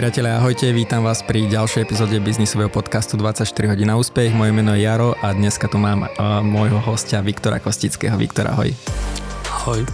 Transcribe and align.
Priatelia, 0.00 0.40
ahojte, 0.40 0.64
vítam 0.72 1.04
vás 1.04 1.20
pri 1.20 1.44
ďalšej 1.44 1.84
epizóde 1.84 2.16
biznisového 2.24 2.72
podcastu 2.72 3.20
24 3.20 3.44
hodín 3.68 3.92
na 3.92 4.00
úspech. 4.00 4.32
Moje 4.32 4.48
meno 4.48 4.72
je 4.72 4.88
Jaro 4.88 5.12
a 5.20 5.36
dneska 5.36 5.68
tu 5.68 5.76
mám 5.76 6.08
uh, 6.08 6.40
môjho 6.40 6.80
hostia 6.80 7.20
Viktora 7.20 7.60
Kostického. 7.60 8.16
Viktor, 8.16 8.48
ahoj. 8.48 8.72
Ahoj. 9.60 9.84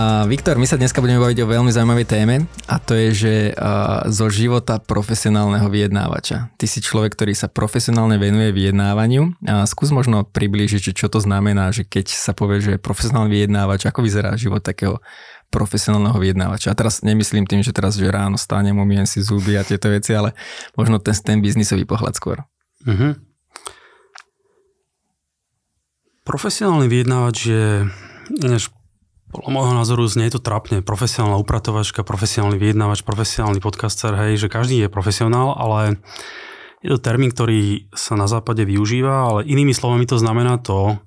A 0.00 0.24
Viktor, 0.24 0.56
my 0.56 0.64
sa 0.64 0.80
dneska 0.80 1.04
budeme 1.04 1.20
baviť 1.20 1.36
o 1.44 1.50
veľmi 1.52 1.68
zaujímavej 1.68 2.08
téme 2.08 2.48
a 2.64 2.80
to 2.80 2.96
je, 2.96 3.08
že 3.12 3.34
uh, 3.52 4.08
zo 4.08 4.32
života 4.32 4.80
profesionálneho 4.80 5.68
vyjednávača. 5.68 6.56
Ty 6.56 6.64
si 6.64 6.80
človek, 6.80 7.12
ktorý 7.12 7.36
sa 7.36 7.52
profesionálne 7.52 8.16
venuje 8.16 8.56
vyjednávaniu 8.56 9.36
a 9.44 9.68
skús 9.68 9.92
možno 9.92 10.24
priblížiť, 10.24 10.80
že 10.80 10.96
čo 10.96 11.12
to 11.12 11.20
znamená, 11.20 11.68
že 11.76 11.84
keď 11.84 12.08
sa 12.08 12.32
povie, 12.32 12.64
že 12.64 12.80
profesionálny 12.80 13.28
vyjednávač, 13.36 13.84
ako 13.84 14.00
vyzerá 14.00 14.32
život 14.40 14.64
takého 14.64 15.04
profesionálneho 15.50 16.16
vyjednávača. 16.16 16.72
A 16.72 16.78
teraz 16.78 17.02
nemyslím 17.02 17.44
tým, 17.44 17.60
že 17.66 17.74
teraz, 17.74 17.98
že 17.98 18.06
ráno 18.06 18.38
stánem, 18.38 18.78
umiem 18.78 19.04
si 19.04 19.20
zuby 19.20 19.58
a 19.58 19.66
tieto 19.66 19.90
veci, 19.90 20.14
ale 20.14 20.32
možno 20.78 21.02
ten, 21.02 21.12
ten 21.18 21.38
biznisový 21.42 21.82
pohľad 21.84 22.14
skôr. 22.14 22.46
Uh-huh. 22.86 23.18
Profesionálny 26.22 26.86
vyjednávač 26.86 27.36
je, 27.50 27.66
než 28.30 28.70
podľa 29.30 29.50
môjho 29.50 29.74
názoru 29.74 30.06
znie 30.06 30.30
to 30.30 30.42
trapne. 30.42 30.82
Profesionálna 30.82 31.38
upratovačka, 31.38 32.06
profesionálny 32.06 32.58
vyjednávač, 32.58 33.02
profesionálny 33.06 33.62
podcaster, 33.62 34.14
hej, 34.14 34.38
že 34.38 34.48
každý 34.50 34.86
je 34.86 34.88
profesionál, 34.90 35.54
ale 35.54 35.98
je 36.82 36.90
to 36.94 36.98
termín, 36.98 37.30
ktorý 37.30 37.90
sa 37.92 38.18
na 38.18 38.26
západe 38.26 38.62
využíva, 38.66 39.30
ale 39.30 39.46
inými 39.46 39.74
slovami 39.76 40.06
to 40.06 40.18
znamená 40.18 40.58
to, 40.58 40.98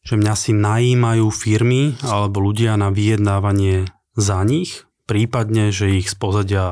že 0.00 0.16
mňa 0.16 0.34
si 0.36 0.52
najímajú 0.56 1.28
firmy 1.28 2.00
alebo 2.00 2.40
ľudia 2.40 2.76
na 2.80 2.88
vyjednávanie 2.88 3.88
za 4.16 4.40
nich, 4.44 4.88
prípadne, 5.04 5.70
že 5.70 6.00
ich 6.00 6.08
z 6.08 6.16
pozadia 6.16 6.66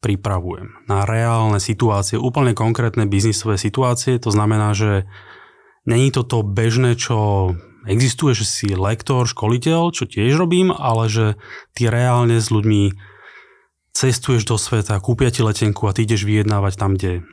pripravujem 0.00 0.86
na 0.86 1.02
reálne 1.02 1.58
situácie, 1.58 2.20
úplne 2.20 2.54
konkrétne 2.54 3.10
biznisové 3.10 3.58
situácie. 3.58 4.22
To 4.22 4.30
znamená, 4.30 4.70
že 4.76 5.08
není 5.88 6.14
to 6.14 6.22
to 6.22 6.46
bežné, 6.46 6.94
čo 6.94 7.52
existuje, 7.86 8.34
že 8.34 8.46
si 8.46 8.68
lektor, 8.74 9.26
školiteľ, 9.26 9.94
čo 9.94 10.06
tiež 10.06 10.36
robím, 10.36 10.70
ale 10.74 11.10
že 11.10 11.26
ty 11.74 11.90
reálne 11.90 12.38
s 12.38 12.50
ľuďmi 12.50 12.94
cestuješ 13.96 14.44
do 14.44 14.60
sveta, 14.60 15.00
kúpia 15.00 15.32
ti 15.32 15.40
letenku 15.40 15.88
a 15.88 15.94
ty 15.96 16.04
ideš 16.04 16.28
vyjednávať 16.28 16.74
tam, 16.76 16.94
kde 16.94 17.24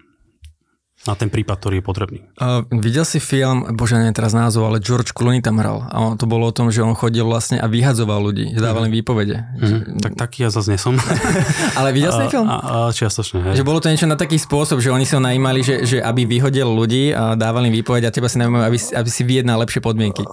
na 1.03 1.19
ten 1.19 1.27
prípad, 1.27 1.59
ktorý 1.59 1.75
je 1.79 1.85
potrebný. 1.85 2.19
Uh, 2.39 2.63
videl 2.79 3.03
si 3.03 3.19
film, 3.19 3.75
bože, 3.75 3.99
neviem 3.99 4.15
teraz 4.15 4.31
názov, 4.31 4.71
ale 4.71 4.79
George 4.79 5.11
Clooney 5.11 5.43
tam 5.43 5.59
hral. 5.59 5.83
A 5.91 5.99
on, 5.99 6.15
to 6.15 6.23
bolo 6.23 6.47
o 6.47 6.53
tom, 6.55 6.71
že 6.71 6.79
on 6.79 6.95
chodil 6.95 7.27
vlastne 7.27 7.59
a 7.59 7.67
vyhadzoval 7.67 8.23
ľudí, 8.23 8.55
že 8.55 8.63
dával 8.63 8.87
im 8.87 8.95
výpovede. 8.95 9.35
Mm-hmm. 9.35 9.99
Tak 9.99 10.15
taký 10.15 10.47
ja 10.47 10.49
zase 10.49 10.79
nesom. 10.79 10.95
ale 11.79 11.91
videl 11.91 12.15
si 12.15 12.23
ten 12.23 12.31
film? 12.31 12.47
A, 12.47 12.87
a, 12.87 12.95
čiastočne, 12.95 13.51
hej. 13.51 13.59
Že 13.59 13.67
bolo 13.67 13.83
to 13.83 13.91
niečo 13.91 14.07
na 14.07 14.15
taký 14.15 14.39
spôsob, 14.39 14.79
že 14.79 14.95
oni 14.95 15.03
sa 15.03 15.19
najímali, 15.19 15.59
že, 15.59 15.83
že 15.83 15.97
aby 15.99 16.23
vyhodil 16.23 16.71
ľudí 16.71 17.11
a 17.11 17.35
dávali 17.35 17.67
im 17.67 17.75
výpovede 17.83 18.07
a 18.07 18.15
teba 18.15 18.31
si 18.31 18.39
najímajú, 18.39 18.63
aby, 18.63 18.77
aby 18.95 19.09
si 19.11 19.21
vyjednal 19.27 19.59
lepšie 19.59 19.83
podmienky. 19.83 20.23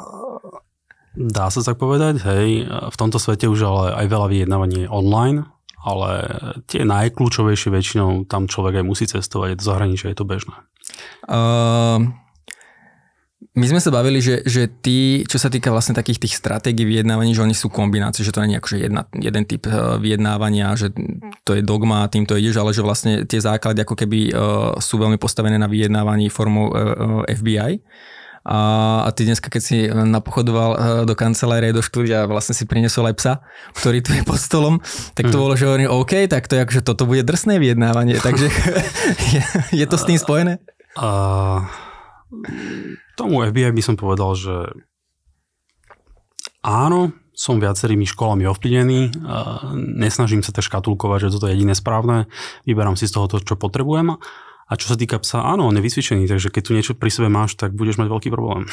Dá 1.18 1.50
sa 1.50 1.66
tak 1.66 1.82
povedať, 1.82 2.22
hej. 2.22 2.70
V 2.70 2.96
tomto 2.96 3.18
svete 3.18 3.50
už 3.50 3.60
ale 3.66 3.84
aj 3.98 4.06
veľa 4.06 4.26
vyjednávanie 4.30 4.86
online, 4.86 5.50
ale 5.80 6.10
tie 6.68 6.84
najkľúčovejšie 6.84 7.72
väčšinou 7.72 8.28
tam 8.28 8.46
človek 8.46 8.80
aj 8.80 8.84
musí 8.84 9.04
cestovať 9.08 9.56
do 9.56 9.64
zahraničia, 9.64 10.12
je 10.12 10.18
to 10.18 10.28
bežné. 10.28 10.56
Uh, 11.24 12.12
my 13.50 13.66
sme 13.66 13.80
sa 13.82 13.90
bavili, 13.90 14.22
že, 14.22 14.46
že 14.46 14.68
ty, 14.68 15.26
čo 15.26 15.40
sa 15.40 15.50
týka 15.50 15.74
vlastne 15.74 15.96
takých 15.96 16.22
tých 16.22 16.38
stratégií 16.38 16.86
vyjednávaní, 16.86 17.34
že 17.34 17.42
oni 17.42 17.56
sú 17.56 17.66
kombinácie, 17.66 18.22
že 18.22 18.30
to 18.30 18.44
nie 18.44 18.54
je 18.56 18.60
akože 18.62 18.78
jedna, 18.78 19.02
jeden 19.16 19.44
typ 19.48 19.64
uh, 19.66 19.96
vyjednávania, 19.96 20.76
že 20.76 20.92
to 21.42 21.56
je 21.56 21.64
dogma 21.64 22.06
a 22.06 22.10
týmto 22.12 22.36
ideš, 22.36 22.60
ale 22.60 22.76
že 22.76 22.84
vlastne 22.84 23.12
tie 23.24 23.40
základy 23.40 23.82
ako 23.82 23.94
keby 23.96 24.18
uh, 24.30 24.76
sú 24.78 25.00
veľmi 25.00 25.16
postavené 25.16 25.56
na 25.56 25.66
vyjednávaní 25.66 26.28
formou 26.28 26.70
uh, 26.70 26.76
uh, 26.76 27.32
FBI. 27.32 27.80
A, 28.40 28.58
a 29.04 29.08
ty 29.12 29.28
dneska, 29.28 29.52
keď 29.52 29.62
si 29.62 29.84
napochodoval 29.92 30.70
eh, 30.72 30.80
do 31.04 31.12
kancelárie, 31.12 31.76
do 31.76 31.84
štúdia 31.84 32.24
a 32.24 32.30
vlastne 32.30 32.56
si 32.56 32.64
priniesol 32.64 33.12
aj 33.12 33.14
psa, 33.20 33.34
ktorý 33.76 34.00
tu 34.00 34.16
je 34.16 34.24
pod 34.24 34.40
stolom, 34.40 34.80
tak 35.12 35.28
to 35.28 35.36
mm. 35.36 35.42
bolo, 35.44 35.52
že 35.60 35.68
hovorím, 35.68 35.92
OK, 35.92 36.24
tak 36.24 36.48
to 36.48 36.56
je 36.56 36.64
akože 36.64 36.80
toto 36.80 37.04
bude 37.04 37.20
drsné 37.20 37.60
vyjednávanie, 37.60 38.16
takže 38.16 38.48
je, 39.36 39.42
je 39.76 39.86
to 39.86 39.96
s 40.00 40.08
tým 40.08 40.16
spojené? 40.16 40.56
Uh, 40.96 41.68
tomu 43.20 43.44
FBI 43.44 43.76
by 43.76 43.82
som 43.84 44.00
povedal, 44.00 44.32
že 44.32 44.72
áno, 46.64 47.12
som 47.36 47.60
viacerými 47.60 48.08
školami 48.08 48.48
ovplyvnený, 48.48 49.20
uh, 49.20 49.76
nesnažím 49.76 50.40
sa 50.40 50.56
tak 50.56 50.64
škatulkovať, 50.64 51.28
že 51.28 51.32
toto 51.36 51.44
je 51.44 51.60
jediné 51.60 51.76
správne, 51.76 52.24
vyberám 52.64 52.96
si 52.96 53.04
z 53.04 53.20
toho 53.20 53.28
to, 53.28 53.36
čo 53.44 53.60
potrebujem 53.60 54.16
a 54.70 54.78
čo 54.78 54.86
sa 54.86 54.94
týka 54.94 55.18
psa, 55.18 55.42
áno, 55.42 55.66
on 55.66 55.74
je 55.74 55.82
vycvičený, 55.82 56.30
takže 56.30 56.54
keď 56.54 56.62
tu 56.62 56.72
niečo 56.78 56.94
pri 56.94 57.10
sebe 57.10 57.26
máš, 57.26 57.58
tak 57.58 57.74
budeš 57.74 57.98
mať 57.98 58.06
veľký 58.06 58.28
problém. 58.30 58.70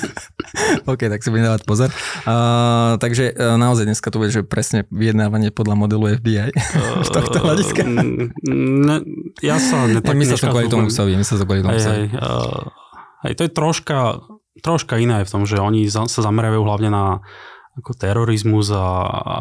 OK, 0.90 1.12
tak 1.12 1.20
si 1.20 1.28
budem 1.28 1.52
dávať 1.52 1.68
pozor. 1.68 1.92
Uh, 2.24 2.96
takže 2.96 3.36
uh, 3.36 3.60
naozaj 3.60 3.84
dneska 3.84 4.08
tu 4.08 4.16
bude, 4.16 4.32
že 4.32 4.40
presne 4.48 4.88
vyjednávanie 4.88 5.52
podľa 5.52 5.76
modelu 5.76 6.16
FBI 6.24 6.56
uh, 6.56 7.04
z 7.06 7.10
tohto 7.12 7.36
hľadiska. 7.36 7.84
Ne, 7.84 8.96
ja 9.44 9.60
sa 9.60 9.84
netak 9.92 10.16
My 10.16 10.24
sa 10.24 10.40
to 10.40 10.48
kvôli 10.48 10.72
tomu 10.72 10.88
psovi, 10.88 11.12
my 11.12 11.24
sa 11.28 11.36
to 11.36 11.44
kvôli 11.44 11.60
tomu 11.60 11.76
psovi. 11.76 12.08
Hej, 12.08 12.16
uh, 12.16 12.72
hej, 13.28 13.32
to 13.36 13.44
je 13.44 13.50
troška, 13.52 14.24
troška 14.64 14.96
iné 14.96 15.20
v 15.20 15.28
tom, 15.28 15.44
že 15.44 15.60
oni 15.60 15.84
sa 15.92 16.08
zameriavajú 16.08 16.62
hlavne 16.64 16.88
na 16.88 17.20
ako 17.78 17.94
terorizmus 17.94 18.74
a, 18.74 18.88
a 19.14 19.38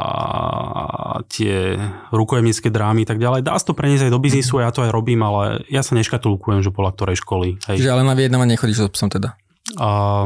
tie 1.25 1.75
rukojemnické 2.13 2.69
drámy 2.69 3.03
tak 3.03 3.17
ďalej. 3.17 3.41
Dá 3.41 3.57
sa 3.57 3.65
to 3.65 3.73
preniesť 3.73 4.07
aj 4.07 4.13
do 4.13 4.21
biznisu, 4.21 4.61
ja 4.61 4.69
to 4.69 4.85
aj 4.85 4.93
robím, 4.93 5.25
ale 5.25 5.65
ja 5.67 5.81
sa 5.81 5.97
neškatulkujem, 5.97 6.61
že 6.61 6.69
podľa 6.69 6.93
ktorej 6.93 7.17
školy. 7.25 7.47
Hej. 7.65 7.77
Čiže 7.81 7.91
ale 7.91 8.05
na 8.05 8.13
vyjednávanie 8.13 8.53
nechodíš 8.53 8.85
so 8.85 8.93
psom 8.93 9.09
teda? 9.09 9.33
A, 9.81 10.25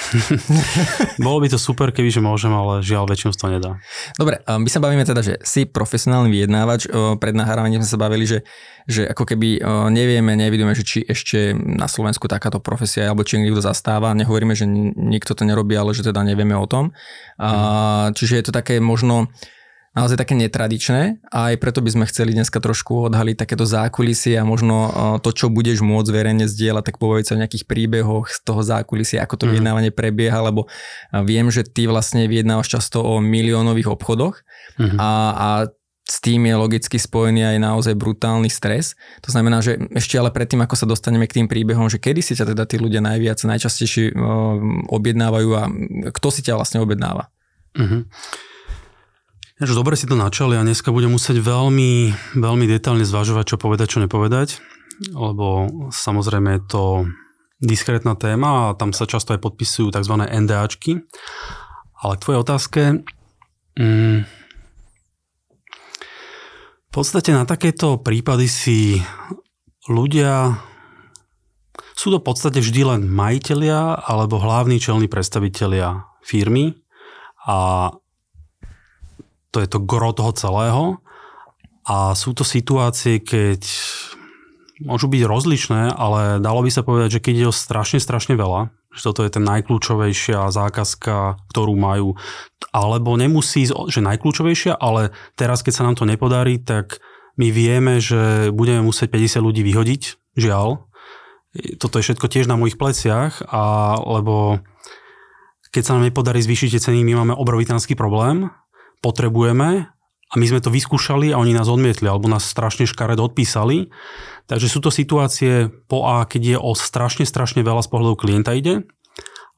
Bolo 1.24 1.38
by 1.44 1.48
to 1.52 1.58
super, 1.58 1.92
keby 1.94 2.10
že 2.10 2.22
môžem, 2.22 2.50
ale 2.50 2.82
žiaľ, 2.82 3.06
väčšinou 3.06 3.32
to 3.36 3.46
nedá. 3.48 3.72
Dobre, 4.16 4.40
my 4.44 4.68
sa 4.68 4.80
bavíme 4.82 5.04
teda, 5.06 5.20
že 5.22 5.34
si 5.44 5.68
profesionálny 5.68 6.30
vyjednávač. 6.32 6.90
Pred 6.90 7.34
nahrávaním 7.36 7.84
sme 7.84 7.92
sa 7.92 8.00
bavili, 8.00 8.24
že, 8.26 8.42
že 8.88 9.06
ako 9.06 9.24
keby 9.28 9.62
nevieme, 9.92 10.34
nevidíme, 10.34 10.72
že 10.74 10.84
či 10.84 10.98
ešte 11.04 11.54
na 11.54 11.86
Slovensku 11.86 12.26
takáto 12.26 12.58
profesia, 12.58 13.08
alebo 13.08 13.22
či 13.22 13.38
niekto 13.38 13.62
zastáva. 13.62 14.16
Nehovoríme, 14.16 14.56
že 14.56 14.66
nikto 14.96 15.36
to 15.36 15.46
nerobí, 15.46 15.76
ale 15.76 15.94
že 15.94 16.06
teda 16.06 16.24
nevieme 16.24 16.56
o 16.56 16.66
tom. 16.66 16.92
Mhm. 17.38 18.16
Čiže 18.16 18.34
je 18.40 18.44
to 18.48 18.52
také 18.52 18.80
možno 18.82 19.30
naozaj 20.00 20.16
také 20.16 20.32
netradičné 20.32 21.20
a 21.28 21.52
aj 21.52 21.60
preto 21.60 21.84
by 21.84 21.92
sme 21.92 22.04
chceli 22.08 22.32
dneska 22.32 22.56
trošku 22.56 23.12
odhaliť 23.12 23.36
takéto 23.36 23.68
zákulisie 23.68 24.40
a 24.40 24.48
možno 24.48 24.88
to, 25.20 25.28
čo 25.36 25.52
budeš 25.52 25.84
môcť 25.84 26.08
verejne 26.08 26.48
zdieľať, 26.48 26.84
tak 26.88 26.96
povedať 26.96 27.24
sa 27.28 27.34
o 27.36 27.40
nejakých 27.44 27.68
príbehoch 27.68 28.32
z 28.32 28.40
toho 28.40 28.64
zákulisia, 28.64 29.20
ako 29.20 29.36
to 29.36 29.44
mm. 29.44 29.50
vyjednávanie 29.52 29.92
prebieha, 29.92 30.40
lebo 30.40 30.64
viem, 31.28 31.52
že 31.52 31.68
ty 31.68 31.84
vlastne 31.84 32.24
vyjednávaš 32.24 32.80
často 32.80 33.04
o 33.04 33.20
miliónových 33.20 33.92
obchodoch 33.92 34.40
mm. 34.80 34.96
a, 34.96 35.10
a 35.36 35.48
s 36.10 36.18
tým 36.18 36.42
je 36.42 36.58
logicky 36.58 36.98
spojený 36.98 37.54
aj 37.54 37.58
naozaj 37.62 37.94
brutálny 37.94 38.50
stres. 38.50 38.98
To 39.22 39.30
znamená, 39.30 39.62
že 39.62 39.78
ešte 39.94 40.18
ale 40.18 40.34
predtým, 40.34 40.58
ako 40.58 40.74
sa 40.74 40.82
dostaneme 40.82 41.30
k 41.30 41.38
tým 41.38 41.46
príbehom, 41.46 41.86
že 41.86 42.02
kedy 42.02 42.18
si 42.18 42.34
ťa 42.34 42.50
teda 42.50 42.66
tí 42.66 42.82
ľudia 42.82 42.98
najviac, 42.98 43.38
najčastejšie 43.38 44.18
objednávajú 44.90 45.50
a 45.54 45.70
kto 46.10 46.28
si 46.34 46.42
ťa 46.42 46.58
vlastne 46.58 46.82
objednáva? 46.82 47.30
Mm-hmm. 47.78 48.00
Ja, 49.60 49.68
dobre 49.68 49.92
si 49.92 50.08
to 50.08 50.16
načali 50.16 50.56
a 50.56 50.64
dneska 50.64 50.88
budem 50.88 51.12
musieť 51.12 51.44
veľmi, 51.44 52.16
veľmi 52.32 52.64
detálne 52.64 53.04
zvažovať, 53.04 53.44
čo 53.44 53.56
povedať, 53.60 53.92
čo 53.92 54.00
nepovedať, 54.00 54.56
lebo 55.12 55.68
samozrejme 55.92 56.56
je 56.56 56.62
to 56.64 56.84
diskrétna 57.60 58.16
téma 58.16 58.72
a 58.72 58.76
tam 58.80 58.96
sa 58.96 59.04
často 59.04 59.36
aj 59.36 59.44
podpisujú 59.44 59.92
tzv. 59.92 60.16
NDAčky. 60.16 61.04
Ale 62.00 62.12
k 62.16 62.22
tvojej 62.24 62.40
otázke, 62.40 62.80
mm, 63.76 64.18
v 66.88 66.90
podstate 66.90 67.36
na 67.36 67.44
takéto 67.44 68.00
prípady 68.00 68.48
si 68.48 69.04
ľudia 69.92 70.56
sú 72.00 72.16
to 72.16 72.16
v 72.16 72.32
podstate 72.32 72.64
vždy 72.64 72.96
len 72.96 73.12
majiteľia 73.12 74.08
alebo 74.08 74.40
hlavní 74.40 74.80
čelní 74.80 75.04
predstavitelia 75.04 76.08
firmy 76.24 76.80
a 77.44 77.92
to 79.50 79.58
je 79.62 79.68
to 79.70 79.78
gro 79.82 80.14
toho 80.14 80.32
celého. 80.34 80.84
A 81.86 82.14
sú 82.14 82.36
to 82.36 82.46
situácie, 82.46 83.18
keď 83.18 83.66
môžu 84.80 85.10
byť 85.10 85.22
rozličné, 85.26 85.92
ale 85.92 86.40
dalo 86.40 86.64
by 86.64 86.70
sa 86.72 86.86
povedať, 86.86 87.18
že 87.18 87.22
keď 87.22 87.34
je 87.36 87.46
o 87.50 87.54
strašne, 87.54 88.00
strašne 88.00 88.34
veľa, 88.38 88.72
že 88.90 89.02
toto 89.06 89.22
je 89.22 89.30
ten 89.30 89.44
najkľúčovejšia 89.44 90.50
zákazka, 90.50 91.38
ktorú 91.52 91.74
majú, 91.76 92.16
alebo 92.72 93.14
nemusí, 93.14 93.68
že 93.68 94.00
najkľúčovejšia, 94.00 94.76
ale 94.78 95.14
teraz, 95.36 95.60
keď 95.60 95.72
sa 95.72 95.84
nám 95.86 95.94
to 96.00 96.08
nepodarí, 96.08 96.58
tak 96.58 96.98
my 97.36 97.48
vieme, 97.52 98.02
že 98.02 98.50
budeme 98.50 98.84
musieť 98.84 99.12
50 99.12 99.46
ľudí 99.46 99.62
vyhodiť, 99.64 100.02
žiaľ. 100.36 100.90
Toto 101.82 101.98
je 101.98 102.06
všetko 102.06 102.26
tiež 102.30 102.46
na 102.46 102.58
mojich 102.58 102.78
pleciach, 102.78 103.42
a, 103.46 103.62
lebo 103.98 104.62
keď 105.70 105.82
sa 105.86 105.94
nám 105.96 106.06
nepodarí 106.06 106.42
zvýšiť 106.42 106.68
tie 106.74 106.82
ceny, 106.90 107.06
my 107.06 107.14
máme 107.22 107.34
obrovitánsky 107.38 107.94
problém 107.94 108.50
potrebujeme 109.00 109.90
a 110.30 110.34
my 110.38 110.46
sme 110.46 110.62
to 110.62 110.70
vyskúšali 110.70 111.34
a 111.34 111.40
oni 111.42 111.52
nás 111.56 111.66
odmietli 111.66 112.06
alebo 112.06 112.30
nás 112.30 112.46
strašne 112.46 112.86
škared 112.86 113.18
odpísali. 113.18 113.90
Takže 114.46 114.70
sú 114.70 114.78
to 114.78 114.94
situácie 114.94 115.68
po 115.90 116.06
A, 116.06 116.22
keď 116.24 116.42
je 116.54 116.58
o 116.58 116.72
strašne, 116.78 117.26
strašne 117.26 117.66
veľa 117.66 117.82
z 117.82 117.90
pohľadu 117.90 118.16
klienta 118.16 118.54
ide 118.54 118.86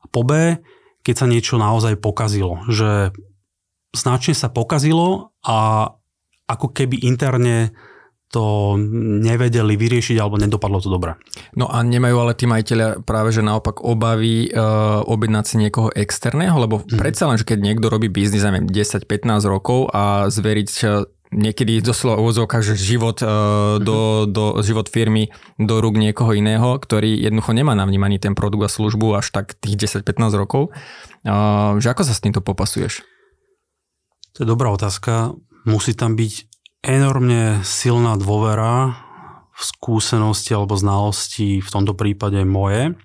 a 0.00 0.04
po 0.08 0.24
B, 0.24 0.62
keď 1.04 1.14
sa 1.14 1.26
niečo 1.28 1.60
naozaj 1.60 2.00
pokazilo. 2.00 2.64
Že 2.72 3.12
značne 3.92 4.32
sa 4.32 4.48
pokazilo 4.48 5.36
a 5.44 5.92
ako 6.48 6.72
keby 6.72 7.04
interne 7.04 7.76
to 8.32 8.80
nevedeli 9.20 9.76
vyriešiť 9.76 10.16
alebo 10.16 10.40
nedopadlo 10.40 10.80
to 10.80 10.88
dobre. 10.88 11.20
No 11.52 11.68
a 11.68 11.84
nemajú 11.84 12.16
ale 12.16 12.32
tí 12.32 12.48
majiteľia 12.48 13.04
práve 13.04 13.28
že 13.28 13.44
naopak 13.44 13.84
obavy 13.84 14.48
uh, 14.48 15.04
objednať 15.04 15.44
si 15.44 15.56
niekoho 15.60 15.92
externého, 15.92 16.56
lebo 16.56 16.80
mm. 16.80 16.96
predsa 16.96 17.28
len, 17.28 17.36
že 17.36 17.44
keď 17.44 17.60
niekto 17.60 17.92
robí 17.92 18.08
biznis, 18.08 18.40
neviem, 18.40 18.64
10-15 18.64 19.04
rokov 19.44 19.92
a 19.92 20.32
zveriť 20.32 20.70
uh, 20.88 21.04
niekedy 21.32 21.84
doslova 21.84 22.20
úvodzovka, 22.24 22.64
že 22.64 22.72
život, 22.76 23.20
uh, 23.20 23.76
do, 23.76 24.24
do, 24.24 24.56
život 24.64 24.88
firmy 24.88 25.28
do 25.60 25.84
rúk 25.84 26.00
niekoho 26.00 26.32
iného, 26.32 26.76
ktorý 26.80 27.12
jednoducho 27.20 27.52
nemá 27.52 27.76
navnímaný 27.76 28.16
ten 28.16 28.32
produkt 28.32 28.64
a 28.64 28.70
službu 28.72 29.20
až 29.20 29.28
tak 29.28 29.52
tých 29.60 30.00
10-15 30.00 30.40
rokov. 30.40 30.72
Uh, 31.20 31.76
že 31.84 31.92
ako 31.92 32.08
sa 32.08 32.16
s 32.16 32.24
týmto 32.24 32.40
popasuješ? 32.40 33.04
To 34.36 34.38
je 34.44 34.48
dobrá 34.48 34.72
otázka. 34.72 35.36
Musí 35.68 35.92
tam 35.92 36.16
byť 36.16 36.51
enormne 36.82 37.62
silná 37.62 38.18
dôvera 38.18 38.98
v 39.54 39.62
skúsenosti 39.62 40.50
alebo 40.52 40.74
znalosti, 40.74 41.62
v 41.62 41.70
tomto 41.70 41.94
prípade 41.94 42.42
moje, 42.42 42.98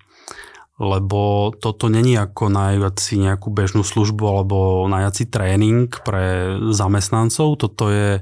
lebo 0.82 1.54
toto 1.58 1.90
není 1.90 2.18
ako 2.18 2.50
najať 2.50 2.96
si 2.98 3.16
nejakú 3.22 3.54
bežnú 3.54 3.86
službu 3.86 4.24
alebo 4.26 4.58
najať 4.90 5.14
si 5.14 5.26
tréning 5.30 5.90
pre 6.06 6.58
zamestnancov. 6.74 7.58
Toto 7.58 7.90
je 7.90 8.22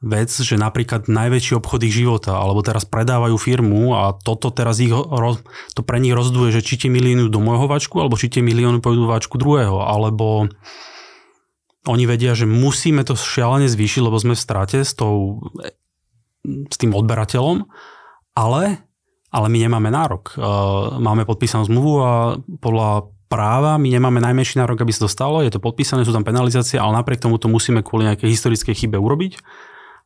vec, 0.00 0.30
že 0.32 0.56
napríklad 0.56 1.12
najväčší 1.12 1.60
obchod 1.60 1.84
ich 1.84 1.94
života, 1.94 2.40
alebo 2.40 2.64
teraz 2.64 2.88
predávajú 2.88 3.36
firmu 3.36 3.92
a 3.94 4.16
toto 4.16 4.48
teraz 4.48 4.80
ich, 4.80 4.90
to 4.90 5.80
pre 5.84 6.00
nich 6.00 6.16
rozduje, 6.16 6.56
že 6.56 6.64
či 6.64 6.80
tie 6.80 6.90
milióny 6.90 7.28
do 7.28 7.38
môjho 7.38 7.68
vačku, 7.68 8.00
alebo 8.00 8.16
či 8.16 8.32
tie 8.32 8.40
milióny 8.40 8.80
pôjdu 8.80 9.04
vačku 9.04 9.36
druhého, 9.36 9.84
alebo 9.84 10.48
oni 11.88 12.04
vedia, 12.04 12.36
že 12.36 12.44
musíme 12.44 13.00
to 13.08 13.16
šialene 13.16 13.64
zvýšiť, 13.64 14.02
lebo 14.04 14.16
sme 14.20 14.36
v 14.36 14.42
strate 14.42 14.84
s, 14.84 14.92
tou, 14.92 15.40
s 16.44 16.76
tým 16.76 16.92
odberateľom, 16.92 17.64
ale, 18.36 18.84
ale 19.32 19.46
my 19.48 19.58
nemáme 19.64 19.88
nárok. 19.88 20.36
Uh, 20.36 21.00
máme 21.00 21.24
podpísanú 21.24 21.64
zmluvu 21.64 21.92
a 22.04 22.12
podľa 22.60 23.08
práva 23.30 23.78
my 23.78 23.88
nemáme 23.88 24.18
najmenší 24.18 24.58
nárok, 24.58 24.82
aby 24.82 24.92
sa 24.92 25.06
to 25.06 25.10
stalo, 25.10 25.40
je 25.40 25.54
to 25.54 25.62
podpísané, 25.62 26.02
sú 26.02 26.10
tam 26.10 26.26
penalizácie, 26.26 26.76
ale 26.76 26.98
napriek 26.98 27.22
tomu 27.22 27.38
to 27.38 27.46
musíme 27.46 27.80
kvôli 27.80 28.10
nejakej 28.10 28.28
historickej 28.28 28.74
chybe 28.74 28.98
urobiť. 28.98 29.38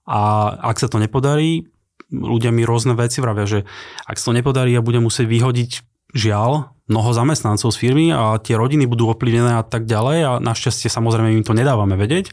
A 0.05 0.53
ak 0.61 0.77
sa 0.77 0.93
to 0.93 1.01
nepodarí, 1.01 1.73
ľudia 2.13 2.53
mi 2.53 2.69
rôzne 2.69 2.93
veci 2.93 3.25
vravia, 3.25 3.49
že 3.49 3.65
ak 4.05 4.21
sa 4.21 4.31
to 4.31 4.37
nepodarí, 4.37 4.77
ja 4.77 4.85
budem 4.85 5.09
musieť 5.09 5.25
vyhodiť 5.25 5.71
žiaľ 6.13 6.74
mnoho 6.85 7.17
zamestnancov 7.17 7.73
z 7.73 7.81
firmy 7.81 8.13
a 8.13 8.37
tie 8.37 8.61
rodiny 8.61 8.85
budú 8.85 9.09
ovplyvnené 9.09 9.57
a 9.57 9.65
tak 9.65 9.89
ďalej 9.89 10.19
a 10.25 10.33
našťastie 10.43 10.93
samozrejme 10.93 11.33
im 11.33 11.47
to 11.47 11.57
nedávame 11.57 11.97
vedieť, 11.97 12.29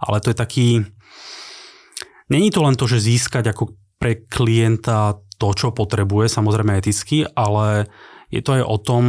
ale 0.00 0.20
to 0.20 0.32
je 0.32 0.36
taký... 0.36 0.68
Není 2.28 2.52
to 2.52 2.60
len 2.60 2.76
to, 2.76 2.84
že 2.84 3.00
získať 3.00 3.48
ako 3.48 3.72
pre 3.96 4.20
klienta 4.28 5.16
to, 5.40 5.48
čo 5.56 5.72
potrebuje, 5.72 6.28
samozrejme 6.28 6.76
eticky, 6.76 7.24
ale 7.24 7.88
je 8.28 8.44
to 8.44 8.60
aj 8.60 8.64
o 8.68 8.76
tom, 8.76 9.04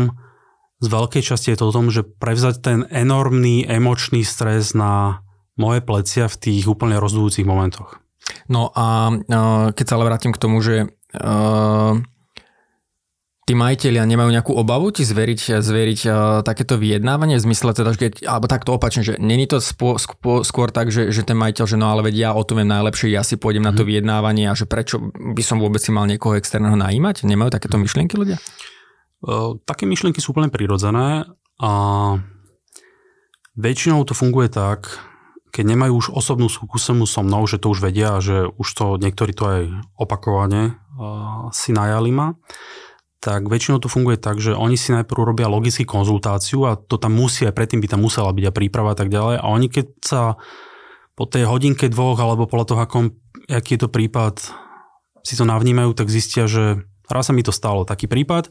z 0.80 0.88
veľkej 0.88 1.24
časti 1.28 1.52
je 1.52 1.60
to 1.60 1.68
o 1.68 1.76
tom, 1.76 1.92
že 1.92 2.08
prevzať 2.08 2.56
ten 2.64 2.80
enormný 2.88 3.68
emočný 3.68 4.24
stres 4.24 4.72
na 4.72 5.20
moje 5.60 5.84
plecia 5.84 6.32
v 6.32 6.40
tých 6.40 6.64
úplne 6.72 6.96
rozdujúcich 6.96 7.44
momentoch. 7.44 8.00
No 8.48 8.72
a 8.72 9.12
keď 9.76 9.86
sa 9.86 9.96
ale 10.00 10.08
vrátim 10.08 10.32
k 10.32 10.40
tomu, 10.40 10.64
že 10.64 10.88
uh 11.20 12.00
tí 13.50 13.58
majiteľia 13.58 14.06
nemajú 14.06 14.30
nejakú 14.30 14.54
obavu 14.54 14.94
ti 14.94 15.02
zveriť, 15.02 15.58
zveriť 15.58 16.00
uh, 16.06 16.14
takéto 16.46 16.78
vyjednávanie 16.78 17.42
v 17.42 17.50
zmysle 17.50 17.74
teda, 17.74 17.98
že 17.98 18.00
keď, 18.06 18.12
alebo 18.30 18.46
takto 18.46 18.78
opačne, 18.78 19.02
že 19.02 19.18
není 19.18 19.50
to 19.50 19.58
spô, 19.58 19.98
skôr, 19.98 20.46
skôr 20.46 20.70
tak, 20.70 20.94
že, 20.94 21.10
že 21.10 21.26
ten 21.26 21.34
majiteľ, 21.34 21.66
že 21.66 21.74
no 21.74 21.90
ale 21.90 22.06
veď 22.06 22.30
ja 22.30 22.32
o 22.38 22.46
tom 22.46 22.62
viem 22.62 22.70
najlepšie, 22.70 23.10
ja 23.10 23.26
si 23.26 23.42
pôjdem 23.42 23.66
mm. 23.66 23.70
na 23.70 23.74
to 23.74 23.82
mhm. 23.82 23.90
vyjednávanie 23.90 24.46
a 24.46 24.54
že 24.54 24.70
prečo 24.70 25.02
by 25.18 25.42
som 25.42 25.58
vôbec 25.58 25.82
si 25.82 25.90
mal 25.90 26.06
niekoho 26.06 26.38
externého 26.38 26.78
najímať? 26.78 27.26
Nemajú 27.26 27.50
takéto 27.50 27.82
mhm. 27.82 27.90
myšlienky 27.90 28.14
ľudia? 28.22 28.38
Uh, 29.26 29.58
také 29.66 29.90
myšlienky 29.90 30.22
sú 30.22 30.38
úplne 30.38 30.54
prirodzené 30.54 31.26
a 31.58 31.72
väčšinou 33.58 34.06
to 34.06 34.14
funguje 34.14 34.54
tak, 34.54 34.94
keď 35.50 35.74
nemajú 35.74 35.94
už 35.98 36.08
osobnú 36.14 36.54
skúsenosť 36.54 37.10
so 37.10 37.22
mnou, 37.26 37.50
že 37.50 37.58
to 37.58 37.74
už 37.74 37.82
vedia 37.82 38.14
a 38.14 38.22
že 38.22 38.46
už 38.46 38.68
to 38.78 38.86
niektorí 39.02 39.34
to 39.34 39.44
aj 39.50 39.62
opakovane 39.98 40.78
uh, 41.02 41.50
si 41.50 41.74
najali 41.74 42.14
ma, 42.14 42.38
tak 43.20 43.52
väčšinou 43.52 43.84
to 43.84 43.92
funguje 43.92 44.16
tak, 44.16 44.40
že 44.40 44.56
oni 44.56 44.80
si 44.80 44.96
najprv 44.96 45.28
robia 45.28 45.52
logickú 45.52 45.84
konzultáciu 45.84 46.64
a 46.64 46.80
to 46.80 46.96
tam 46.96 47.20
musí, 47.20 47.44
aj 47.44 47.52
predtým 47.52 47.84
by 47.84 47.92
tam 47.92 48.02
musela 48.08 48.32
byť 48.32 48.46
a 48.48 48.56
príprava 48.56 48.96
a 48.96 48.98
tak 48.98 49.12
ďalej. 49.12 49.44
A 49.44 49.46
oni 49.52 49.68
keď 49.68 49.88
sa 50.00 50.22
po 51.20 51.28
tej 51.28 51.44
hodinke 51.44 51.92
dvoch 51.92 52.16
alebo 52.16 52.48
podľa 52.48 52.66
toho, 52.72 52.80
akom, 52.80 53.06
aký 53.52 53.76
je 53.76 53.82
to 53.84 53.92
prípad, 53.92 54.40
si 55.20 55.36
to 55.36 55.44
navnímajú, 55.44 55.92
tak 55.92 56.08
zistia, 56.08 56.48
že 56.48 56.88
raz 57.12 57.28
sa 57.28 57.36
mi 57.36 57.44
to 57.44 57.52
stalo. 57.52 57.84
Taký 57.84 58.08
prípad, 58.08 58.48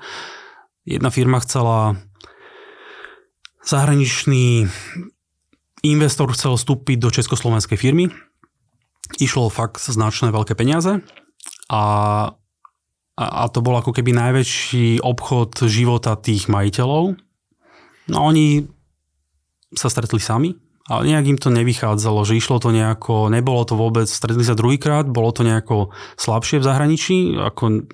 jedna 0.85 1.09
firma 1.09 1.41
chcela 1.41 1.97
zahraničný 3.65 4.69
investor 5.81 6.29
chcel 6.37 6.61
vstúpiť 6.61 6.97
do 7.01 7.09
československej 7.09 7.81
firmy. 7.81 8.13
Išlo 9.17 9.49
fakt 9.49 9.81
značné 9.81 10.29
veľké 10.29 10.53
peniaze 10.53 11.01
a 11.73 11.83
a, 13.19 13.43
a 13.43 13.51
to 13.51 13.59
bol 13.59 13.75
ako 13.75 13.91
keby 13.91 14.15
najväčší 14.15 15.03
obchod 15.03 15.67
života 15.67 16.15
tých 16.15 16.47
majiteľov. 16.47 17.19
No 18.09 18.17
oni 18.23 18.63
sa 19.75 19.91
stretli 19.91 20.23
sami, 20.23 20.55
ale 20.89 21.13
nejak 21.13 21.37
im 21.37 21.37
to 21.37 21.53
nevychádzalo, 21.53 22.25
že 22.25 22.41
išlo 22.41 22.57
to 22.57 22.73
nejako, 22.73 23.29
nebolo 23.29 23.61
to 23.69 23.77
vôbec, 23.77 24.09
stretli 24.09 24.41
sa 24.41 24.57
druhýkrát, 24.57 25.05
bolo 25.05 25.29
to 25.37 25.45
nejako 25.45 25.93
slabšie 26.17 26.63
v 26.63 26.65
zahraničí, 26.65 27.17
ako 27.37 27.85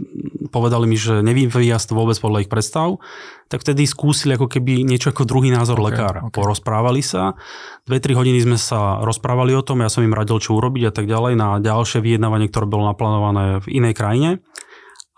povedali 0.54 0.86
mi, 0.86 0.94
že 0.94 1.18
nevyvíja 1.18 1.82
to 1.82 1.98
vôbec 1.98 2.14
podľa 2.14 2.46
ich 2.46 2.52
predstav, 2.52 3.02
tak 3.50 3.66
vtedy 3.66 3.90
skúsili 3.90 4.38
ako 4.38 4.46
keby 4.46 4.86
niečo 4.86 5.10
ako 5.10 5.26
druhý 5.26 5.50
názor 5.50 5.82
okay, 5.82 5.86
lekára. 5.90 6.20
Okay. 6.30 6.38
Porozprávali 6.38 7.02
sa, 7.02 7.34
dve, 7.82 7.98
tri 7.98 8.14
hodiny 8.14 8.38
sme 8.46 8.54
sa 8.54 9.02
rozprávali 9.02 9.50
o 9.58 9.66
tom, 9.66 9.82
ja 9.82 9.90
som 9.90 10.06
im 10.06 10.14
radil, 10.14 10.38
čo 10.38 10.54
urobiť 10.54 10.86
a 10.86 10.92
tak 10.94 11.10
ďalej 11.10 11.34
na 11.34 11.58
ďalšie 11.58 11.98
vyjednávanie, 11.98 12.46
ktoré 12.46 12.70
bolo 12.70 12.86
naplánované 12.86 13.58
v 13.66 13.82
inej 13.82 13.98
krajine. 13.98 14.38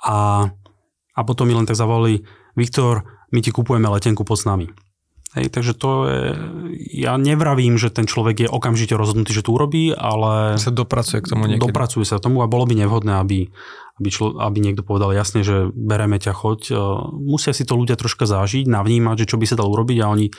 A, 0.06 0.48
a 1.12 1.20
potom 1.26 1.50
mi 1.50 1.54
len 1.58 1.66
tak 1.66 1.74
zavolali, 1.74 2.22
Viktor, 2.54 3.02
my 3.34 3.42
ti 3.42 3.50
kupujeme 3.50 3.90
letenku 3.90 4.22
pod 4.22 4.38
s 4.38 4.46
nami. 4.46 4.70
Hej, 5.36 5.52
takže 5.52 5.76
to 5.76 5.90
je, 6.08 6.20
ja 6.96 7.12
nevravím, 7.20 7.76
že 7.76 7.92
ten 7.92 8.08
človek 8.08 8.46
je 8.46 8.48
okamžite 8.48 8.96
rozhodnutý, 8.96 9.36
že 9.36 9.44
to 9.44 9.52
urobí, 9.52 9.92
ale... 9.92 10.56
Sa 10.56 10.72
dopracuje 10.72 11.20
k 11.20 11.28
tomu 11.28 11.44
niekedy. 11.44 11.60
Dopracuje 11.60 12.08
sa 12.08 12.16
k 12.16 12.24
tomu 12.24 12.40
a 12.40 12.48
bolo 12.48 12.64
by 12.64 12.72
nevhodné, 12.72 13.20
aby, 13.20 13.52
aby, 14.00 14.08
člo, 14.08 14.40
aby 14.40 14.64
niekto 14.64 14.80
povedal 14.80 15.12
jasne, 15.12 15.44
že 15.44 15.68
bereme 15.76 16.16
ťa, 16.16 16.32
choď. 16.32 16.60
Musia 17.20 17.52
si 17.52 17.68
to 17.68 17.76
ľudia 17.76 18.00
troška 18.00 18.24
zážiť, 18.24 18.64
navnímať, 18.64 19.26
že 19.26 19.28
čo 19.28 19.36
by 19.36 19.44
sa 19.44 19.60
dalo 19.60 19.76
urobiť 19.76 19.98
a 20.00 20.08
oni 20.08 20.32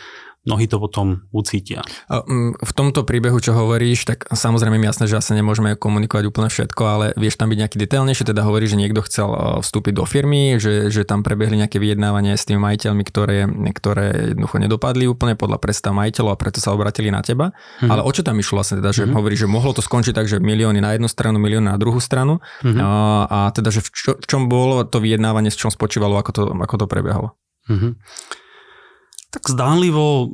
mnohí 0.47 0.65
to 0.71 0.79
potom 0.79 1.27
ucítia. 1.35 1.83
Mm, 2.07 2.55
v 2.55 2.71
tomto 2.71 3.03
príbehu, 3.03 3.37
čo 3.43 3.51
hovoríš, 3.51 4.07
tak 4.07 4.31
samozrejme 4.31 4.79
je 4.79 4.87
jasné, 4.87 5.05
že 5.11 5.19
asi 5.19 5.35
nemôžeme 5.35 5.75
komunikovať 5.75 6.23
úplne 6.31 6.47
všetko, 6.47 6.81
ale 6.87 7.05
vieš 7.19 7.35
tam 7.35 7.51
byť 7.51 7.59
nejaký 7.59 7.77
detailnejšie, 7.83 8.23
teda 8.23 8.47
hovorí, 8.47 8.71
že 8.71 8.79
niekto 8.79 9.03
chcel 9.03 9.27
vstúpiť 9.59 9.93
do 9.99 10.07
firmy, 10.07 10.55
že, 10.55 10.87
že 10.87 11.03
tam 11.03 11.21
prebehli 11.21 11.59
nejaké 11.59 11.83
vyjednávanie 11.83 12.39
s 12.39 12.47
tými 12.47 12.63
majiteľmi, 12.63 13.03
ktoré, 13.03 13.43
ktoré 13.75 14.31
jednoducho 14.31 14.57
nedopadli 14.63 15.05
úplne 15.11 15.35
podľa 15.35 15.59
predstav 15.59 15.91
majiteľov 15.91 16.31
a 16.31 16.39
preto 16.39 16.63
sa 16.63 16.71
obratili 16.71 17.11
na 17.11 17.19
teba. 17.19 17.51
Mm-hmm. 17.51 17.91
Ale 17.91 18.01
o 18.07 18.11
čo 18.15 18.23
tam 18.23 18.39
išlo 18.39 18.63
vlastne 18.63 18.79
teda, 18.79 18.95
že 18.95 19.03
mm-hmm. 19.03 19.17
hovorí, 19.19 19.35
že 19.35 19.51
mohlo 19.51 19.75
to 19.75 19.83
skončiť 19.83 20.15
tak, 20.15 20.31
že 20.31 20.39
milióny 20.39 20.79
na 20.79 20.95
jednu 20.95 21.11
stranu, 21.11 21.43
milióny 21.43 21.67
na 21.67 21.75
druhú 21.75 21.99
stranu 21.99 22.39
mm-hmm. 22.63 22.79
a, 22.79 22.91
a 23.27 23.39
teda, 23.51 23.69
že 23.75 23.83
v, 23.83 23.89
čo, 23.91 24.11
v 24.15 24.25
čom 24.25 24.47
bolo 24.47 24.87
to 24.87 25.03
vyjednávanie, 25.03 25.51
s 25.51 25.59
čom 25.59 25.67
spočívalo, 25.67 26.15
ako 26.15 26.31
to, 26.31 26.41
ako 26.55 26.75
to 26.79 26.85
prebiehalo? 26.87 27.35
Mm-hmm. 27.67 27.91
Tak 29.37 29.53
zdánlivo 29.53 30.33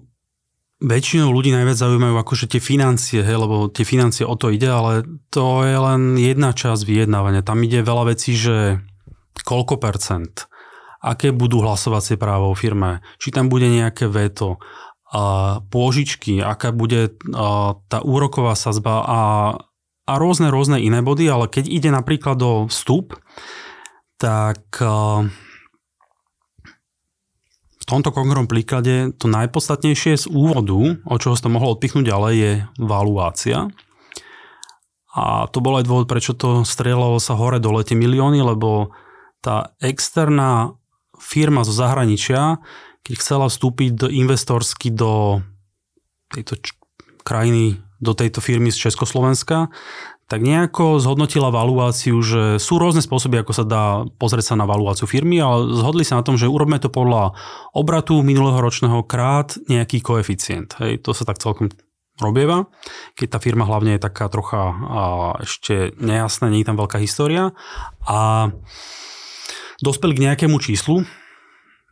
väčšinou 0.80 1.28
ľudí 1.36 1.52
najviac 1.52 1.76
zaujímajú 1.76 2.16
akože 2.24 2.56
tie 2.56 2.62
financie, 2.64 3.20
hej, 3.20 3.36
lebo 3.36 3.68
tie 3.68 3.84
financie 3.84 4.24
o 4.24 4.32
to 4.40 4.48
ide, 4.48 4.72
ale 4.72 5.04
to 5.28 5.60
je 5.68 5.76
len 5.76 6.16
jedna 6.16 6.56
časť 6.56 6.88
vyjednávania. 6.88 7.44
Tam 7.44 7.60
ide 7.68 7.84
veľa 7.84 8.16
vecí, 8.16 8.32
že 8.32 8.80
koľko 9.44 9.76
percent, 9.76 10.48
aké 11.04 11.36
budú 11.36 11.60
hlasovacie 11.60 12.16
práva 12.16 12.48
o 12.48 12.56
firme, 12.56 13.04
či 13.20 13.36
tam 13.36 13.52
bude 13.52 13.68
nejaké 13.68 14.08
veto, 14.08 14.64
a 15.12 15.60
pôžičky, 15.68 16.40
aká 16.40 16.72
bude 16.72 17.20
a, 17.36 17.76
tá 17.92 18.00
úroková 18.00 18.56
sazba 18.56 19.04
a, 19.04 19.22
a 20.08 20.14
rôzne, 20.16 20.48
rôzne 20.48 20.80
iné 20.80 21.04
body, 21.04 21.28
ale 21.28 21.52
keď 21.52 21.68
ide 21.68 21.92
napríklad 21.92 22.40
do 22.40 22.72
vstup, 22.72 23.20
tak 24.16 24.64
a, 24.80 25.28
v 27.84 27.90
tomto 27.92 28.16
konkrétnom 28.16 28.48
príklade 28.48 29.12
to 29.20 29.28
najpodstatnejšie 29.28 30.16
z 30.16 30.26
úvodu, 30.32 31.04
o 31.04 31.16
čoho 31.20 31.36
to 31.36 31.52
mohlo 31.52 31.76
odpichnúť 31.76 32.08
ďalej, 32.08 32.34
je 32.40 32.52
valuácia. 32.80 33.68
A 35.12 35.52
to 35.52 35.60
bol 35.60 35.76
aj 35.76 35.86
dôvod, 35.86 36.08
prečo 36.08 36.32
to 36.32 36.64
strieľalo 36.64 37.20
sa 37.20 37.36
hore 37.36 37.60
dole 37.60 37.84
tie 37.84 38.00
milióny, 38.00 38.40
lebo 38.40 38.96
tá 39.44 39.76
externá 39.84 40.80
firma 41.20 41.68
zo 41.68 41.76
zahraničia, 41.76 42.64
keď 43.04 43.14
chcela 43.20 43.46
vstúpiť 43.52 44.00
do 44.00 44.08
investorsky 44.08 44.88
do 44.88 45.44
tejto 46.32 46.56
č- 46.64 46.80
krajiny, 47.28 47.84
do 48.00 48.16
tejto 48.16 48.40
firmy 48.40 48.72
z 48.72 48.90
Československa, 48.90 49.68
tak 50.34 50.42
nejako 50.42 50.98
zhodnotila 50.98 51.54
valuáciu, 51.54 52.18
že 52.26 52.58
sú 52.58 52.82
rôzne 52.82 53.06
spôsoby, 53.06 53.46
ako 53.46 53.54
sa 53.54 53.62
dá 53.62 54.02
pozrieť 54.18 54.50
sa 54.50 54.56
na 54.58 54.66
valuáciu 54.66 55.06
firmy, 55.06 55.38
ale 55.38 55.70
zhodli 55.78 56.02
sa 56.02 56.18
na 56.18 56.26
tom, 56.26 56.42
že 56.42 56.50
urobme 56.50 56.82
to 56.82 56.90
podľa 56.90 57.38
obratu 57.70 58.18
minulého 58.26 58.58
ročného 58.58 59.06
krát 59.06 59.54
nejaký 59.70 60.02
koeficient. 60.02 60.74
Hej, 60.82 61.06
to 61.06 61.14
sa 61.14 61.30
tak 61.30 61.38
celkom 61.38 61.70
robieva, 62.18 62.66
keď 63.14 63.38
tá 63.38 63.38
firma 63.38 63.62
hlavne 63.70 63.94
je 63.94 64.02
taká 64.02 64.26
trocha 64.26 64.74
a, 64.74 65.02
ešte 65.46 65.94
nejasná, 66.02 66.50
nie 66.50 66.66
je 66.66 66.70
tam 66.74 66.82
veľká 66.82 66.98
história. 66.98 67.54
A 68.10 68.50
dospeli 69.86 70.18
k 70.18 70.34
nejakému 70.34 70.58
číslu, 70.58 71.06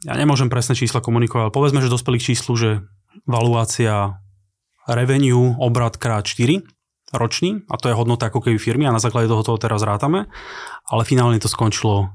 ja 0.01 0.17
nemôžem 0.17 0.50
presné 0.50 0.74
čísla 0.74 0.98
komunikovať, 0.98 1.45
ale 1.45 1.53
povedzme, 1.53 1.77
že 1.77 1.93
dospeli 1.93 2.17
k 2.17 2.33
číslu, 2.33 2.57
že 2.57 2.81
valuácia 3.29 4.17
revenue, 4.89 5.53
obrad 5.62 6.01
krát 6.01 6.25
4 6.25 6.80
ročný 7.12 7.63
a 7.68 7.75
to 7.77 7.91
je 7.91 7.98
hodnota 7.98 8.32
ako 8.32 8.44
keby 8.44 8.58
firmy 8.58 8.88
a 8.88 8.96
na 8.96 9.03
základe 9.03 9.27
toho, 9.27 9.44
toho 9.44 9.60
teraz 9.60 9.84
rátame, 9.84 10.32
ale 10.88 11.03
finálne 11.03 11.39
to 11.39 11.51
skončilo 11.51 12.12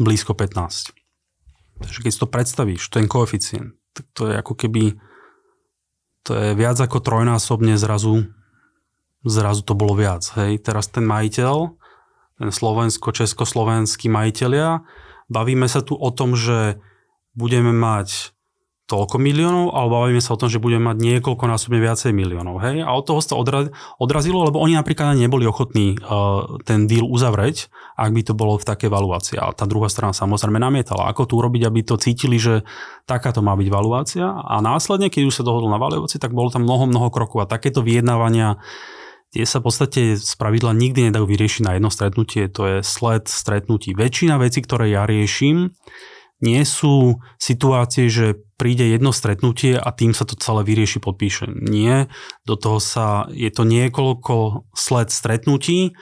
blízko 0.00 0.32
15. 0.32 0.96
Takže 1.80 2.00
keď 2.04 2.10
si 2.12 2.20
to 2.20 2.28
predstavíš, 2.28 2.82
ten 2.92 3.08
koeficient, 3.08 3.76
tak 3.92 4.04
to 4.16 4.28
je 4.28 4.34
ako 4.36 4.56
keby 4.56 4.96
to 6.20 6.36
je 6.36 6.52
viac 6.52 6.76
ako 6.76 7.00
trojnásobne 7.00 7.80
zrazu 7.80 8.28
zrazu 9.24 9.60
to 9.64 9.76
bolo 9.76 9.92
viac. 9.96 10.24
Hej. 10.40 10.64
Teraz 10.64 10.88
ten 10.88 11.04
majiteľ, 11.04 11.56
ten 12.40 12.48
slovensko-československý 12.48 14.08
majiteľia, 14.08 14.80
bavíme 15.28 15.68
sa 15.68 15.84
tu 15.84 15.96
o 15.96 16.08
tom, 16.08 16.32
že 16.32 16.80
budeme 17.36 17.70
mať 17.74 18.32
toľko 18.90 19.22
miliónov, 19.22 19.70
alebo 19.70 20.02
bavíme 20.02 20.18
sa 20.18 20.34
o 20.34 20.40
tom, 20.40 20.50
že 20.50 20.58
budeme 20.58 20.90
mať 20.90 20.98
niekoľkonásobne 20.98 21.78
viacej 21.78 22.10
miliónov. 22.10 22.58
Hej? 22.58 22.82
A 22.82 22.90
od 22.90 23.06
toho 23.06 23.22
sa 23.22 23.38
odra- 23.38 23.70
odrazilo, 24.02 24.42
lebo 24.42 24.58
oni 24.58 24.74
napríklad 24.74 25.14
neboli 25.14 25.46
ochotní 25.46 25.94
uh, 26.02 26.58
ten 26.66 26.90
deal 26.90 27.06
uzavrieť, 27.06 27.70
ak 27.94 28.10
by 28.10 28.22
to 28.26 28.34
bolo 28.34 28.58
v 28.58 28.66
také 28.66 28.90
valuácii. 28.90 29.38
A 29.38 29.54
tá 29.54 29.70
druhá 29.70 29.86
strana 29.86 30.10
samozrejme 30.10 30.58
namietala. 30.58 31.06
Ako 31.06 31.30
to 31.30 31.38
urobiť, 31.38 31.62
aby 31.70 31.86
to 31.86 31.94
cítili, 31.94 32.42
že 32.42 32.66
takáto 33.06 33.38
má 33.46 33.54
byť 33.54 33.68
valuácia. 33.70 34.26
A 34.26 34.58
následne, 34.58 35.06
keď 35.06 35.30
už 35.30 35.38
sa 35.38 35.46
dohodol 35.46 35.70
na 35.70 35.78
valuácii, 35.78 36.18
tak 36.18 36.34
bolo 36.34 36.50
tam 36.50 36.66
mnoho, 36.66 36.90
mnoho 36.90 37.14
krokov. 37.14 37.46
A 37.46 37.50
takéto 37.50 37.86
vyjednávania 37.86 38.58
tie 39.30 39.46
sa 39.46 39.62
v 39.62 39.70
podstate 39.70 40.18
z 40.18 40.32
pravidla 40.34 40.74
nikdy 40.74 41.06
nedajú 41.06 41.22
vyriešiť 41.30 41.62
na 41.62 41.78
jedno 41.78 41.90
stretnutie. 41.94 42.50
To 42.50 42.62
je 42.66 42.76
sled 42.82 43.30
stretnutí. 43.30 43.94
Väčšina 43.94 44.34
vecí, 44.42 44.58
ktoré 44.58 44.90
ja 44.90 45.06
riešim, 45.06 45.70
nie 46.40 46.62
sú 46.64 47.20
situácie, 47.36 48.10
že 48.10 48.40
príde 48.60 48.84
jedno 48.84 49.16
stretnutie 49.16 49.80
a 49.80 49.88
tým 49.88 50.12
sa 50.12 50.28
to 50.28 50.36
celé 50.36 50.60
vyrieši, 50.68 51.00
podpíše. 51.00 51.48
Nie, 51.48 52.12
do 52.44 52.60
toho 52.60 52.76
sa, 52.76 53.24
je 53.32 53.48
to 53.48 53.64
niekoľko 53.64 54.68
sled 54.76 55.08
stretnutí 55.08 55.96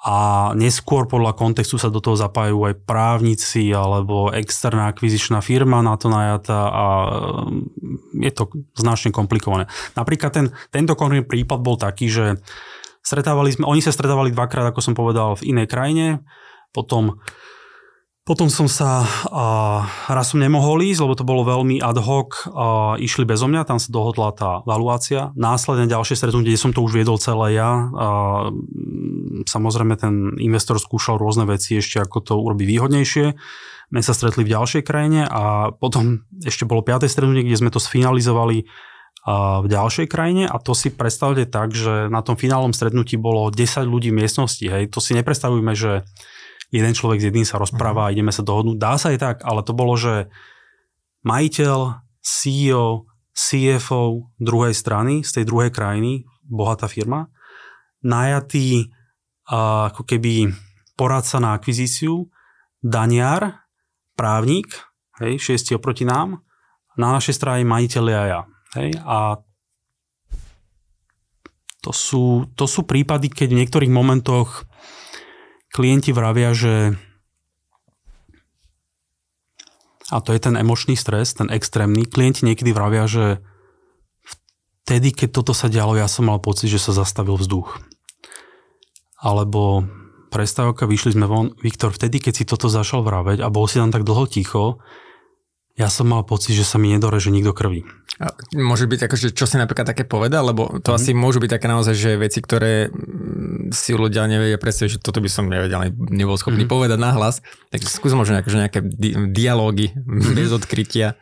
a 0.00 0.50
neskôr 0.56 1.04
podľa 1.04 1.36
kontextu 1.36 1.76
sa 1.76 1.92
do 1.92 2.00
toho 2.00 2.16
zapájajú 2.16 2.70
aj 2.70 2.74
právnici 2.88 3.68
alebo 3.74 4.32
externá 4.32 4.88
akvizičná 4.88 5.44
firma 5.44 5.84
na 5.84 6.00
to 6.00 6.08
najata 6.08 6.58
a 6.70 6.84
mm, 7.44 8.24
je 8.24 8.32
to 8.32 8.48
značne 8.78 9.12
komplikované. 9.12 9.68
Napríklad 9.98 10.32
ten, 10.32 10.46
tento 10.72 10.96
konkrétny 10.96 11.28
prípad 11.28 11.60
bol 11.60 11.76
taký, 11.76 12.08
že 12.08 12.40
stretávali 13.04 13.52
sme, 13.52 13.68
oni 13.68 13.84
sa 13.84 13.92
stretávali 13.92 14.32
dvakrát, 14.32 14.72
ako 14.72 14.80
som 14.80 14.94
povedal, 14.96 15.36
v 15.36 15.50
inej 15.52 15.66
krajine, 15.66 16.22
potom 16.70 17.20
potom 18.28 18.52
som 18.52 18.68
sa, 18.68 19.08
a, 19.32 19.88
raz 20.12 20.36
som 20.36 20.44
nemohol 20.44 20.84
ísť, 20.84 21.00
lebo 21.00 21.16
to 21.16 21.24
bolo 21.24 21.48
veľmi 21.48 21.80
ad 21.80 21.96
hoc, 21.96 22.44
a, 22.52 23.00
išli 23.00 23.24
bezo 23.24 23.48
mňa, 23.48 23.64
tam 23.64 23.80
sa 23.80 23.88
dohodla 23.88 24.36
tá 24.36 24.60
valuácia. 24.68 25.32
Následne 25.32 25.88
ďalšie 25.88 26.20
stretnutie, 26.20 26.52
kde 26.52 26.60
som 26.60 26.76
to 26.76 26.84
už 26.84 26.92
viedol 26.92 27.16
celé 27.16 27.56
ja. 27.56 27.88
A, 27.96 28.08
samozrejme 29.48 29.96
ten 29.96 30.36
investor 30.36 30.76
skúšal 30.76 31.16
rôzne 31.16 31.48
veci 31.48 31.80
ešte, 31.80 32.04
ako 32.04 32.20
to 32.20 32.34
urobiť 32.36 32.66
výhodnejšie. 32.68 33.26
My 33.96 34.04
sa 34.04 34.12
stretli 34.12 34.44
v 34.44 34.52
ďalšej 34.52 34.84
krajine 34.84 35.24
a 35.24 35.72
potom 35.72 36.28
ešte 36.44 36.68
bolo 36.68 36.84
piaté 36.84 37.08
stretnutie, 37.08 37.48
kde 37.48 37.56
sme 37.64 37.72
to 37.72 37.80
sfinalizovali 37.80 38.68
v 39.28 39.66
ďalšej 39.68 40.06
krajine 40.08 40.44
a 40.48 40.56
to 40.56 40.72
si 40.72 40.88
predstavte 40.88 41.44
tak, 41.48 41.76
že 41.76 42.08
na 42.08 42.24
tom 42.24 42.38
finálnom 42.38 42.72
stretnutí 42.72 43.20
bolo 43.20 43.52
10 43.52 43.84
ľudí 43.84 44.08
v 44.08 44.24
miestnosti. 44.24 44.64
Hej. 44.64 44.88
To 44.92 45.04
si 45.04 45.12
nepredstavujme, 45.12 45.72
že 45.76 46.08
jeden 46.68 46.92
človek 46.92 47.20
s 47.20 47.26
jedným 47.32 47.48
sa 47.48 47.56
rozpráva 47.56 48.08
a 48.08 48.12
ideme 48.12 48.32
sa 48.32 48.44
dohodnúť. 48.44 48.76
Dá 48.76 48.94
sa 49.00 49.12
aj 49.12 49.18
tak, 49.18 49.36
ale 49.44 49.64
to 49.64 49.72
bolo, 49.72 49.96
že 49.96 50.28
majiteľ, 51.24 52.04
CEO, 52.20 53.08
CFO 53.32 54.34
druhej 54.36 54.74
strany, 54.76 55.24
z 55.24 55.40
tej 55.40 55.44
druhej 55.48 55.70
krajiny, 55.72 56.28
bohatá 56.44 56.90
firma, 56.90 57.30
najatý 58.04 58.90
uh, 59.48 59.88
ako 59.94 60.02
keby 60.04 60.52
poradca 60.98 61.38
na 61.40 61.56
akvizíciu, 61.56 62.28
daniar, 62.82 63.64
právnik, 64.18 64.74
hej, 65.22 65.38
šiesti 65.38 65.78
oproti 65.78 66.04
nám, 66.04 66.42
na 66.98 67.14
našej 67.14 67.38
strane 67.38 67.62
majiteľ 67.62 68.04
a 68.10 68.24
ja. 68.26 68.40
Hej, 68.76 68.98
a 69.06 69.38
to 71.80 71.94
sú, 71.94 72.50
to 72.58 72.66
sú 72.66 72.84
prípady, 72.84 73.30
keď 73.32 73.48
v 73.54 73.60
niektorých 73.64 73.92
momentoch 73.94 74.67
klienti 75.72 76.10
vravia, 76.14 76.52
že 76.56 76.96
a 80.08 80.24
to 80.24 80.32
je 80.32 80.40
ten 80.40 80.56
emočný 80.56 80.96
stres, 80.96 81.36
ten 81.36 81.52
extrémny, 81.52 82.08
klienti 82.08 82.48
niekedy 82.48 82.72
vravia, 82.72 83.04
že 83.04 83.44
vtedy, 84.88 85.12
keď 85.12 85.28
toto 85.36 85.52
sa 85.52 85.68
dialo, 85.68 86.00
ja 86.00 86.08
som 86.08 86.32
mal 86.32 86.40
pocit, 86.40 86.72
že 86.72 86.80
sa 86.80 86.96
zastavil 86.96 87.36
vzduch. 87.36 87.76
Alebo 89.20 89.84
prestávka, 90.32 90.88
vyšli 90.88 91.12
sme 91.12 91.28
von, 91.28 91.52
Viktor, 91.60 91.92
vtedy, 91.92 92.24
keď 92.24 92.32
si 92.40 92.44
toto 92.48 92.72
zašal 92.72 93.04
vraveť 93.04 93.44
a 93.44 93.52
bol 93.52 93.68
si 93.68 93.76
tam 93.76 93.92
tak 93.92 94.08
dlho 94.08 94.24
ticho, 94.24 94.80
ja 95.78 95.86
som 95.92 96.10
mal 96.10 96.26
pocit, 96.26 96.58
že 96.58 96.66
sa 96.66 96.74
mi 96.80 96.90
nedoreže 96.90 97.30
nikto 97.30 97.54
krvi. 97.54 97.86
A 98.18 98.34
môže 98.58 98.90
byť 98.90 99.06
akože, 99.06 99.26
čo 99.30 99.46
si 99.46 99.62
napríklad 99.62 99.86
také 99.86 100.02
povedal, 100.02 100.42
lebo 100.50 100.82
to 100.82 100.90
mm. 100.90 100.96
asi 100.98 101.10
môžu 101.14 101.38
byť 101.38 101.50
také 101.54 101.70
naozaj, 101.70 101.94
že 101.94 102.18
veci, 102.18 102.42
ktoré 102.42 102.90
si 103.72 103.96
ľudia 103.96 104.28
nevedia 104.28 104.60
predstaviť, 104.60 104.98
že 104.98 105.02
toto 105.02 105.22
by 105.22 105.30
som 105.30 105.48
nevedel, 105.48 105.90
nebol 105.94 106.36
schopný 106.36 106.64
mm. 106.64 106.70
povedať 106.70 106.98
nahlas. 107.00 107.40
Tak 107.72 107.84
skús 107.84 108.12
možno 108.12 108.40
akože 108.40 108.58
nejaké 108.58 108.80
di- 108.84 109.16
dialógy 109.32 109.94
mm. 109.94 110.34
bez 110.36 110.50
odkrytia. 110.52 111.16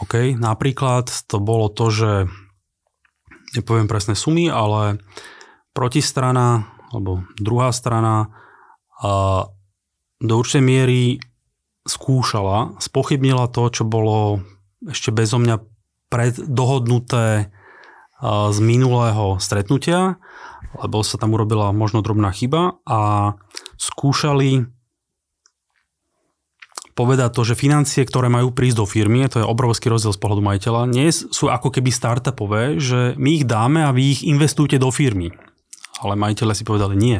OK, 0.00 0.36
napríklad 0.36 1.12
to 1.28 1.36
bolo 1.40 1.68
to, 1.68 1.92
že 1.92 2.10
nepoviem 3.56 3.90
presné 3.90 4.16
sumy, 4.16 4.48
ale 4.48 5.02
protistrana, 5.76 6.70
alebo 6.90 7.22
druhá 7.38 7.70
strana 7.70 8.32
a 9.00 9.46
do 10.20 10.34
určitej 10.36 10.64
miery 10.64 11.02
skúšala, 11.88 12.76
spochybnila 12.76 13.48
to, 13.48 13.72
čo 13.72 13.88
bolo 13.88 14.44
ešte 14.84 15.08
bezo 15.08 15.40
mňa 15.40 15.56
preddohodnuté 16.12 17.48
z 18.20 18.58
minulého 18.60 19.40
stretnutia, 19.40 20.20
lebo 20.78 21.02
sa 21.02 21.18
tam 21.18 21.34
urobila 21.34 21.74
možno 21.74 22.04
drobná 22.04 22.30
chyba 22.30 22.78
a 22.86 23.34
skúšali 23.80 24.70
povedať 26.94 27.30
to, 27.32 27.42
že 27.48 27.56
financie, 27.56 28.04
ktoré 28.04 28.28
majú 28.28 28.52
prísť 28.52 28.76
do 28.76 28.86
firmy, 28.86 29.24
to 29.32 29.40
je 29.40 29.48
obrovský 29.48 29.88
rozdiel 29.88 30.12
z 30.12 30.20
pohľadu 30.20 30.42
majiteľa, 30.44 30.82
nie 30.92 31.08
sú 31.08 31.48
ako 31.48 31.72
keby 31.72 31.88
startupové, 31.88 32.76
že 32.76 33.16
my 33.16 33.40
ich 33.40 33.44
dáme 33.48 33.88
a 33.88 33.94
vy 33.94 34.20
ich 34.20 34.20
investujete 34.28 34.76
do 34.76 34.92
firmy. 34.92 35.32
Ale 36.04 36.16
majiteľe 36.16 36.52
si 36.52 36.64
povedali 36.64 37.00
nie. 37.00 37.18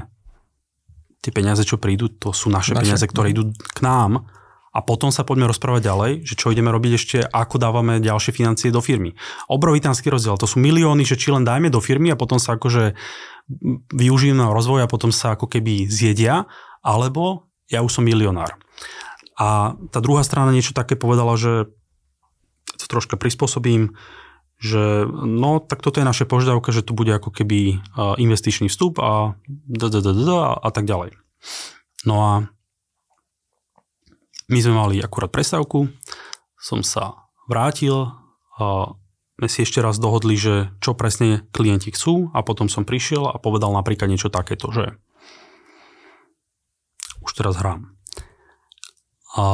Tie 1.25 1.33
peniaze, 1.33 1.65
čo 1.65 1.81
prídu, 1.81 2.13
to 2.13 2.33
sú 2.33 2.53
naše, 2.53 2.77
naše. 2.77 2.85
peniaze, 2.85 3.05
ktoré 3.09 3.33
idú 3.33 3.53
k 3.57 3.79
nám 3.81 4.29
a 4.71 4.79
potom 4.87 5.11
sa 5.11 5.27
poďme 5.27 5.51
rozprávať 5.51 5.83
ďalej, 5.83 6.13
že 6.25 6.35
čo 6.39 6.55
ideme 6.55 6.71
robiť 6.71 6.93
ešte, 6.95 7.19
ako 7.27 7.59
dávame 7.59 7.99
ďalšie 7.99 8.33
financie 8.33 8.71
do 8.71 8.79
firmy. 8.79 9.19
Obrovitánsky 9.51 10.09
rozdiel, 10.09 10.39
to 10.39 10.47
sú 10.47 10.63
milióny, 10.63 11.03
že 11.03 11.19
či 11.19 11.35
len 11.35 11.43
dajme 11.43 11.69
do 11.69 11.83
firmy 11.83 12.15
a 12.15 12.21
potom 12.21 12.39
sa 12.39 12.55
akože 12.55 12.95
využijem 13.91 14.39
na 14.39 14.55
rozvoj 14.55 14.87
a 14.87 14.91
potom 14.91 15.11
sa 15.11 15.35
ako 15.35 15.51
keby 15.51 15.91
zjedia, 15.91 16.47
alebo 16.81 17.51
ja 17.67 17.83
už 17.83 18.01
som 18.01 18.07
milionár. 18.07 18.57
A 19.41 19.75
tá 19.91 19.99
druhá 20.05 20.23
strana 20.23 20.53
niečo 20.53 20.77
také 20.77 20.95
povedala, 20.95 21.35
že 21.35 21.71
to 22.77 22.85
troška 22.87 23.17
prispôsobím, 23.19 23.97
že 24.61 25.09
no, 25.09 25.59
tak 25.65 25.81
toto 25.81 26.01
je 26.01 26.09
naše 26.09 26.29
požiadavka, 26.29 26.69
že 26.71 26.85
to 26.85 26.93
bude 26.93 27.09
ako 27.09 27.33
keby 27.33 27.81
investičný 28.21 28.69
vstup 28.69 29.01
a, 29.01 29.33
a 30.61 30.69
tak 30.69 30.85
ďalej. 30.85 31.17
No 32.05 32.15
a 32.21 32.33
my 34.53 34.59
sme 34.61 34.75
mali 34.77 35.01
akurát 35.01 35.33
prestávku, 35.33 35.89
som 36.61 36.85
sa 36.85 37.31
vrátil, 37.49 38.13
sme 39.41 39.49
si 39.49 39.65
ešte 39.65 39.81
raz 39.81 39.97
dohodli, 39.97 40.37
že 40.37 40.69
čo 40.85 40.93
presne 40.93 41.49
klienti 41.49 41.89
chcú 41.89 42.29
a 42.37 42.45
potom 42.45 42.69
som 42.69 42.85
prišiel 42.85 43.25
a 43.25 43.41
povedal 43.41 43.73
napríklad 43.73 44.13
niečo 44.13 44.29
takéto, 44.29 44.69
že 44.69 45.01
už 47.25 47.33
teraz 47.33 47.57
hrám. 47.57 47.89
A 49.41 49.45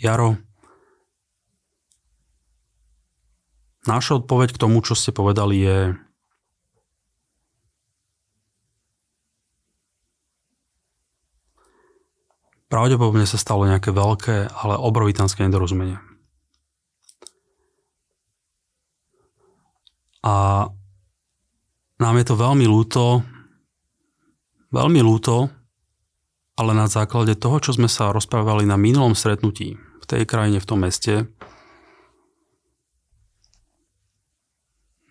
Jaro, 0.00 0.40
naša 3.84 4.24
odpoveď 4.24 4.56
k 4.56 4.60
tomu, 4.64 4.80
čo 4.80 4.96
ste 4.96 5.12
povedali, 5.12 5.60
je 5.60 5.78
pravdepodobne 12.72 13.28
sa 13.28 13.36
stalo 13.36 13.68
nejaké 13.68 13.92
veľké, 13.92 14.48
ale 14.48 14.80
obrovitánske 14.80 15.44
nedorozumenie. 15.44 16.15
A 20.26 20.66
nám 22.02 22.14
je 22.18 22.26
to 22.26 22.34
veľmi 22.34 22.66
ľúto, 22.66 23.22
veľmi 24.74 24.98
ľúto, 24.98 25.46
ale 26.58 26.72
na 26.74 26.90
základe 26.90 27.38
toho, 27.38 27.62
čo 27.62 27.78
sme 27.78 27.86
sa 27.86 28.10
rozprávali 28.10 28.66
na 28.66 28.74
minulom 28.74 29.14
stretnutí 29.14 29.78
v 29.78 30.04
tej 30.04 30.26
krajine, 30.26 30.58
v 30.58 30.68
tom 30.68 30.82
meste, 30.82 31.30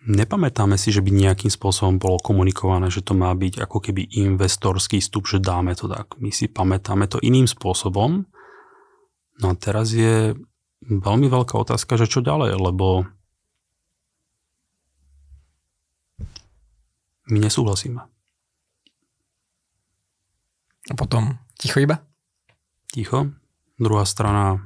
Nepamätáme 0.06 0.78
si, 0.78 0.94
že 0.94 1.02
by 1.02 1.10
nejakým 1.10 1.50
spôsobom 1.50 1.98
bolo 1.98 2.22
komunikované, 2.22 2.94
že 2.94 3.02
to 3.02 3.18
má 3.18 3.34
byť 3.34 3.66
ako 3.66 3.82
keby 3.82 4.06
investorský 4.14 5.02
vstup, 5.02 5.26
že 5.26 5.42
dáme 5.42 5.74
to 5.74 5.90
tak. 5.90 6.14
My 6.22 6.30
si 6.30 6.46
pamätáme 6.46 7.10
to 7.10 7.18
iným 7.18 7.50
spôsobom. 7.50 8.22
No 9.42 9.46
a 9.50 9.54
teraz 9.58 9.90
je 9.90 10.38
veľmi 10.86 11.26
veľká 11.26 11.58
otázka, 11.58 11.98
že 11.98 12.06
čo 12.06 12.22
ďalej, 12.22 12.54
lebo 12.54 13.10
my 17.30 17.38
nesúhlasíme. 17.42 18.00
A 20.86 20.94
potom 20.94 21.38
ticho 21.58 21.82
iba? 21.82 22.06
Ticho. 22.90 23.34
Druhá 23.76 24.06
strana 24.06 24.62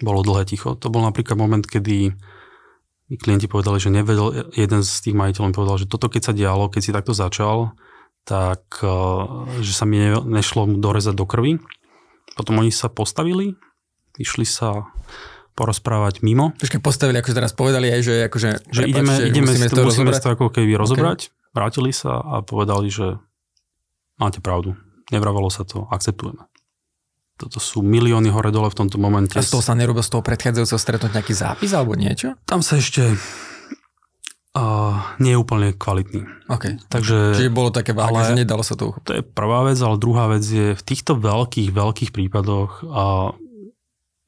bolo 0.00 0.24
dlhé 0.24 0.48
ticho. 0.48 0.74
To 0.78 0.88
bol 0.88 1.04
napríklad 1.04 1.36
moment, 1.36 1.62
kedy 1.62 2.14
mi 3.08 3.16
klienti 3.16 3.48
povedali, 3.48 3.80
že 3.80 3.92
nevedel, 3.92 4.52
jeden 4.52 4.84
z 4.84 4.92
tých 5.00 5.16
majiteľov 5.16 5.56
povedal, 5.56 5.76
že 5.80 5.88
toto 5.88 6.12
keď 6.12 6.22
sa 6.28 6.36
dialo, 6.36 6.68
keď 6.68 6.80
si 6.84 6.92
takto 6.92 7.16
začal, 7.16 7.72
tak 8.28 8.84
eh, 8.84 9.24
že 9.64 9.72
sa 9.72 9.88
mi 9.88 10.00
nešlo 10.12 10.68
dorezať 10.76 11.14
do 11.16 11.24
krvi. 11.24 11.56
Potom 12.36 12.60
oni 12.60 12.70
sa 12.70 12.92
postavili, 12.92 13.56
išli 14.20 14.44
sa 14.44 14.86
porozprávať 15.58 16.22
mimo. 16.22 16.54
Počkaj, 16.54 16.78
postavili, 16.78 17.18
akože 17.18 17.34
teraz 17.34 17.50
povedali 17.50 17.90
aj, 17.90 18.00
že 18.06 18.14
akože... 18.30 18.48
Že 18.70 18.82
prepáč, 18.86 18.94
ideme, 18.94 19.12
že 19.18 19.26
ideme 19.26 19.50
musíme, 19.50 19.66
to, 19.66 19.82
musíme 19.82 20.14
to 20.14 20.30
ako 20.30 20.46
keby 20.54 20.78
rozobrať. 20.78 21.34
Okay. 21.34 21.50
Vrátili 21.50 21.90
sa 21.90 22.22
a 22.22 22.46
povedali, 22.46 22.86
že 22.86 23.18
máte 24.14 24.38
pravdu. 24.38 24.78
Nevravalo 25.10 25.50
sa 25.50 25.66
to, 25.66 25.90
akceptujeme. 25.90 26.46
Toto 27.34 27.58
sú 27.58 27.82
milióny 27.82 28.30
hore-dole 28.30 28.70
v 28.70 28.78
tomto 28.78 29.02
momente. 29.02 29.34
A 29.34 29.42
z 29.42 29.58
toho 29.58 29.62
sa 29.62 29.74
nerobil 29.74 30.06
z 30.06 30.10
toho 30.14 30.22
predchádzajúceho 30.22 30.78
stretnúť 30.78 31.10
nejaký 31.18 31.34
zápis 31.34 31.74
alebo 31.74 31.98
niečo? 31.98 32.38
Tam 32.46 32.62
sa 32.62 32.78
ešte 32.78 33.14
uh, 34.58 34.94
nie 35.22 35.34
je 35.34 35.38
úplne 35.38 35.70
kvalitný. 35.74 36.26
Okay. 36.50 36.82
Takže, 36.90 37.38
Čiže 37.38 37.54
bolo 37.54 37.70
také 37.70 37.94
vážne, 37.94 38.34
že 38.34 38.42
nedalo 38.42 38.66
sa 38.66 38.74
to 38.74 38.90
uchopiť. 38.90 39.06
To 39.06 39.14
je 39.18 39.22
prvá 39.22 39.66
vec, 39.70 39.78
ale 39.78 39.96
druhá 40.02 40.26
vec 40.30 40.42
je 40.42 40.74
v 40.74 40.82
týchto 40.82 41.14
veľkých, 41.14 41.70
veľkých 41.70 42.10
prípadoch 42.10 42.82
uh, 42.82 43.38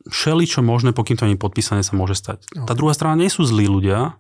všeli, 0.09 0.49
čo 0.49 0.65
možné, 0.65 0.97
pokým 0.97 1.19
to 1.21 1.29
nie 1.29 1.37
je 1.37 1.45
podpísané, 1.45 1.85
sa 1.85 1.93
môže 1.93 2.17
stať. 2.17 2.47
Okay. 2.49 2.65
Tá 2.65 2.73
druhá 2.73 2.97
strana 2.97 3.21
nie 3.21 3.29
sú 3.29 3.45
zlí 3.45 3.69
ľudia, 3.69 4.17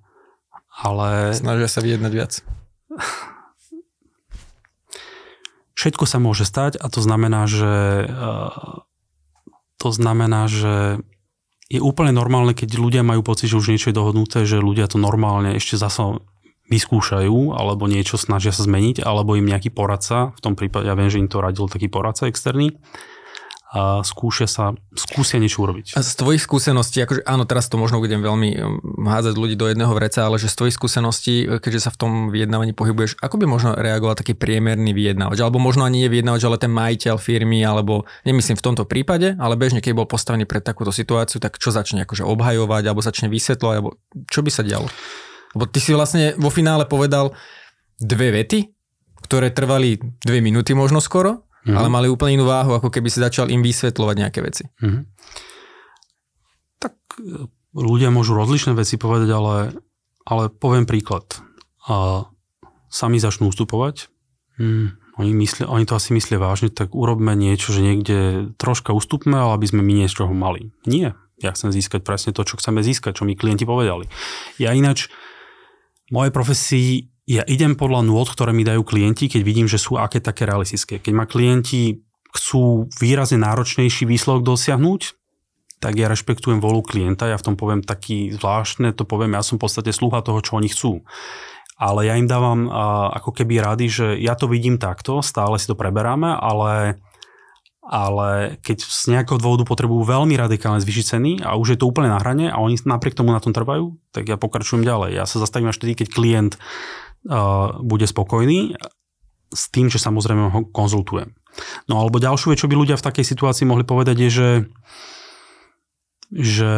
ale... 0.81 1.33
Snažia 1.33 1.69
sa 1.69 1.81
vyjednať 1.81 2.13
viac. 2.13 2.33
všetko 5.81 6.05
sa 6.05 6.21
môže 6.21 6.45
stať 6.45 6.77
a 6.77 6.93
to 6.93 7.01
znamená, 7.01 7.49
že 7.49 8.05
eh, 8.05 8.53
to 9.81 9.89
znamená, 9.89 10.45
že 10.45 11.01
je 11.73 11.81
úplne 11.81 12.13
normálne, 12.13 12.53
keď 12.53 12.77
ľudia 12.77 13.01
majú 13.01 13.25
pocit, 13.25 13.49
že 13.49 13.57
už 13.57 13.73
niečo 13.73 13.89
je 13.89 13.97
dohodnuté, 13.97 14.45
že 14.45 14.61
ľudia 14.61 14.91
to 14.91 15.01
normálne 15.01 15.57
ešte 15.57 15.81
zase 15.81 16.21
vyskúšajú, 16.69 17.57
alebo 17.57 17.89
niečo 17.89 18.21
snažia 18.21 18.53
sa 18.53 18.67
zmeniť, 18.67 19.03
alebo 19.03 19.35
im 19.35 19.49
nejaký 19.49 19.73
poradca, 19.73 20.37
v 20.37 20.41
tom 20.43 20.55
prípade, 20.55 20.87
ja 20.87 20.95
viem, 20.95 21.11
že 21.11 21.19
im 21.19 21.31
to 21.31 21.43
radil 21.43 21.67
taký 21.67 21.91
poradca 21.91 22.31
externý, 22.31 22.77
a 23.71 24.03
skúšia 24.03 24.51
sa, 24.51 24.75
skúsia 24.99 25.39
niečo 25.39 25.63
urobiť. 25.63 25.95
A 25.95 26.03
z 26.03 26.19
tvojich 26.19 26.43
skúseností, 26.43 27.07
akože 27.07 27.23
áno, 27.23 27.47
teraz 27.47 27.71
to 27.71 27.79
možno 27.79 28.03
budem 28.03 28.19
veľmi 28.19 28.51
um, 28.59 29.07
hádzať 29.07 29.39
ľudí 29.39 29.55
do 29.55 29.71
jedného 29.71 29.95
vreca, 29.95 30.27
ale 30.27 30.43
že 30.43 30.51
z 30.51 30.59
tvojich 30.59 30.75
skúseností, 30.75 31.47
keďže 31.47 31.87
sa 31.87 31.91
v 31.95 31.99
tom 32.03 32.13
vyjednávaní 32.35 32.75
pohybuješ, 32.75 33.23
ako 33.23 33.39
by 33.39 33.47
možno 33.47 33.79
reagoval 33.79 34.19
taký 34.19 34.35
priemerný 34.35 34.91
vyjednávač? 34.91 35.39
Alebo 35.39 35.63
možno 35.63 35.87
ani 35.87 36.03
nie 36.03 36.11
vyjednávač, 36.11 36.43
ale 36.43 36.59
ten 36.59 36.75
majiteľ 36.75 37.15
firmy, 37.23 37.63
alebo 37.63 38.11
nemyslím 38.27 38.59
v 38.59 38.65
tomto 38.67 38.91
prípade, 38.91 39.39
ale 39.39 39.55
bežne, 39.55 39.79
keď 39.79 40.03
bol 40.03 40.11
postavený 40.11 40.51
pred 40.51 40.67
takúto 40.67 40.91
situáciu, 40.91 41.39
tak 41.39 41.55
čo 41.63 41.71
začne 41.71 42.03
akože 42.03 42.27
obhajovať, 42.27 42.83
alebo 42.91 43.07
začne 43.07 43.31
vysvetľovať, 43.31 43.77
alebo 43.79 44.03
čo 44.27 44.43
by 44.43 44.51
sa 44.51 44.67
dialo? 44.67 44.91
Lebo 45.55 45.71
ty 45.71 45.79
si 45.79 45.95
vlastne 45.95 46.35
vo 46.43 46.51
finále 46.51 46.91
povedal 46.91 47.39
dve 48.03 48.35
vety, 48.35 48.67
ktoré 49.31 49.55
trvali 49.55 50.03
dve 50.27 50.43
minúty 50.43 50.75
možno 50.75 50.99
skoro 50.99 51.47
mm. 51.67 51.77
ale 51.77 51.89
mali 51.93 52.07
úplne 52.09 52.41
inú 52.41 52.47
váhu, 52.49 52.77
ako 52.77 52.89
keby 52.89 53.09
si 53.13 53.21
začal 53.21 53.49
im 53.53 53.61
vysvetľovať 53.61 54.17
nejaké 54.17 54.41
veci. 54.41 54.65
Mm. 54.81 55.09
Tak 56.81 56.95
e, 57.21 57.47
ľudia 57.77 58.09
môžu 58.15 58.37
rozličné 58.37 58.73
veci 58.77 58.97
povedať, 58.97 59.31
ale, 59.33 59.57
ale 60.25 60.49
poviem 60.49 60.89
príklad. 60.89 61.27
A 61.89 62.27
sami 62.91 63.23
začnú 63.23 63.51
ustupovať, 63.51 64.11
mm, 64.59 65.19
oni, 65.21 65.33
myslia, 65.37 65.67
oni 65.69 65.85
to 65.85 65.95
asi 65.95 66.17
myslia 66.17 66.41
vážne, 66.41 66.73
tak 66.73 66.97
urobme 66.97 67.37
niečo, 67.37 67.77
že 67.77 67.85
niekde 67.85 68.19
troška 68.57 68.97
ustupme, 68.97 69.37
ale 69.37 69.61
aby 69.61 69.67
sme 69.69 69.83
my 69.85 69.93
niečoho 70.05 70.33
mali. 70.33 70.73
Nie. 70.89 71.13
Ja 71.41 71.57
chcem 71.57 71.73
získať 71.73 72.05
presne 72.05 72.37
to, 72.37 72.45
čo 72.45 72.61
chceme 72.61 72.85
získať, 72.85 73.21
čo 73.21 73.25
mi 73.25 73.37
klienti 73.37 73.65
povedali. 73.65 74.09
Ja 74.61 74.77
ináč, 74.77 75.09
v 76.11 76.19
mojej 76.19 76.33
profesii 76.35 77.10
ja 77.31 77.47
idem 77.47 77.79
podľa 77.79 78.03
nôd, 78.11 78.27
ktoré 78.35 78.51
mi 78.51 78.67
dajú 78.67 78.83
klienti, 78.83 79.31
keď 79.31 79.43
vidím, 79.47 79.71
že 79.71 79.79
sú 79.79 79.95
aké 79.95 80.19
také 80.19 80.51
realistické. 80.51 80.99
Keď 80.99 81.13
ma 81.15 81.31
klienti 81.31 82.03
chcú 82.35 82.91
výrazne 82.99 83.39
náročnejší 83.39 84.03
výsledok 84.03 84.43
dosiahnuť, 84.43 85.15
tak 85.79 85.95
ja 85.95 86.11
rešpektujem 86.11 86.59
volu 86.59 86.83
klienta, 86.83 87.31
ja 87.31 87.39
v 87.39 87.47
tom 87.47 87.55
poviem 87.55 87.87
taký 87.87 88.35
zvláštne, 88.35 88.91
to 88.93 89.07
poviem, 89.07 89.39
ja 89.39 89.47
som 89.47 89.57
v 89.57 89.65
podstate 89.65 89.95
sluha 89.95 90.27
toho, 90.27 90.43
čo 90.43 90.59
oni 90.59 90.69
chcú. 90.69 91.07
Ale 91.81 92.05
ja 92.05 92.19
im 92.19 92.29
dávam 92.29 92.69
a, 92.69 93.15
ako 93.17 93.33
keby 93.33 93.63
rady, 93.63 93.87
že 93.89 94.07
ja 94.21 94.35
to 94.35 94.51
vidím 94.51 94.77
takto, 94.77 95.23
stále 95.23 95.57
si 95.57 95.65
to 95.65 95.79
preberáme, 95.79 96.37
ale, 96.37 97.01
ale 97.81 98.61
keď 98.61 98.85
z 98.85 99.17
nejakého 99.17 99.41
dôvodu 99.41 99.65
potrebujú 99.65 100.05
veľmi 100.05 100.37
radikálne 100.37 100.83
zvýšiť 100.85 101.05
ceny 101.17 101.33
a 101.47 101.57
už 101.57 101.73
je 101.73 101.79
to 101.81 101.89
úplne 101.89 102.13
na 102.13 102.21
hrane 102.21 102.53
a 102.53 102.61
oni 102.61 102.77
napriek 102.85 103.17
tomu 103.17 103.33
na 103.33 103.41
tom 103.41 103.57
trvajú, 103.57 103.97
tak 104.13 104.29
ja 104.29 104.37
pokračujem 104.37 104.85
ďalej. 104.85 105.17
Ja 105.17 105.25
sa 105.25 105.41
zastavím 105.41 105.73
až 105.73 105.81
vtedy, 105.81 106.05
keď 106.05 106.09
klient 106.13 106.55
bude 107.85 108.07
spokojný 108.09 108.77
s 109.51 109.69
tým, 109.69 109.91
že 109.91 109.99
samozrejme 109.99 110.43
ho 110.49 110.61
konzultujem. 110.71 111.35
No 111.91 111.99
alebo 111.99 112.23
ďalšiu 112.23 112.55
vec, 112.55 112.63
čo 112.63 112.71
by 112.71 112.79
ľudia 112.79 112.97
v 112.97 113.07
takej 113.07 113.27
situácii 113.27 113.67
mohli 113.67 113.83
povedať, 113.83 114.17
je, 114.17 114.31
že, 114.31 114.51
že 116.31 116.73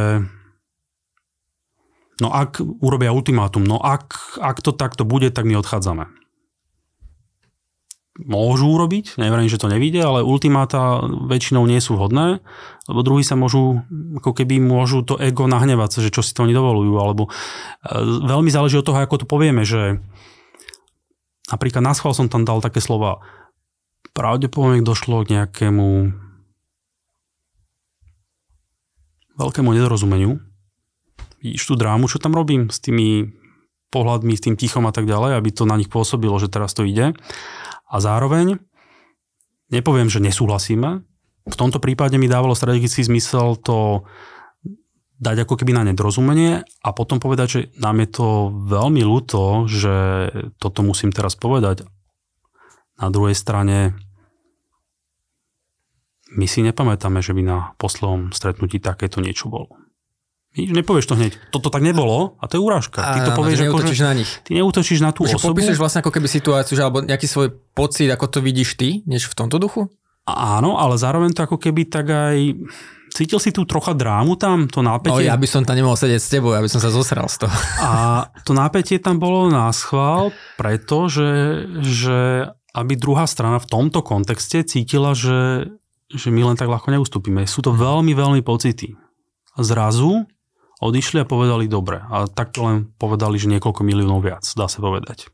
no 2.18 2.28
ak 2.32 2.64
urobia 2.80 3.12
ultimátum, 3.12 3.62
no 3.62 3.76
ak, 3.76 4.38
ak 4.40 4.64
to 4.64 4.72
takto 4.72 5.04
bude, 5.04 5.28
tak 5.30 5.44
my 5.44 5.60
odchádzame. 5.60 6.08
Môžu 8.12 8.68
urobiť, 8.68 9.16
neverím, 9.16 9.48
že 9.48 9.56
to 9.56 9.72
nevíde, 9.72 9.96
ale 10.04 10.20
ultimáta 10.20 11.00
väčšinou 11.04 11.64
nie 11.64 11.80
sú 11.80 11.96
vhodné, 11.96 12.44
lebo 12.84 13.00
druhí 13.00 13.24
sa 13.24 13.40
môžu, 13.40 13.88
ako 14.20 14.36
keby 14.36 14.60
môžu 14.60 15.00
to 15.00 15.16
ego 15.16 15.48
nahnevať, 15.48 16.04
že 16.04 16.12
čo 16.12 16.20
si 16.20 16.36
to 16.36 16.44
oni 16.44 16.52
dovolujú, 16.52 16.92
alebo 17.00 17.28
e, 17.28 17.30
veľmi 18.04 18.52
záleží 18.52 18.76
od 18.76 18.84
toho, 18.84 19.00
ako 19.00 19.24
to 19.24 19.26
povieme, 19.26 19.64
že 19.64 20.04
Napríklad 21.52 21.84
na 21.84 21.92
schvál 21.92 22.16
som 22.16 22.32
tam 22.32 22.48
dal 22.48 22.64
také 22.64 22.80
slova. 22.80 23.20
Pravdepodobne 24.16 24.80
došlo 24.80 25.22
k 25.22 25.36
nejakému 25.36 25.88
veľkému 29.36 29.68
nedorozumeniu. 29.72 30.40
Vidíš 31.44 31.68
tú 31.68 31.74
drámu, 31.76 32.08
čo 32.08 32.22
tam 32.22 32.32
robím 32.32 32.72
s 32.72 32.80
tými 32.80 33.32
pohľadmi, 33.92 34.32
s 34.32 34.44
tým 34.48 34.56
tichom 34.56 34.88
a 34.88 34.92
tak 34.94 35.04
ďalej, 35.04 35.36
aby 35.36 35.50
to 35.52 35.68
na 35.68 35.76
nich 35.76 35.92
pôsobilo, 35.92 36.40
že 36.40 36.48
teraz 36.48 36.72
to 36.72 36.88
ide. 36.88 37.12
A 37.88 37.96
zároveň 38.00 38.56
nepoviem, 39.68 40.08
že 40.08 40.24
nesúhlasíme. 40.24 41.04
V 41.42 41.56
tomto 41.58 41.82
prípade 41.82 42.16
mi 42.16 42.30
dávalo 42.30 42.56
strategický 42.56 43.04
zmysel 43.04 43.58
to 43.60 44.08
dať 45.18 45.44
ako 45.44 45.54
keby 45.60 45.72
na 45.76 45.82
nedorozumenie 45.86 46.62
a 46.62 46.88
potom 46.94 47.20
povedať, 47.20 47.46
že 47.48 47.60
nám 47.78 48.00
je 48.02 48.08
to 48.10 48.28
veľmi 48.68 49.02
ľúto, 49.04 49.68
že 49.68 49.94
toto 50.56 50.80
musím 50.86 51.12
teraz 51.12 51.34
povedať. 51.34 51.84
Na 52.98 53.08
druhej 53.10 53.34
strane 53.34 53.96
my 56.32 56.46
si 56.48 56.64
nepamätáme, 56.64 57.20
že 57.20 57.36
by 57.36 57.42
na 57.44 57.58
poslednom 57.76 58.32
stretnutí 58.32 58.80
takéto 58.80 59.20
niečo 59.20 59.52
bolo. 59.52 59.76
Nepovieš 60.52 61.08
to 61.08 61.16
hneď. 61.16 61.32
Toto 61.48 61.72
tak 61.72 61.80
nebolo 61.80 62.36
a 62.36 62.44
to 62.44 62.60
je 62.60 62.60
urážka. 62.60 63.00
Ty 63.00 63.20
to 63.24 63.32
povieš, 63.32 63.72
ako, 63.72 63.88
že, 63.88 64.04
na 64.04 64.12
nich. 64.12 64.30
Ty 64.44 64.60
neútočíš 64.60 65.00
na 65.00 65.08
tú 65.08 65.24
že 65.24 65.40
osobu. 65.40 65.56
Popíšeš 65.56 65.80
vlastne 65.80 66.04
ako 66.04 66.12
keby 66.12 66.28
situáciu, 66.28 66.76
že, 66.76 66.84
alebo 66.84 67.00
nejaký 67.00 67.24
svoj 67.24 67.56
pocit, 67.72 68.12
ako 68.12 68.28
to 68.28 68.38
vidíš 68.44 68.76
ty, 68.76 69.00
než 69.08 69.32
v 69.32 69.34
tomto 69.36 69.56
duchu? 69.56 69.88
Áno, 70.28 70.76
ale 70.76 71.00
zároveň 71.00 71.32
to 71.32 71.48
ako 71.48 71.56
keby 71.56 71.88
tak 71.88 72.12
aj... 72.12 72.52
Cítil 73.12 73.36
si 73.36 73.52
tu 73.52 73.68
trocha 73.68 73.92
drámu 73.92 74.40
tam, 74.40 74.64
to 74.72 74.80
napätie? 74.80 75.12
No 75.12 75.20
ja 75.20 75.36
by 75.36 75.44
som 75.44 75.62
tam 75.68 75.76
nemohol 75.76 76.00
sedieť 76.00 76.20
s 76.20 76.32
tebou, 76.32 76.56
ja 76.56 76.64
by 76.64 76.70
som 76.72 76.80
sa 76.80 76.88
zosral 76.88 77.28
z 77.28 77.44
toho. 77.44 77.52
A 77.84 78.24
to 78.48 78.56
napätie 78.56 78.96
tam 78.96 79.20
bolo 79.20 79.52
na 79.52 79.68
schvál, 79.76 80.32
pretože 80.56 81.60
že 81.84 82.48
aby 82.72 82.96
druhá 82.96 83.28
strana 83.28 83.60
v 83.60 83.68
tomto 83.68 84.00
kontexte 84.00 84.64
cítila, 84.64 85.12
že, 85.12 85.68
že 86.08 86.32
my 86.32 86.52
len 86.52 86.56
tak 86.56 86.72
ľahko 86.72 86.88
neustúpime. 86.88 87.44
Sú 87.44 87.60
to 87.60 87.76
veľmi, 87.76 88.16
veľmi 88.16 88.40
pocity. 88.40 88.96
Zrazu 89.60 90.24
odišli 90.80 91.20
a 91.20 91.28
povedali 91.28 91.68
dobre. 91.68 92.00
A 92.00 92.24
takto 92.32 92.64
len 92.64 92.88
povedali, 92.96 93.36
že 93.36 93.52
niekoľko 93.52 93.84
miliónov 93.84 94.24
viac, 94.24 94.44
dá 94.56 94.72
sa 94.72 94.80
povedať. 94.80 95.28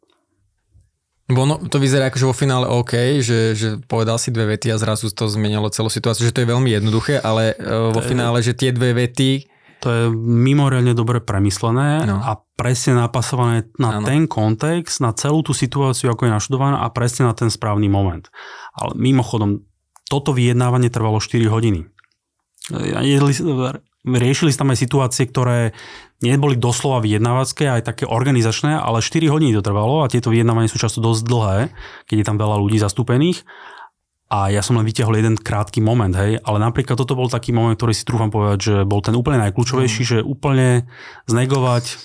Bo 1.28 1.44
no, 1.44 1.60
to 1.60 1.76
vyzerá 1.76 2.08
ako, 2.08 2.18
že 2.24 2.28
vo 2.32 2.36
finále 2.36 2.64
OK, 2.64 3.20
že, 3.20 3.52
že 3.52 3.68
povedal 3.84 4.16
si 4.16 4.32
dve 4.32 4.56
vety 4.56 4.72
a 4.72 4.80
zrazu 4.80 5.12
to 5.12 5.28
zmenilo 5.28 5.68
celú 5.68 5.92
situáciu, 5.92 6.24
že 6.24 6.32
to 6.32 6.40
je 6.40 6.48
veľmi 6.48 6.72
jednoduché, 6.72 7.20
ale 7.20 7.52
uh, 7.60 7.92
vo 7.92 8.00
finále, 8.00 8.40
že 8.40 8.56
tie 8.56 8.72
dve 8.72 8.96
vety... 8.96 9.44
To 9.78 9.94
je 9.94 10.04
mimoriadne 10.10 10.90
dobre 10.90 11.22
premyslené 11.22 12.02
no. 12.02 12.18
a 12.18 12.34
presne 12.58 12.98
napasované 12.98 13.70
na 13.78 14.02
ano. 14.02 14.08
ten 14.10 14.26
kontext, 14.26 14.98
na 14.98 15.14
celú 15.14 15.46
tú 15.46 15.54
situáciu, 15.54 16.10
ako 16.10 16.26
je 16.26 16.34
naštudovaná 16.34 16.82
a 16.82 16.90
presne 16.90 17.30
na 17.30 17.34
ten 17.36 17.46
správny 17.46 17.86
moment. 17.86 18.26
Ale 18.74 18.98
mimochodom, 18.98 19.62
toto 20.10 20.34
vyjednávanie 20.34 20.90
trvalo 20.90 21.22
4 21.22 21.46
hodiny 21.46 21.86
riešili 24.04 24.52
sa 24.52 24.64
tam 24.64 24.72
aj 24.72 24.78
situácie, 24.78 25.24
ktoré 25.28 25.72
neboli 26.22 26.58
doslova 26.58 26.98
vyjednávacké, 26.98 27.70
aj 27.70 27.94
také 27.94 28.04
organizačné, 28.04 28.74
ale 28.74 29.04
4 29.04 29.30
hodiny 29.30 29.54
to 29.54 29.62
trvalo 29.62 30.02
a 30.02 30.10
tieto 30.10 30.34
vyjednávania 30.34 30.70
sú 30.70 30.78
často 30.82 30.98
dosť 30.98 31.22
dlhé, 31.22 31.58
keď 32.10 32.16
je 32.18 32.26
tam 32.26 32.36
veľa 32.36 32.56
ľudí 32.58 32.78
zastúpených. 32.82 33.46
A 34.28 34.52
ja 34.52 34.60
som 34.60 34.76
len 34.76 34.84
vyťahol 34.84 35.16
jeden 35.16 35.40
krátky 35.40 35.80
moment, 35.80 36.12
hej, 36.12 36.36
ale 36.44 36.58
napríklad 36.60 37.00
toto 37.00 37.16
bol 37.16 37.32
taký 37.32 37.56
moment, 37.56 37.72
ktorý 37.80 37.96
si 37.96 38.04
trúfam 38.04 38.28
povedať, 38.28 38.58
že 38.60 38.74
bol 38.84 39.00
ten 39.00 39.16
úplne 39.16 39.40
najkľúčovejší, 39.48 40.02
mm. 40.04 40.10
že 40.12 40.18
úplne 40.20 40.84
znegovať 41.24 41.96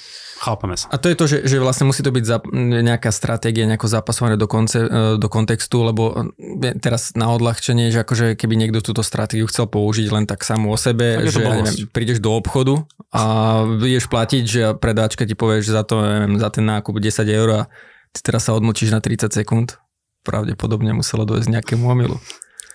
Chápeme 0.43 0.75
sa. 0.75 0.91
A 0.91 0.99
to 0.99 1.08
je 1.08 1.15
to, 1.15 1.23
že, 1.23 1.38
že 1.47 1.56
vlastne 1.63 1.88
musí 1.88 2.03
to 2.03 2.12
byť 2.12 2.25
za, 2.27 2.43
nejaká 2.84 3.15
stratégia, 3.15 3.63
nejako 3.63 3.88
zapasované 3.88 4.36
do, 4.36 4.43
konce, 4.51 4.84
e, 4.84 5.15
do 5.15 5.27
kontextu, 5.32 5.88
lebo 5.88 6.12
e, 6.43 6.75
teraz 6.84 7.15
na 7.15 7.32
odľahčenie, 7.32 7.88
že 7.95 8.03
akože 8.03 8.36
keby 8.36 8.60
niekto 8.60 8.84
túto 8.84 9.08
stratégiu 9.08 9.47
chcel 9.47 9.71
použiť 9.71 10.12
len 10.12 10.27
tak 10.27 10.43
samú 10.43 10.75
o 10.75 10.77
sebe, 10.77 11.23
že 11.32 11.39
ja 11.39 11.63
neviem, 11.63 11.88
prídeš 11.95 12.19
do 12.19 12.36
obchodu 12.36 12.84
a 13.15 13.23
budeš 13.63 14.12
platiť, 14.12 14.43
že 14.43 14.62
predáčka 14.75 15.23
ti 15.23 15.32
povie, 15.32 15.63
že 15.63 15.71
za 15.71 15.88
to, 15.88 16.03
neviem, 16.03 16.36
za 16.36 16.51
ten 16.51 16.67
nákup 16.67 16.91
10 16.91 17.23
eur 17.23 17.49
a 17.63 17.71
ty 18.12 18.19
teraz 18.19 18.43
sa 18.43 18.51
odmočíš 18.51 18.91
na 18.91 18.99
30 18.99 19.32
sekúnd, 19.32 19.79
pravdepodobne 20.27 20.91
muselo 20.91 21.23
dojsť 21.23 21.47
nejakému 21.56 21.88
omilu. 21.88 22.19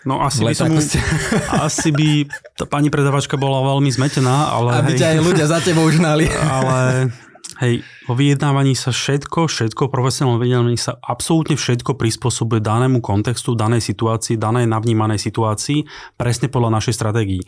No 0.08 0.24
asi 0.24 0.40
by, 0.40 0.56
som, 0.56 0.72
asi 1.68 1.92
by 1.92 2.24
tá 2.56 2.64
pani 2.64 2.88
predavačka 2.88 3.36
bola 3.36 3.60
veľmi 3.76 3.92
zmetená, 3.92 4.56
ale... 4.56 4.80
Aby 4.80 4.96
hej, 4.96 5.00
ťa 5.04 5.08
aj 5.12 5.18
ľudia 5.20 5.46
za 5.50 5.58
tebou 5.60 5.84
žnali. 5.92 6.30
Ale 6.56 7.12
Hej, 7.58 7.82
vo 8.06 8.14
vyjednávaní 8.14 8.78
sa 8.78 8.94
všetko, 8.94 9.50
všetko, 9.50 9.90
profesionálne 9.90 10.38
vyjednávaní 10.38 10.78
sa 10.78 10.94
absolútne 11.02 11.58
všetko 11.58 11.98
prispôsobuje 11.98 12.62
danému 12.62 13.02
kontextu, 13.02 13.58
danej 13.58 13.82
situácii, 13.82 14.38
danej 14.38 14.70
navnímanej 14.70 15.18
situácii, 15.18 15.82
presne 16.14 16.46
podľa 16.46 16.78
našej 16.78 16.94
stratégii. 16.94 17.42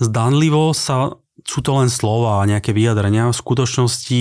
Zdanlivo 0.00 0.72
sa, 0.72 1.12
sú 1.44 1.60
to 1.60 1.76
len 1.76 1.92
slova 1.92 2.40
a 2.40 2.48
nejaké 2.48 2.72
vyjadrenia, 2.72 3.28
v 3.28 3.36
skutočnosti 3.36 4.20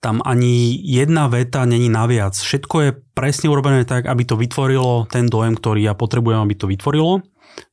tam 0.00 0.24
ani 0.24 0.80
jedna 0.80 1.28
veta 1.28 1.68
není 1.68 1.92
naviac. 1.92 2.36
Všetko 2.36 2.76
je 2.84 2.90
presne 3.12 3.52
urobené 3.52 3.84
tak, 3.84 4.08
aby 4.08 4.24
to 4.24 4.40
vytvorilo 4.40 5.08
ten 5.12 5.28
dojem, 5.28 5.56
ktorý 5.56 5.80
ja 5.80 5.92
potrebujem, 5.96 6.40
aby 6.40 6.56
to 6.56 6.68
vytvorilo 6.68 7.20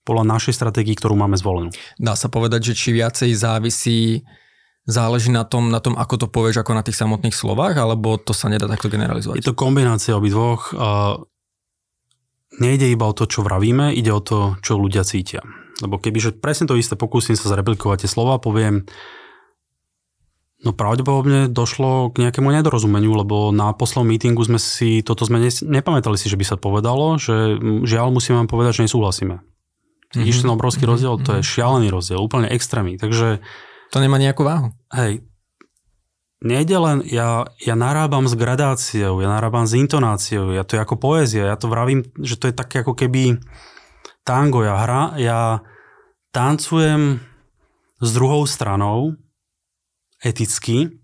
podľa 0.03 0.27
našej 0.27 0.59
stratégii, 0.59 0.95
ktorú 0.95 1.15
máme 1.15 1.39
zvolenú. 1.39 1.71
Dá 1.99 2.19
sa 2.19 2.27
povedať, 2.27 2.71
že 2.71 2.73
či 2.75 2.95
viacej 2.95 3.31
závisí 3.35 4.23
záleží 4.85 5.29
na 5.29 5.45
tom, 5.45 5.69
na 5.69 5.79
tom, 5.79 5.93
ako 5.93 6.25
to 6.25 6.27
povieš, 6.29 6.61
ako 6.61 6.73
na 6.73 6.83
tých 6.85 6.97
samotných 6.97 7.35
slovách, 7.35 7.77
alebo 7.77 8.17
to 8.17 8.33
sa 8.33 8.49
nedá 8.49 8.65
takto 8.65 8.89
generalizovať? 8.89 9.41
Je 9.41 9.47
to 9.47 9.57
kombinácia 9.57 10.17
obidvoch. 10.17 10.73
Nejde 12.59 12.91
iba 12.91 13.05
o 13.07 13.15
to, 13.15 13.29
čo 13.29 13.45
vravíme, 13.47 13.95
ide 13.95 14.11
o 14.11 14.19
to, 14.19 14.59
čo 14.59 14.75
ľudia 14.75 15.07
cítia. 15.07 15.41
Lebo 15.79 15.97
kebyže 15.97 16.37
presne 16.37 16.67
to 16.67 16.77
isté 16.77 16.99
pokúsim 16.99 17.33
sa 17.33 17.49
zreplikovať 17.49 18.05
tie 18.05 18.09
slova, 18.11 18.37
poviem, 18.37 18.85
No 20.61 20.77
pravdepodobne 20.77 21.49
došlo 21.49 22.13
k 22.13 22.21
nejakému 22.21 22.53
nedorozumeniu, 22.53 23.17
lebo 23.17 23.49
na 23.49 23.73
poslednom 23.73 24.13
meetingu 24.13 24.45
sme 24.45 24.61
si, 24.61 25.01
toto 25.01 25.25
sme 25.25 25.41
nepamätali 25.49 26.13
si, 26.21 26.29
že 26.29 26.37
by 26.37 26.45
sa 26.45 26.53
povedalo, 26.53 27.17
že 27.17 27.57
žiaľ 27.81 28.13
musím 28.13 28.37
vám 28.37 28.45
povedať, 28.45 28.77
že 28.77 28.85
nesúhlasíme. 28.85 29.41
Vidíš 30.13 30.45
mm-hmm. 30.45 30.53
ten 30.53 30.53
obrovský 30.53 30.83
mhm. 30.85 30.91
rozdiel? 30.93 31.13
Mm-hmm. 31.17 31.25
To 31.25 31.31
je 31.33 31.49
šialený 31.49 31.87
rozdiel, 31.89 32.21
úplne 32.21 32.47
extrémny. 32.53 33.01
Takže 33.01 33.41
to 33.91 33.97
nemá 33.99 34.15
nejakú 34.15 34.47
váhu. 34.47 34.71
Hej. 34.95 35.27
Nejde 36.41 36.73
len, 36.81 37.05
ja, 37.05 37.45
ja 37.61 37.75
narábam 37.77 38.25
s 38.25 38.33
gradáciou, 38.33 39.21
ja 39.21 39.29
narábam 39.29 39.69
s 39.69 39.77
intonáciou, 39.77 40.49
ja 40.49 40.65
to 40.65 40.73
je 40.73 40.81
ako 40.81 40.97
poézia, 40.97 41.53
ja 41.53 41.59
to 41.59 41.69
vravím, 41.69 42.01
že 42.17 42.33
to 42.33 42.49
je 42.49 42.55
také 42.57 42.81
ako 42.81 42.97
keby 42.97 43.37
tango, 44.25 44.65
ja 44.65 44.73
hra, 44.73 45.21
ja 45.21 45.61
tancujem 46.33 47.21
s 48.01 48.09
druhou 48.09 48.49
stranou 48.49 49.13
eticky 50.25 51.00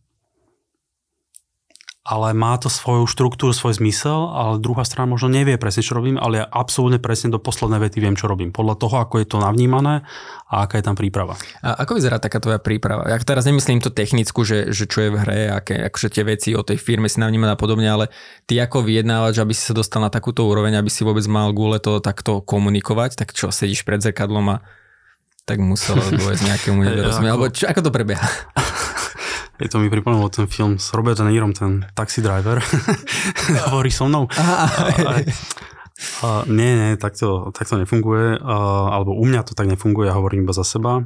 ale 2.07 2.31
má 2.31 2.55
to 2.55 2.71
svoju 2.71 3.03
štruktúru, 3.03 3.51
svoj 3.51 3.83
zmysel, 3.83 4.31
ale 4.31 4.63
druhá 4.63 4.87
strana 4.87 5.11
možno 5.11 5.27
nevie 5.27 5.59
presne, 5.59 5.83
čo 5.83 5.99
robím, 5.99 6.15
ale 6.15 6.39
ja 6.39 6.45
absolútne 6.47 7.03
presne 7.03 7.35
do 7.35 7.39
poslednej 7.43 7.83
vety 7.83 7.99
viem, 7.99 8.15
čo 8.15 8.31
robím. 8.31 8.55
Podľa 8.55 8.79
toho, 8.79 8.95
ako 9.03 9.19
je 9.19 9.27
to 9.27 9.43
navnímané 9.43 10.07
a 10.47 10.63
aká 10.63 10.79
je 10.79 10.87
tam 10.87 10.95
príprava. 10.95 11.35
A 11.59 11.83
ako 11.83 11.99
vyzerá 11.99 12.15
taká 12.23 12.39
tvoja 12.39 12.63
príprava? 12.63 13.11
Ja 13.11 13.19
teraz 13.19 13.43
nemyslím 13.43 13.83
to 13.83 13.91
technickú, 13.91 14.47
že, 14.47 14.71
že 14.71 14.87
čo 14.87 15.03
je 15.03 15.09
v 15.11 15.19
hre, 15.19 15.39
aké, 15.51 15.83
akože 15.83 16.07
tie 16.15 16.23
veci 16.23 16.49
o 16.55 16.63
tej 16.63 16.79
firme 16.79 17.11
si 17.11 17.19
navnímané 17.19 17.51
a 17.51 17.59
podobne, 17.59 17.91
ale 17.91 18.07
ty 18.47 18.55
ako 18.55 18.87
vyjednávač, 18.87 19.43
aby 19.43 19.51
si 19.51 19.67
sa 19.67 19.75
dostal 19.75 19.99
na 19.99 20.07
takúto 20.07 20.47
úroveň, 20.47 20.79
aby 20.79 20.87
si 20.87 21.03
vôbec 21.03 21.27
mal 21.27 21.51
gule 21.51 21.75
to 21.83 21.99
takto 21.99 22.39
komunikovať, 22.39 23.19
tak 23.19 23.35
čo, 23.35 23.51
sedíš 23.51 23.83
pred 23.83 23.99
zrkadlom 23.99 24.55
a 24.55 24.57
tak 25.43 25.59
muselo 25.59 25.99
dôjsť 25.99 26.43
nejakému 26.55 26.79
nedorozumieť. 26.87 27.31
Alebo 27.35 27.51
čo, 27.51 27.67
ako 27.67 27.83
to 27.83 27.91
prebieha? 27.91 28.23
Je 29.57 29.69
to 29.69 29.81
mi 29.81 29.89
pripomínalo 29.89 30.29
ten 30.29 30.45
film 30.45 30.77
s 30.77 30.93
Robertom 30.93 31.25
Nírom, 31.25 31.49
ten 31.49 31.81
Taxi 31.97 32.21
Driver. 32.21 32.61
Hovorí 33.73 33.89
so 33.89 34.05
mnou. 34.05 34.29
Aha, 34.37 34.69
a, 35.01 35.11
a, 36.21 36.27
nie, 36.45 36.71
nie, 36.77 36.89
takto, 37.01 37.49
takto 37.49 37.81
nefunguje. 37.81 38.37
A, 38.37 38.55
alebo 38.93 39.17
u 39.17 39.25
mňa 39.25 39.41
to 39.49 39.57
tak 39.57 39.65
nefunguje, 39.65 40.13
ja 40.13 40.17
hovorím 40.17 40.45
iba 40.45 40.53
za 40.53 40.61
seba. 40.61 41.01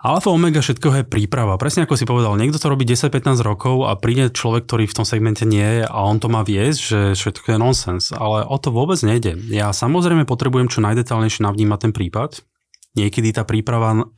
Alfa 0.00 0.32
Omega 0.32 0.64
všetko 0.64 0.88
je 0.96 1.02
príprava. 1.04 1.60
Presne 1.60 1.84
ako 1.84 1.92
si 1.92 2.08
povedal, 2.08 2.32
niekto 2.40 2.56
to 2.56 2.72
robí 2.72 2.88
10-15 2.88 3.36
rokov 3.44 3.84
a 3.84 3.96
príde 4.00 4.32
človek, 4.32 4.64
ktorý 4.64 4.88
v 4.88 4.96
tom 4.96 5.04
segmente 5.04 5.44
nie 5.44 5.60
je 5.60 5.84
a 5.84 5.98
on 6.04 6.16
to 6.16 6.32
má 6.32 6.40
viesť, 6.40 6.80
že 6.80 7.00
všetko 7.20 7.52
je 7.52 7.58
nonsens. 7.60 8.04
Ale 8.08 8.48
o 8.48 8.56
to 8.56 8.72
vôbec 8.72 8.96
nejde. 9.04 9.36
Ja 9.52 9.76
samozrejme 9.76 10.24
potrebujem 10.24 10.72
čo 10.72 10.80
najdetálnejšie 10.80 11.44
navnímať 11.44 11.78
ten 11.84 11.92
prípad. 11.92 12.40
Niekedy 12.96 13.36
tá 13.36 13.44
príprava 13.44 14.08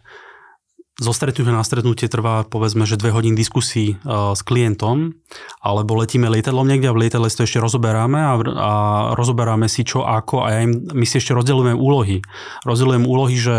zo 1.01 1.13
stretnutia 1.17 1.57
na 1.57 1.65
stretnutie 1.65 2.05
trvá 2.05 2.45
povedzme, 2.45 2.85
že 2.85 3.01
dve 3.01 3.17
hodiny 3.17 3.33
diskusí 3.33 3.97
uh, 4.05 4.37
s 4.37 4.45
klientom, 4.45 5.17
alebo 5.65 5.97
letíme 5.97 6.29
lietadlom 6.29 6.69
niekde 6.69 6.93
a 6.93 6.95
v 6.97 7.09
lietadle 7.09 7.33
si 7.33 7.39
to 7.41 7.49
ešte 7.49 7.65
rozoberáme 7.65 8.21
a, 8.21 8.33
a 8.37 8.73
rozoberáme 9.17 9.73
si 9.73 9.89
čo 9.89 10.05
ako 10.05 10.45
a 10.45 10.47
ja 10.53 10.59
im, 10.69 10.85
my 10.93 11.07
si 11.09 11.17
ešte 11.17 11.33
rozdeľujeme 11.33 11.73
úlohy. 11.73 12.21
Rozdeľujem 12.69 13.05
úlohy, 13.09 13.37
že 13.41 13.57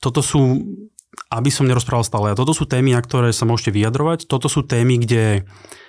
toto 0.00 0.24
sú, 0.24 0.40
aby 1.28 1.52
som 1.52 1.68
nerozprával 1.68 2.08
stále, 2.08 2.32
a 2.32 2.38
toto 2.38 2.56
sú 2.56 2.64
témy, 2.64 2.96
na 2.96 3.04
ktoré 3.04 3.36
sa 3.36 3.44
môžete 3.44 3.76
vyjadrovať, 3.76 4.24
toto 4.24 4.48
sú 4.48 4.64
témy, 4.64 5.04
kde 5.04 5.44
uh, 5.44 5.80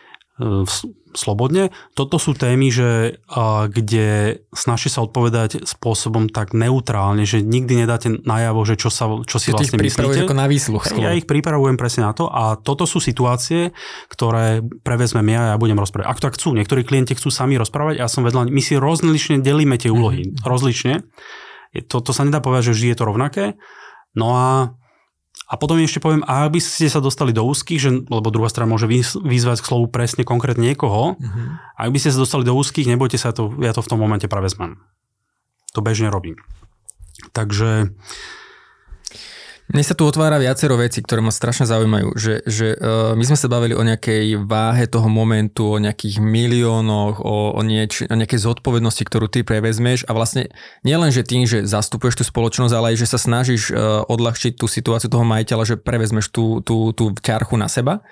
slobodne. 1.11 1.69
Toto 1.93 2.15
sú 2.15 2.33
témy, 2.33 2.71
že, 2.71 3.21
a, 3.27 3.67
kde 3.67 4.39
snaží 4.55 4.87
sa 4.87 5.03
odpovedať 5.03 5.67
spôsobom 5.67 6.31
tak 6.31 6.55
neutrálne, 6.55 7.27
že 7.27 7.43
nikdy 7.43 7.83
nedáte 7.83 8.09
najavo, 8.23 8.63
že 8.63 8.79
čo, 8.79 8.89
sa, 8.89 9.11
čo 9.27 9.37
si 9.37 9.51
vlastne 9.51 9.77
myslíte. 9.77 10.25
ako 10.25 10.35
na 10.35 10.47
výsluch. 10.47 10.87
Ja 10.97 11.11
ich 11.11 11.27
pripravujem 11.27 11.75
presne 11.75 12.07
na 12.07 12.13
to 12.15 12.31
a 12.31 12.55
toto 12.57 12.87
sú 12.87 13.03
situácie, 13.03 13.75
ktoré 14.07 14.63
prevezmem 14.81 15.27
ja 15.35 15.39
a 15.43 15.49
ja 15.55 15.61
budem 15.61 15.77
rozprávať. 15.77 16.07
Ak 16.07 16.19
to 16.23 16.25
tak 16.31 16.35
chcú, 16.39 16.55
niektorí 16.55 16.87
klienti 16.87 17.13
chcú 17.13 17.27
sami 17.27 17.59
rozprávať, 17.59 17.99
ja 17.99 18.07
som 18.07 18.23
vedľa, 18.23 18.47
my 18.47 18.61
si 18.63 18.79
rozlične 18.79 19.43
delíme 19.43 19.75
tie 19.75 19.91
úlohy. 19.91 20.31
Mm-hmm. 20.31 20.47
Rozlične. 20.47 20.93
To, 21.91 22.03
to 22.03 22.11
sa 22.11 22.23
nedá 22.27 22.43
povedať, 22.43 22.71
že 22.71 22.75
vždy 22.75 22.87
je 22.91 22.97
to 22.97 23.07
rovnaké. 23.07 23.45
No 24.15 24.35
a 24.35 24.75
a 25.51 25.59
potom 25.59 25.75
ešte 25.83 25.99
poviem, 25.99 26.23
a 26.23 26.47
aby 26.47 26.63
ste 26.63 26.87
sa 26.87 27.03
dostali 27.03 27.35
do 27.35 27.43
úzkých, 27.43 27.79
že, 27.83 27.91
lebo 28.07 28.31
druhá 28.31 28.47
strana 28.47 28.71
môže 28.71 28.87
vyzvať 29.19 29.59
k 29.59 29.67
slovu 29.67 29.91
presne 29.91 30.23
konkrétne 30.23 30.63
niekoho, 30.63 31.19
uh-huh. 31.19 31.47
ak 31.75 31.91
by 31.91 31.99
ste 31.99 32.15
sa 32.15 32.23
dostali 32.23 32.47
do 32.47 32.55
úzkých, 32.55 32.87
nebojte 32.87 33.19
sa, 33.19 33.35
to, 33.35 33.51
ja 33.59 33.75
to 33.75 33.83
v 33.83 33.89
tom 33.91 33.99
momente 33.99 34.31
prevezmem. 34.31 34.79
To 35.75 35.83
bežne 35.83 36.07
robím. 36.07 36.39
Takže... 37.35 37.91
Mne 39.71 39.87
sa 39.87 39.95
tu 39.95 40.03
otvára 40.03 40.35
viacero 40.35 40.75
veci, 40.75 40.99
ktoré 40.99 41.23
ma 41.23 41.31
strašne 41.31 41.63
zaujímajú. 41.63 42.11
Že, 42.19 42.33
že 42.43 42.67
uh, 42.75 43.15
my 43.15 43.23
sme 43.23 43.39
sa 43.39 43.47
bavili 43.47 43.71
o 43.71 43.79
nejakej 43.79 44.43
váhe 44.43 44.83
toho 44.91 45.07
momentu, 45.07 45.63
o 45.63 45.79
nejakých 45.79 46.19
miliónoch, 46.19 47.23
o, 47.23 47.55
o, 47.55 47.61
nieč, 47.63 48.03
o 48.03 48.11
nejakej 48.11 48.51
zodpovednosti, 48.51 48.99
ktorú 49.07 49.31
ty 49.31 49.47
prevezmeš 49.47 50.03
a 50.05 50.11
vlastne 50.11 50.51
nielen, 50.83 51.07
že 51.15 51.23
tým, 51.23 51.47
že 51.47 51.63
zastupuješ 51.63 52.19
tú 52.19 52.23
spoločnosť, 52.27 52.73
ale 52.75 52.85
aj, 52.91 52.97
že 52.99 53.07
sa 53.07 53.19
snažíš 53.19 53.71
uh, 53.71 54.03
odľahčiť 54.11 54.59
tú 54.59 54.67
situáciu 54.67 55.07
toho 55.07 55.23
majiteľa, 55.23 55.63
že 55.63 55.75
prevezmeš 55.79 56.35
tú, 56.35 56.59
tú, 56.59 56.91
tú 56.91 57.15
ťarchu 57.15 57.55
na 57.55 57.71
seba. 57.71 58.03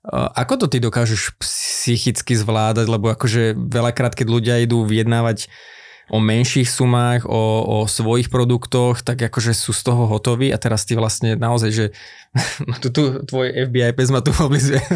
Uh, 0.00 0.32
ako 0.32 0.64
to 0.64 0.66
ty 0.72 0.80
dokážeš 0.80 1.36
psychicky 1.36 2.32
zvládať, 2.40 2.88
lebo 2.88 3.12
akože 3.12 3.52
veľakrát, 3.52 4.16
keď 4.16 4.26
ľudia 4.32 4.64
idú 4.64 4.88
vyjednávať 4.88 5.52
o 6.06 6.22
menších 6.22 6.70
sumách, 6.70 7.26
o, 7.26 7.66
o 7.66 7.76
svojich 7.90 8.30
produktoch, 8.30 9.02
tak 9.02 9.26
akože 9.26 9.50
sú 9.50 9.74
z 9.74 9.82
toho 9.82 10.06
hotoví 10.06 10.54
a 10.54 10.58
teraz 10.58 10.86
ty 10.86 10.94
vlastne 10.94 11.34
naozaj, 11.34 11.70
že 11.74 11.86
tu, 12.82 12.94
tu 12.94 13.02
tvoj 13.26 13.50
FBI 13.70 13.90
pes 13.96 14.14
ma 14.14 14.22
tu 14.22 14.30
oblizuje, 14.38 14.78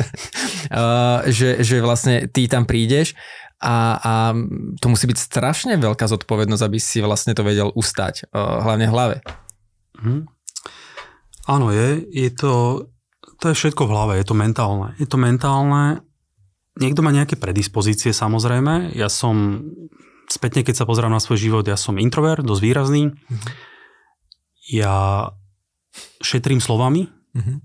uh, 0.70 1.26
že, 1.26 1.66
že 1.66 1.82
vlastne 1.82 2.30
ty 2.30 2.46
tam 2.46 2.62
prídeš 2.62 3.18
a, 3.58 3.98
a 3.98 4.12
to 4.78 4.86
musí 4.86 5.10
byť 5.10 5.18
strašne 5.18 5.74
veľká 5.76 6.06
zodpovednosť, 6.06 6.62
aby 6.62 6.78
si 6.78 7.02
vlastne 7.02 7.34
to 7.34 7.42
vedel 7.42 7.74
ustať, 7.74 8.30
uh, 8.30 8.62
hlavne 8.62 8.86
v 8.86 8.94
hlave. 8.94 9.16
Hmm. 9.98 10.30
Áno, 11.50 11.74
je. 11.74 12.06
Je 12.14 12.30
to, 12.30 12.86
to 13.42 13.50
je 13.50 13.58
všetko 13.58 13.84
v 13.84 13.92
hlave, 13.92 14.12
je 14.22 14.26
to 14.30 14.38
mentálne. 14.38 14.94
Je 15.02 15.10
to 15.10 15.18
mentálne, 15.18 16.06
niekto 16.78 17.02
má 17.02 17.10
nejaké 17.10 17.34
predispozície 17.34 18.14
samozrejme. 18.14 18.94
Ja 18.94 19.10
som 19.10 19.66
spätne, 20.30 20.62
keď 20.62 20.82
sa 20.82 20.88
pozerám 20.88 21.10
na 21.10 21.18
svoj 21.18 21.42
život, 21.42 21.66
ja 21.66 21.74
som 21.74 21.98
introvert, 21.98 22.46
dosť 22.46 22.62
výrazný. 22.62 23.02
Mm-hmm. 23.10 23.52
Ja 24.70 24.94
šetrím 26.22 26.62
slovami. 26.62 27.10
Mm-hmm. 27.34 27.58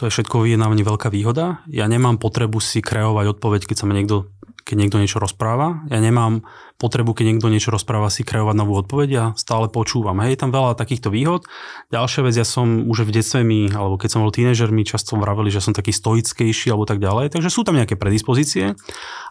To 0.00 0.08
je 0.08 0.14
všetko 0.18 0.42
vyjednávanie 0.42 0.82
veľká 0.82 1.12
výhoda. 1.14 1.62
Ja 1.70 1.86
nemám 1.86 2.18
potrebu 2.18 2.58
si 2.58 2.82
kreovať 2.82 3.38
odpoveď, 3.38 3.70
keď 3.70 3.76
sa 3.78 3.86
ma 3.86 3.94
niekto 3.94 4.32
keď 4.62 4.76
niekto 4.78 4.98
niečo 4.98 5.18
rozpráva. 5.18 5.82
Ja 5.90 5.98
nemám 5.98 6.46
potrebu, 6.82 7.14
keď 7.14 7.24
niekto 7.30 7.46
niečo 7.46 7.70
rozpráva, 7.70 8.10
si 8.10 8.26
kreovať 8.26 8.58
novú 8.58 8.74
odpoveď. 8.82 9.08
Ja 9.10 9.24
stále 9.38 9.70
počúvam. 9.70 10.18
Hej, 10.26 10.42
tam 10.42 10.50
veľa 10.50 10.74
takýchto 10.74 11.14
výhod. 11.14 11.46
Ďalšia 11.94 12.26
vec, 12.26 12.34
ja 12.34 12.42
som 12.42 12.90
už 12.90 13.06
v 13.06 13.14
detstve 13.14 13.46
mi, 13.46 13.70
alebo 13.70 13.94
keď 13.94 14.08
som 14.18 14.22
bol 14.26 14.34
tínežer, 14.34 14.74
mi 14.74 14.82
často 14.82 15.14
vraveli, 15.14 15.54
že 15.54 15.62
som 15.62 15.70
taký 15.70 15.94
stoickejší 15.94 16.74
alebo 16.74 16.82
tak 16.82 16.98
ďalej. 16.98 17.38
Takže 17.38 17.54
sú 17.54 17.62
tam 17.62 17.78
nejaké 17.78 17.94
predispozície, 17.94 18.74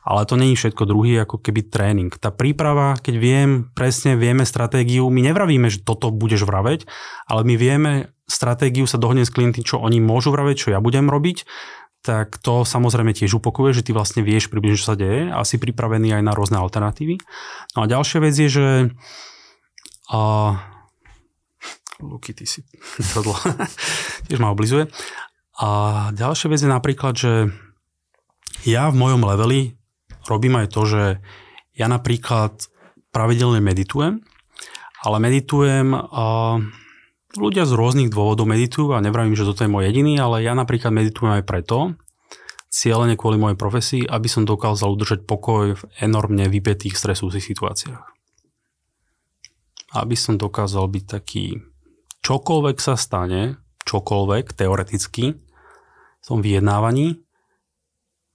ale 0.07 0.21
to 0.23 0.39
není 0.39 0.55
všetko 0.55 0.87
druhý 0.87 1.27
ako 1.27 1.43
keby 1.43 1.67
tréning. 1.67 2.11
Tá 2.15 2.31
príprava, 2.31 2.95
keď 2.95 3.15
viem, 3.19 3.49
presne 3.75 4.15
vieme 4.15 4.47
stratégiu, 4.47 5.11
my 5.11 5.19
nevravíme, 5.19 5.67
že 5.67 5.83
toto 5.83 6.07
budeš 6.07 6.47
vraveť, 6.47 6.87
ale 7.27 7.43
my 7.43 7.55
vieme 7.59 7.91
stratégiu 8.31 8.87
sa 8.87 8.95
dohodne 8.95 9.27
s 9.27 9.33
klienty, 9.33 9.59
čo 9.59 9.83
oni 9.83 9.99
môžu 9.99 10.31
vraveť, 10.31 10.55
čo 10.55 10.67
ja 10.71 10.79
budem 10.79 11.11
robiť 11.11 11.43
tak 12.01 12.41
to 12.41 12.65
samozrejme 12.65 13.13
tiež 13.13 13.37
upokuje, 13.37 13.77
že 13.77 13.85
ty 13.85 13.93
vlastne 13.93 14.25
vieš 14.25 14.49
približne, 14.49 14.81
čo 14.81 14.89
sa 14.93 14.97
deje 14.97 15.29
a 15.29 15.45
si 15.45 15.61
pripravený 15.61 16.17
aj 16.17 16.23
na 16.25 16.33
rôzne 16.33 16.57
alternatívy. 16.57 17.21
No 17.77 17.85
a 17.85 17.89
ďalšia 17.89 18.19
vec 18.25 18.33
je, 18.33 18.49
že 18.49 18.67
a, 20.09 20.19
Luky, 22.01 22.33
ty 22.33 22.49
si 22.49 22.65
tiež 24.27 24.39
ma 24.41 24.49
oblizuje. 24.49 24.89
A 25.61 26.09
ďalšia 26.17 26.49
vec 26.49 26.59
je 26.65 26.69
napríklad, 26.69 27.13
že 27.13 27.53
ja 28.65 28.89
v 28.89 28.97
mojom 28.97 29.21
leveli 29.21 29.77
robím 30.25 30.57
aj 30.57 30.67
to, 30.73 30.81
že 30.89 31.03
ja 31.77 31.85
napríklad 31.85 32.65
pravidelne 33.13 33.61
meditujem, 33.61 34.25
ale 35.05 35.17
meditujem 35.21 35.93
a 35.93 36.57
ľudia 37.35 37.63
z 37.63 37.73
rôznych 37.75 38.09
dôvodov 38.11 38.47
meditujú 38.49 38.91
a 38.95 39.03
nevravím, 39.03 39.37
že 39.37 39.47
toto 39.47 39.63
je 39.63 39.71
môj 39.71 39.87
jediný, 39.91 40.19
ale 40.19 40.43
ja 40.43 40.51
napríklad 40.55 40.91
meditujem 40.91 41.39
aj 41.39 41.47
preto, 41.47 41.95
cieľene 42.71 43.19
kvôli 43.19 43.35
mojej 43.35 43.59
profesii, 43.59 44.03
aby 44.07 44.27
som 44.31 44.47
dokázal 44.47 44.95
udržať 44.95 45.27
pokoj 45.27 45.75
v 45.75 45.83
enormne 45.99 46.47
vypetých 46.47 46.95
stresujúcich 46.95 47.43
situáciách. 47.51 48.03
Aby 49.91 50.15
som 50.15 50.39
dokázal 50.39 50.87
byť 50.87 51.03
taký, 51.03 51.59
čokoľvek 52.23 52.77
sa 52.79 52.95
stane, 52.95 53.59
čokoľvek 53.83 54.55
teoreticky, 54.55 55.35
v 56.21 56.25
tom 56.25 56.39
vyjednávaní, 56.39 57.19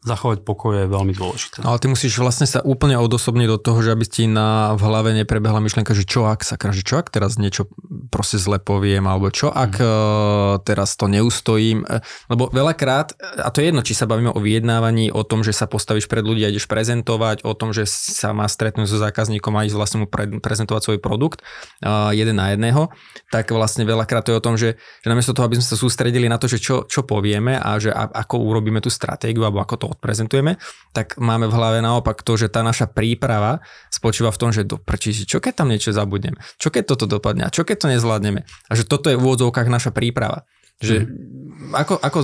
zachovať 0.06 0.46
pokoj 0.46 0.72
je 0.78 0.86
veľmi 0.86 1.12
dôležité. 1.12 1.66
Ale 1.66 1.82
ty 1.82 1.90
musíš 1.90 2.22
vlastne 2.22 2.46
sa 2.46 2.62
úplne 2.62 2.94
odosobniť 2.96 3.48
do 3.50 3.58
toho, 3.58 3.82
že 3.82 3.90
aby 3.90 4.06
ti 4.06 4.30
na 4.30 4.78
v 4.78 4.82
hlave 4.86 5.10
neprebehla 5.18 5.58
myšlienka, 5.58 5.92
že 5.92 6.06
čo 6.06 6.30
ak 6.30 6.46
sa 6.46 6.54
že 6.56 6.82
čo 6.86 7.02
ak 7.02 7.10
teraz 7.10 7.36
niečo 7.36 7.66
proste 8.08 8.38
zle 8.38 8.62
poviem, 8.62 9.04
alebo 9.10 9.34
čo 9.34 9.50
ak 9.50 9.82
mm. 9.82 10.62
teraz 10.62 10.94
to 10.94 11.10
neustojím. 11.10 11.82
E, 11.82 12.00
lebo 12.30 12.46
veľakrát, 12.54 13.18
a 13.42 13.50
to 13.50 13.60
je 13.60 13.74
jedno, 13.74 13.82
či 13.82 13.98
sa 13.98 14.06
bavíme 14.06 14.30
o 14.30 14.38
vyjednávaní, 14.38 15.10
o 15.10 15.26
tom, 15.26 15.42
že 15.42 15.50
sa 15.50 15.66
postavíš 15.66 16.06
pred 16.06 16.22
ľudí 16.22 16.46
a 16.46 16.50
ideš 16.54 16.70
prezentovať, 16.70 17.42
o 17.42 17.52
tom, 17.58 17.74
že 17.74 17.84
sa 17.90 18.30
má 18.30 18.46
stretnúť 18.46 18.86
so 18.86 18.98
zákazníkom 19.02 19.52
a 19.58 19.66
ísť 19.66 19.76
vlastne 19.76 19.98
mu 20.04 20.06
pre, 20.06 20.38
prezentovať 20.38 20.82
svoj 20.86 20.98
produkt 21.02 21.42
uh, 21.82 22.14
jeden 22.14 22.38
na 22.38 22.54
jedného, 22.54 22.92
tak 23.34 23.50
vlastne 23.50 23.82
veľakrát 23.82 24.22
to 24.22 24.32
je 24.34 24.38
o 24.38 24.44
tom, 24.44 24.54
že, 24.54 24.78
že 25.02 25.08
namiesto 25.08 25.34
toho, 25.34 25.48
aby 25.48 25.58
sme 25.58 25.66
sa 25.66 25.76
sústredili 25.76 26.30
na 26.30 26.38
to, 26.38 26.46
že 26.46 26.62
čo, 26.62 26.84
čo 26.86 27.02
povieme 27.02 27.58
a 27.58 27.80
že 27.80 27.90
a, 27.90 28.06
ako 28.06 28.44
urobíme 28.46 28.78
tú 28.78 28.92
stratégiu 28.92 29.42
alebo 29.42 29.64
ako 29.64 29.74
to 29.76 29.86
odprezentujeme, 29.96 30.60
tak 30.92 31.16
máme 31.16 31.48
v 31.48 31.56
hlave 31.56 31.78
naopak 31.80 32.20
to, 32.20 32.36
že 32.36 32.52
tá 32.52 32.60
naša 32.60 32.86
príprava 32.92 33.64
spočíva 33.88 34.28
v 34.28 34.40
tom, 34.40 34.50
že 34.52 34.68
do 34.68 34.76
prčí, 34.76 35.16
čo 35.24 35.40
keď 35.40 35.64
tam 35.64 35.72
niečo 35.72 35.96
zabudnem, 35.96 36.36
čo 36.60 36.68
keď 36.68 36.84
toto 36.94 37.08
dopadne 37.08 37.48
a 37.48 37.52
čo 37.52 37.64
keď 37.64 37.76
to 37.80 37.92
nezvládneme. 37.96 38.44
A 38.44 38.72
že 38.76 38.84
toto 38.84 39.08
je 39.08 39.16
v 39.16 39.24
úvodzovkách 39.24 39.68
naša 39.72 39.90
príprava. 39.90 40.44
Že 40.80 41.08
mm. 41.08 41.72
ako, 41.72 41.94
ako 42.04 42.18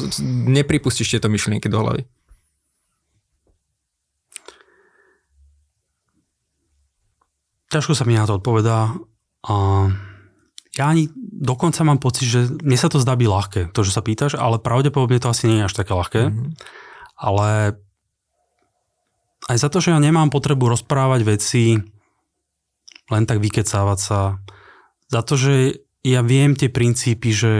nepripustíš 0.52 1.16
tieto 1.16 1.32
myšlienky 1.32 1.72
do 1.72 1.80
hlavy? 1.80 2.04
Ťažko 7.72 7.96
sa 7.96 8.04
mi 8.04 8.20
na 8.20 8.28
to 8.28 8.36
odpovedá. 8.36 8.92
A 9.48 9.54
ja 10.76 10.84
ani 10.92 11.08
dokonca 11.16 11.80
mám 11.88 11.96
pocit, 11.96 12.28
že 12.28 12.40
mne 12.60 12.76
sa 12.76 12.92
to 12.92 13.00
zdá 13.00 13.16
byť 13.16 13.28
ľahké, 13.28 13.60
to, 13.72 13.80
že 13.80 13.96
sa 13.96 14.04
pýtaš, 14.04 14.36
ale 14.36 14.60
pravdepodobne 14.60 15.20
to 15.20 15.32
asi 15.32 15.48
nie 15.48 15.64
je 15.64 15.66
až 15.72 15.74
také 15.76 15.92
ľahké. 15.96 16.22
Mm-hmm 16.28 16.80
ale 17.22 17.78
aj 19.46 19.56
za 19.62 19.68
to, 19.70 19.78
že 19.78 19.94
ja 19.94 20.02
nemám 20.02 20.34
potrebu 20.34 20.74
rozprávať 20.74 21.20
veci, 21.22 21.78
len 23.10 23.24
tak 23.26 23.38
vykecávať 23.38 23.98
sa, 23.98 24.42
za 25.06 25.20
to, 25.22 25.34
že 25.38 25.54
ja 26.02 26.24
viem 26.26 26.58
tie 26.58 26.66
princípy, 26.66 27.30
že 27.30 27.52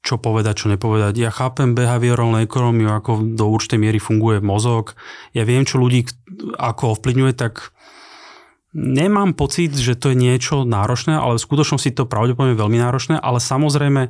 čo 0.00 0.16
povedať, 0.16 0.64
čo 0.64 0.72
nepovedať. 0.72 1.12
Ja 1.20 1.28
chápem 1.28 1.76
behaviorálnu 1.76 2.40
ekonómiu, 2.48 2.88
ako 2.88 3.36
do 3.36 3.52
určitej 3.52 3.80
miery 3.80 4.00
funguje 4.00 4.40
mozog. 4.40 4.96
Ja 5.36 5.44
viem, 5.44 5.68
čo 5.68 5.76
ľudí 5.76 6.08
ako 6.56 6.96
ovplyvňuje, 6.96 7.32
tak 7.36 7.76
nemám 8.72 9.36
pocit, 9.36 9.76
že 9.76 9.98
to 9.98 10.14
je 10.14 10.16
niečo 10.16 10.64
náročné, 10.64 11.20
ale 11.20 11.36
v 11.36 11.44
skutočnosti 11.44 11.92
to 11.92 12.08
pravdepodobne 12.08 12.56
veľmi 12.56 12.78
náročné, 12.80 13.20
ale 13.20 13.42
samozrejme 13.44 14.08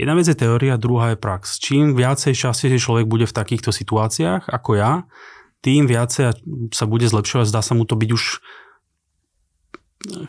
Jedna 0.00 0.16
vec 0.16 0.24
je 0.24 0.32
teória, 0.32 0.80
druhá 0.80 1.12
je 1.12 1.20
prax. 1.20 1.60
Čím 1.60 1.92
viacej 1.92 2.32
častejšie 2.32 2.80
človek 2.80 3.04
bude 3.04 3.28
v 3.28 3.36
takýchto 3.36 3.68
situáciách 3.68 4.48
ako 4.48 4.80
ja, 4.80 5.04
tým 5.60 5.84
viacej 5.84 6.40
sa 6.72 6.84
bude 6.88 7.04
zlepšovať, 7.04 7.52
zdá 7.52 7.60
sa 7.60 7.76
mu 7.76 7.84
to 7.84 8.00
byť 8.00 8.10
už 8.16 8.40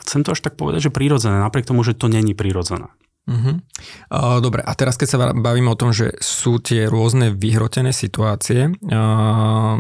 chcem 0.04 0.28
to 0.28 0.36
až 0.36 0.44
tak 0.44 0.60
povedať, 0.60 0.92
že 0.92 0.92
prírodzené, 0.92 1.40
napriek 1.40 1.64
tomu, 1.64 1.88
že 1.88 1.96
to 1.96 2.12
není 2.12 2.36
prírodzené. 2.36 2.92
Uh-huh. 3.30 3.62
Uh, 4.10 4.42
dobre, 4.42 4.66
a 4.66 4.74
teraz 4.74 4.98
keď 4.98 5.08
sa 5.08 5.18
bavíme 5.32 5.70
o 5.72 5.80
tom, 5.80 5.94
že 5.94 6.18
sú 6.20 6.58
tie 6.58 6.90
rôzne 6.90 7.32
vyhrotené 7.32 7.94
situácie, 7.94 8.74
uh, 8.74 9.78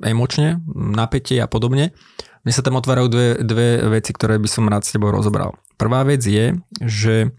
emočne, 0.00 0.62
napätie 0.72 1.42
a 1.42 1.50
podobne, 1.50 1.92
mne 2.46 2.52
sa 2.54 2.64
tam 2.64 2.78
otvárajú 2.78 3.08
dve, 3.10 3.28
dve 3.42 3.68
veci, 3.98 4.14
ktoré 4.14 4.38
by 4.40 4.48
som 4.48 4.70
rád 4.70 4.86
s 4.86 4.94
tebou 4.94 5.10
rozobral. 5.10 5.58
Prvá 5.74 6.06
vec 6.06 6.22
je, 6.22 6.54
že 6.80 7.34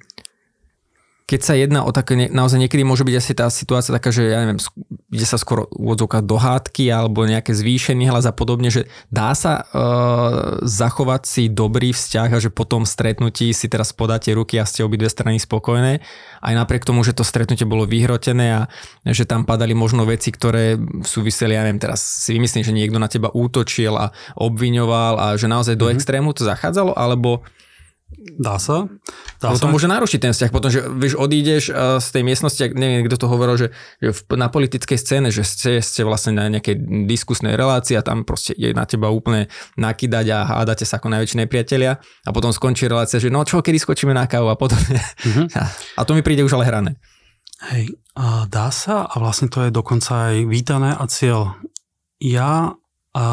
keď 1.25 1.41
sa 1.41 1.57
jedná 1.57 1.81
o 1.81 1.89
také, 1.89 2.29
naozaj 2.29 2.61
niekedy 2.61 2.85
môže 2.85 3.01
byť 3.01 3.15
asi 3.17 3.33
tá 3.33 3.49
situácia 3.49 3.89
taká, 3.89 4.13
že 4.13 4.29
ja 4.29 4.45
neviem, 4.45 4.61
ide 5.09 5.25
sa 5.25 5.41
skoro 5.41 5.65
úvodzovka 5.73 6.21
do 6.21 6.37
hádky 6.37 6.93
alebo 6.93 7.25
nejaké 7.25 7.49
zvýšený 7.49 8.13
hlas 8.13 8.29
a 8.29 8.33
podobne, 8.33 8.69
že 8.69 8.85
dá 9.09 9.33
sa 9.33 9.65
uh, 9.65 10.61
zachovať 10.61 11.25
si 11.25 11.43
dobrý 11.49 11.97
vzťah 11.97 12.29
a 12.29 12.37
že 12.37 12.53
po 12.53 12.69
tom 12.69 12.85
stretnutí 12.85 13.57
si 13.57 13.65
teraz 13.65 13.89
podáte 13.89 14.29
ruky 14.37 14.61
a 14.61 14.69
ste 14.69 14.85
obidve 14.85 15.09
strany 15.09 15.41
spokojné, 15.41 16.05
aj 16.45 16.53
napriek 16.53 16.85
tomu, 16.85 17.01
že 17.01 17.17
to 17.17 17.25
stretnutie 17.25 17.65
bolo 17.65 17.89
vyhrotené 17.89 18.61
a 18.61 18.69
že 19.09 19.25
tam 19.25 19.49
padali 19.49 19.73
možno 19.73 20.05
veci, 20.05 20.29
ktoré 20.29 20.77
súviseli, 21.01 21.57
ja 21.57 21.65
neviem, 21.65 21.81
teraz 21.81 22.05
si 22.05 22.37
vymyslím, 22.37 22.61
že 22.61 22.69
niekto 22.69 23.01
na 23.01 23.09
teba 23.09 23.33
útočil 23.33 23.97
a 23.97 24.13
obviňoval 24.37 25.13
a 25.17 25.27
že 25.41 25.49
naozaj 25.49 25.73
do 25.73 25.89
mm-hmm. 25.89 25.97
extrému 25.97 26.37
to 26.37 26.45
zachádzalo, 26.45 26.93
alebo 26.93 27.41
Dá 28.35 28.55
sa. 28.57 28.87
Dá 29.39 29.51
Lebo 29.51 29.59
to 29.59 29.71
môže 29.71 29.87
narušiť 29.91 30.19
ten 30.19 30.31
vzťah, 30.31 30.51
potom, 30.51 30.71
že 30.71 30.83
vieš, 30.87 31.19
odídeš 31.19 31.69
uh, 31.69 31.99
z 31.99 32.07
tej 32.15 32.23
miestnosti, 32.23 32.61
ak 32.61 32.71
neviem, 32.75 33.03
kto 33.05 33.19
to 33.19 33.27
hovoril, 33.27 33.55
že, 33.59 33.67
že 33.99 34.15
v, 34.15 34.19
na 34.39 34.47
politickej 34.47 34.97
scéne, 34.97 35.29
že 35.29 35.43
ste, 35.43 35.83
ste 35.83 36.01
vlastne 36.07 36.35
na 36.35 36.47
nejakej 36.51 37.07
diskusnej 37.07 37.59
relácii 37.59 37.99
a 37.99 38.03
tam 38.03 38.23
proste 38.23 38.55
je 38.55 38.71
na 38.71 38.87
teba 38.87 39.11
úplne 39.11 39.51
nakydať 39.75 40.25
a 40.31 40.39
hádate 40.47 40.87
sa 40.87 40.97
ako 40.99 41.11
najväčší 41.11 41.43
nepriatelia 41.43 41.99
a 42.01 42.29
potom 42.31 42.51
skončí 42.55 42.87
relácia, 42.87 43.19
že 43.19 43.31
no 43.31 43.43
čo, 43.43 43.59
kedy 43.59 43.79
skočíme 43.79 44.15
na 44.15 44.27
kávu 44.27 44.51
a 44.51 44.57
podobne. 44.59 44.99
Mm-hmm. 45.23 45.47
A, 45.59 45.71
a 45.71 46.01
to 46.03 46.11
mi 46.11 46.19
príde 46.19 46.43
už 46.43 46.59
ale 46.59 46.67
hrané. 46.67 46.99
Hej, 47.71 47.95
a 48.19 48.43
dá 48.51 48.67
sa 48.67 49.07
a 49.07 49.15
vlastne 49.15 49.47
to 49.47 49.63
je 49.63 49.71
dokonca 49.71 50.31
aj 50.31 50.35
vítané 50.51 50.91
a 50.91 51.03
cieľ. 51.07 51.55
Ja, 52.19 52.75
a, 53.15 53.25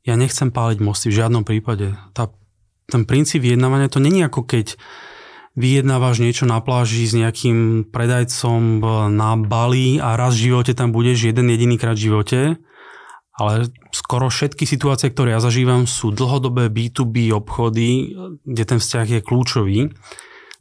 ja 0.00 0.14
nechcem 0.16 0.48
páliť 0.48 0.80
mosty 0.80 1.12
v 1.12 1.20
žiadnom 1.20 1.44
prípade. 1.44 1.92
Tá 2.16 2.32
ten 2.90 3.06
princíp 3.06 3.46
vyjednávania 3.46 3.88
to 3.88 4.02
není 4.02 4.26
ako 4.26 4.42
keď 4.42 4.74
vyjednávaš 5.58 6.22
niečo 6.22 6.46
na 6.46 6.62
pláži 6.62 7.06
s 7.06 7.14
nejakým 7.14 7.90
predajcom 7.90 8.82
na 9.10 9.34
Bali 9.38 9.98
a 9.98 10.14
raz 10.14 10.38
v 10.38 10.50
živote 10.50 10.72
tam 10.74 10.94
budeš 10.94 11.30
jeden 11.30 11.50
jediný 11.50 11.74
krát 11.74 11.98
v 11.98 12.06
živote, 12.10 12.40
ale 13.34 13.72
skoro 13.90 14.30
všetky 14.30 14.68
situácie, 14.68 15.10
ktoré 15.10 15.34
ja 15.34 15.40
zažívam, 15.42 15.90
sú 15.90 16.14
dlhodobé 16.14 16.70
B2B 16.70 17.34
obchody, 17.34 18.14
kde 18.46 18.64
ten 18.66 18.78
vzťah 18.78 19.06
je 19.18 19.20
kľúčový. 19.24 19.78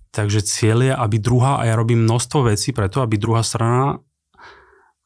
Takže 0.09 0.41
cieľ 0.41 0.79
je, 0.81 0.93
aby 0.95 1.21
druhá, 1.21 1.61
a 1.61 1.69
ja 1.69 1.77
robím 1.77 2.01
množstvo 2.01 2.49
vecí 2.49 2.73
preto, 2.73 3.05
aby 3.05 3.21
druhá 3.21 3.45
strana 3.45 4.01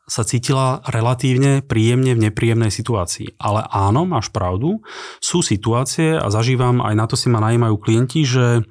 sa 0.03 0.27
cítila 0.27 0.83
relatívne 0.83 1.63
príjemne 1.63 2.11
v 2.11 2.27
nepríjemnej 2.27 2.71
situácii. 2.71 3.39
Ale 3.39 3.63
áno, 3.71 4.03
máš 4.03 4.29
pravdu, 4.35 4.83
sú 5.23 5.39
situácie 5.39 6.19
a 6.19 6.27
zažívam, 6.27 6.83
aj 6.83 6.95
na 6.95 7.05
to 7.07 7.15
si 7.15 7.31
ma 7.31 7.39
najímajú 7.39 7.75
klienti, 7.79 8.27
že 8.27 8.67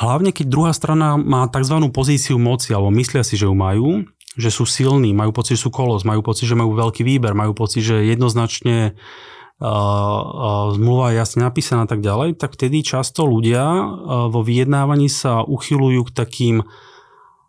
hlavne 0.00 0.32
keď 0.32 0.46
druhá 0.48 0.72
strana 0.72 1.20
má 1.20 1.44
tzv. 1.52 1.76
pozíciu 1.92 2.40
moci, 2.40 2.72
alebo 2.72 2.88
myslia 2.96 3.20
si, 3.20 3.36
že 3.36 3.44
ju 3.44 3.54
majú, 3.54 4.08
že 4.34 4.50
sú 4.50 4.64
silní, 4.66 5.14
majú 5.14 5.30
pocit, 5.30 5.60
že 5.60 5.68
sú 5.68 5.70
kolos, 5.70 6.02
majú 6.08 6.24
pocit, 6.24 6.48
že 6.48 6.58
majú 6.58 6.74
veľký 6.74 7.04
výber, 7.06 7.36
majú 7.36 7.54
pocit, 7.54 7.86
že 7.86 8.02
jednoznačne 8.08 8.96
uh, 8.96 9.68
uh, 9.68 10.74
zmluva 10.74 11.14
je 11.14 11.20
jasne 11.22 11.46
napísaná 11.46 11.86
a 11.86 11.90
tak 11.90 12.02
ďalej, 12.02 12.40
tak 12.40 12.56
vtedy 12.58 12.82
často 12.82 13.28
ľudia 13.28 13.62
uh, 13.62 13.86
vo 14.32 14.40
vyjednávaní 14.42 15.06
sa 15.06 15.46
uchylujú 15.46 16.10
k 16.10 16.14
takým 16.16 16.56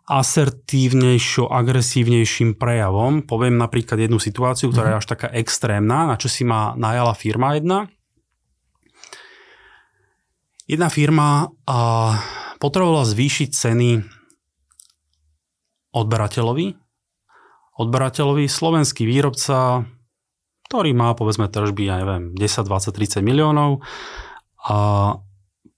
asertívnejšo, 0.06 1.50
agresívnejším 1.50 2.54
prejavom. 2.54 3.26
Poviem 3.26 3.58
napríklad 3.58 3.98
jednu 3.98 4.22
situáciu, 4.22 4.70
ktorá 4.70 4.94
je 4.94 4.96
mhm. 4.96 5.02
až 5.02 5.06
taká 5.10 5.28
extrémna, 5.34 6.06
na 6.06 6.14
čo 6.14 6.30
si 6.30 6.46
ma 6.46 6.78
najala 6.78 7.12
firma 7.18 7.58
jedna. 7.58 7.90
Jedna 10.66 10.90
firma 10.90 11.50
a, 11.66 11.78
potrebovala 12.58 13.06
zvýšiť 13.06 13.50
ceny 13.50 13.90
odberateľovi. 15.94 16.66
Odberateľovi 17.76 18.46
slovenský 18.50 19.06
výrobca, 19.06 19.86
ktorý 20.70 20.90
má 20.94 21.14
povedzme 21.14 21.46
tržby, 21.46 21.82
ja 21.86 22.02
neviem, 22.02 22.34
10, 22.34 22.66
20, 22.66 22.94
30 22.94 23.22
miliónov 23.22 23.82
a 24.66 24.76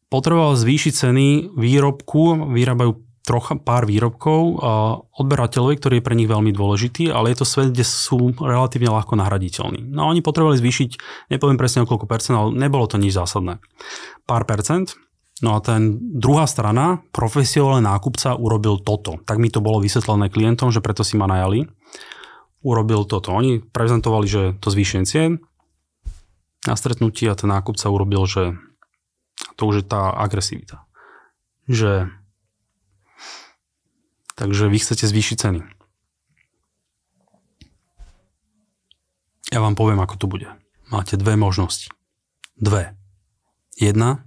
potreboval 0.09 0.57
zvýšiť 0.57 0.93
ceny 0.97 1.27
výrobku, 1.53 2.49
vyrábajú 2.49 3.08
trocha 3.29 3.61
pár 3.61 3.85
výrobkov 3.85 4.57
odberateľovi, 5.13 5.77
ktorý 5.77 5.95
je 6.01 6.07
pre 6.09 6.17
nich 6.17 6.33
veľmi 6.33 6.49
dôležitý, 6.57 7.13
ale 7.13 7.37
je 7.37 7.45
to 7.45 7.47
svet, 7.47 7.77
kde 7.77 7.85
sú 7.85 8.33
relatívne 8.41 8.89
ľahko 8.89 9.21
nahraditeľní. 9.21 9.93
No 9.93 10.09
a 10.09 10.11
oni 10.11 10.25
potrebovali 10.25 10.57
zvýšiť, 10.57 10.91
nepoviem 11.29 11.61
presne 11.61 11.85
o 11.85 11.89
koľko 11.89 12.09
percent, 12.09 12.41
ale 12.41 12.57
nebolo 12.57 12.89
to 12.89 12.97
nič 12.97 13.13
zásadné. 13.13 13.61
Pár 14.25 14.49
percent. 14.49 14.97
No 15.39 15.55
a 15.55 15.63
ten 15.63 16.01
druhá 16.01 16.51
strana, 16.51 16.99
profesionálny 17.15 17.87
nákupca, 17.87 18.35
urobil 18.35 18.83
toto. 18.83 19.23
Tak 19.23 19.39
mi 19.39 19.53
to 19.53 19.63
bolo 19.63 19.79
vysvetlené 19.79 20.35
klientom, 20.35 20.75
že 20.75 20.83
preto 20.83 21.07
si 21.07 21.15
ma 21.15 21.31
najali. 21.31 21.63
Urobil 22.67 23.07
toto. 23.07 23.31
Oni 23.31 23.63
prezentovali, 23.63 24.27
že 24.27 24.43
to 24.59 24.75
zvýšenie 24.75 25.07
cien 25.07 25.39
na 26.67 26.75
stretnutí 26.75 27.31
a 27.31 27.39
ten 27.39 27.55
nákupca 27.55 27.87
urobil, 27.87 28.27
že 28.27 28.59
to 29.55 29.71
už 29.71 29.75
je 29.79 29.87
tá 29.87 30.11
agresivita. 30.11 30.83
Že 31.71 32.11
Takže 34.39 34.71
vy 34.71 34.79
chcete 34.79 35.03
zvýšiť 35.03 35.37
ceny. 35.37 35.61
Ja 39.51 39.59
vám 39.59 39.75
poviem, 39.75 39.99
ako 39.99 40.15
to 40.15 40.27
bude. 40.31 40.47
Máte 40.95 41.19
dve 41.19 41.35
možnosti. 41.35 41.91
Dve. 42.55 42.95
Jedna. 43.75 44.23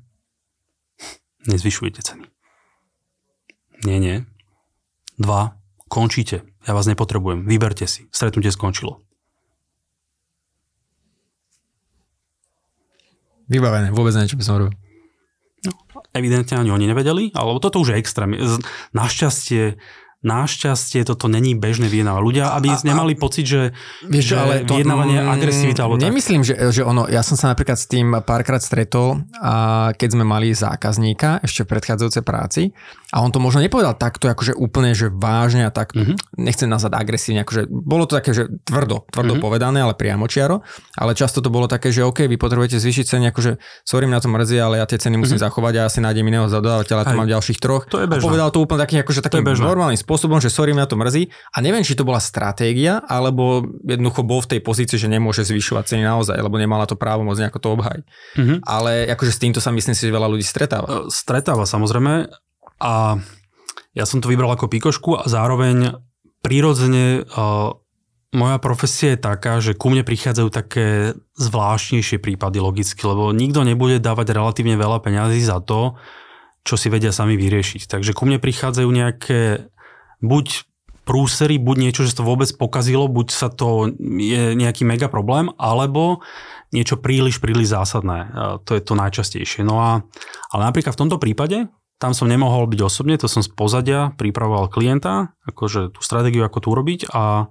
Nezvyšujete 1.48 2.04
ceny. 2.04 2.28
Nie, 3.88 3.98
nie. 4.04 4.16
Dva. 5.16 5.56
Končíte. 5.88 6.44
Ja 6.68 6.76
vás 6.76 6.92
nepotrebujem. 6.92 7.48
Vyberte 7.48 7.88
si. 7.88 8.12
Stretnutie 8.12 8.52
skončilo. 8.52 9.00
Vybavené. 13.48 13.96
Vôbec 13.96 14.12
niečo 14.16 14.36
by 14.36 14.44
som 14.44 14.56
robil. 14.60 14.81
Evidentne 16.12 16.60
ani 16.60 16.72
oni 16.76 16.92
nevedeli, 16.92 17.32
alebo 17.32 17.64
toto 17.64 17.80
už 17.80 17.96
je 17.96 18.00
extrém. 18.00 18.36
Našťastie 18.92 19.80
Našťastie 20.22 21.02
toto 21.02 21.26
není 21.26 21.58
bežné 21.58 21.90
vyjednávanie. 21.90 22.26
Ľudia, 22.30 22.54
aby 22.54 22.70
a, 22.70 22.78
nemali 22.86 23.18
pocit, 23.18 23.50
že, 23.50 23.62
vieš, 24.06 24.34
že 24.34 24.36
ale 24.38 24.54
to, 24.62 24.78
vyjednávanie 24.78 25.18
je 25.18 25.24
mm, 25.26 25.34
agresivita. 25.34 25.80
Alebo 25.90 25.98
nemyslím, 25.98 26.46
že, 26.46 26.54
že 26.70 26.86
ono, 26.86 27.10
ja 27.10 27.26
som 27.26 27.34
sa 27.34 27.50
napríklad 27.50 27.74
s 27.74 27.90
tým 27.90 28.14
párkrát 28.22 28.62
stretol, 28.62 29.26
a 29.42 29.90
keď 29.98 30.10
sme 30.14 30.22
mali 30.22 30.54
zákazníka 30.54 31.42
ešte 31.42 31.66
v 31.66 31.74
predchádzajúcej 31.74 32.22
práci 32.22 32.70
a 33.10 33.26
on 33.26 33.34
to 33.34 33.42
možno 33.42 33.66
nepovedal 33.66 33.98
takto, 33.98 34.30
akože 34.30 34.54
úplne, 34.54 34.94
že 34.94 35.10
vážne 35.10 35.66
a 35.66 35.74
tak, 35.74 35.98
mm-hmm. 35.98 36.38
nechcem 36.38 36.70
nazvať 36.70 37.02
agresívne, 37.02 37.42
akože 37.42 37.66
bolo 37.68 38.06
to 38.06 38.22
také, 38.22 38.38
že 38.38 38.46
tvrdo, 38.62 39.10
tvrdo 39.10 39.36
mm-hmm. 39.36 39.42
povedané, 39.42 39.82
ale 39.82 39.98
priamo 39.98 40.30
čiaro, 40.30 40.62
ale 41.02 41.18
často 41.18 41.42
to 41.42 41.50
bolo 41.50 41.66
také, 41.66 41.90
že 41.90 42.06
OK, 42.06 42.30
vy 42.30 42.38
potrebujete 42.38 42.78
zvýšiť 42.78 43.06
ceny, 43.18 43.26
akože 43.34 43.58
sorry, 43.84 44.06
na 44.06 44.22
to 44.22 44.30
mrzí, 44.30 44.62
ale 44.62 44.78
ja 44.78 44.86
tie 44.86 45.02
ceny 45.02 45.18
musím 45.18 45.42
mm-hmm. 45.42 45.50
zachovať 45.50 45.74
a 45.76 45.80
ja 45.84 45.90
si 45.90 46.00
nájdem 46.00 46.30
iného 46.30 46.46
zadodávateľa, 46.46 47.10
tu 47.10 47.16
mám 47.18 47.26
ďalších 47.28 47.58
troch. 47.58 47.90
To 47.90 48.00
je 48.00 48.08
bežné. 48.08 48.22
A 48.22 48.28
povedal 48.30 48.48
to 48.54 48.62
úplne 48.62 48.80
taký, 48.86 49.02
akože 49.02 49.26
takým 49.26 49.44
normálnym 49.44 50.00
spôsobom, 50.12 50.44
že 50.44 50.52
sorry, 50.52 50.76
mňa 50.76 50.92
to 50.92 51.00
mrzí. 51.00 51.24
A 51.56 51.64
neviem, 51.64 51.88
či 51.88 51.96
to 51.96 52.04
bola 52.04 52.20
stratégia, 52.20 53.00
alebo 53.08 53.64
jednoducho 53.88 54.28
bol 54.28 54.44
v 54.44 54.52
tej 54.52 54.60
pozícii, 54.60 55.00
že 55.00 55.08
nemôže 55.08 55.48
zvyšovať 55.48 55.96
ceny 55.96 56.04
naozaj, 56.04 56.36
lebo 56.36 56.60
nemala 56.60 56.84
to 56.84 57.00
právo 57.00 57.24
moc 57.24 57.40
nejako 57.40 57.64
to 57.64 57.70
obhajiť. 57.80 58.04
Mm-hmm. 58.36 58.58
Ale 58.68 59.08
akože 59.08 59.32
s 59.32 59.40
týmto 59.40 59.64
sa 59.64 59.72
myslím 59.72 59.96
si, 59.96 60.04
že 60.04 60.12
veľa 60.12 60.28
ľudí 60.28 60.44
stretáva. 60.44 61.08
Stretáva 61.08 61.64
samozrejme. 61.64 62.28
A 62.84 63.16
ja 63.96 64.04
som 64.04 64.20
to 64.20 64.28
vybral 64.28 64.52
ako 64.52 64.68
pikošku 64.68 65.16
a 65.16 65.24
zároveň 65.32 65.96
prirodzene 66.44 67.24
uh, 67.24 67.72
moja 68.32 68.58
profesia 68.64 69.14
je 69.14 69.20
taká, 69.20 69.60
že 69.60 69.76
ku 69.76 69.92
mne 69.92 70.08
prichádzajú 70.08 70.50
také 70.52 71.16
zvláštnejšie 71.36 72.18
prípady 72.24 72.64
logicky, 72.64 73.04
lebo 73.04 73.36
nikto 73.36 73.68
nebude 73.68 74.00
dávať 74.00 74.32
relatívne 74.36 74.80
veľa 74.80 75.04
peňazí 75.04 75.44
za 75.44 75.60
to, 75.60 76.00
čo 76.64 76.80
si 76.80 76.88
vedia 76.88 77.12
sami 77.12 77.36
vyriešiť. 77.36 77.92
Takže 77.92 78.16
ku 78.16 78.24
mne 78.24 78.40
prichádzajú 78.40 78.88
nejaké 78.88 79.68
buď 80.22 80.66
prúsery, 81.02 81.58
buď 81.58 81.78
niečo, 81.90 82.06
že 82.06 82.14
to 82.14 82.24
vôbec 82.24 82.48
pokazilo, 82.56 83.10
buď 83.10 83.28
sa 83.34 83.50
to 83.50 83.90
je 84.00 84.54
nejaký 84.54 84.86
mega 84.86 85.10
problém, 85.10 85.50
alebo 85.58 86.22
niečo 86.70 87.02
príliš, 87.02 87.42
príliš 87.42 87.74
zásadné. 87.74 88.32
To 88.64 88.72
je 88.72 88.82
to 88.86 88.94
najčastejšie. 88.94 89.66
No 89.66 89.82
a, 89.82 90.06
ale 90.54 90.62
napríklad 90.62 90.94
v 90.94 91.02
tomto 91.02 91.18
prípade, 91.18 91.68
tam 91.98 92.14
som 92.14 92.30
nemohol 92.30 92.70
byť 92.70 92.82
osobne, 92.86 93.18
to 93.18 93.26
som 93.26 93.42
z 93.42 93.50
pozadia 93.50 94.14
pripravoval 94.18 94.70
klienta, 94.70 95.34
akože 95.46 95.94
tú 95.94 96.00
stratégiu, 96.06 96.46
ako 96.46 96.58
to 96.62 96.68
urobiť 96.70 97.00
a 97.14 97.50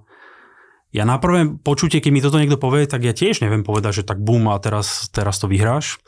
ja 0.91 1.07
na 1.07 1.15
prvé 1.23 1.47
počutie, 1.47 2.03
keď 2.03 2.11
mi 2.11 2.19
toto 2.19 2.35
niekto 2.35 2.59
povie, 2.59 2.83
tak 2.83 3.07
ja 3.07 3.15
tiež 3.15 3.39
neviem 3.39 3.63
povedať, 3.63 4.03
že 4.03 4.07
tak 4.07 4.19
bum 4.19 4.51
a 4.51 4.59
teraz, 4.59 5.07
teraz 5.15 5.39
to 5.39 5.47
vyhráš. 5.47 6.03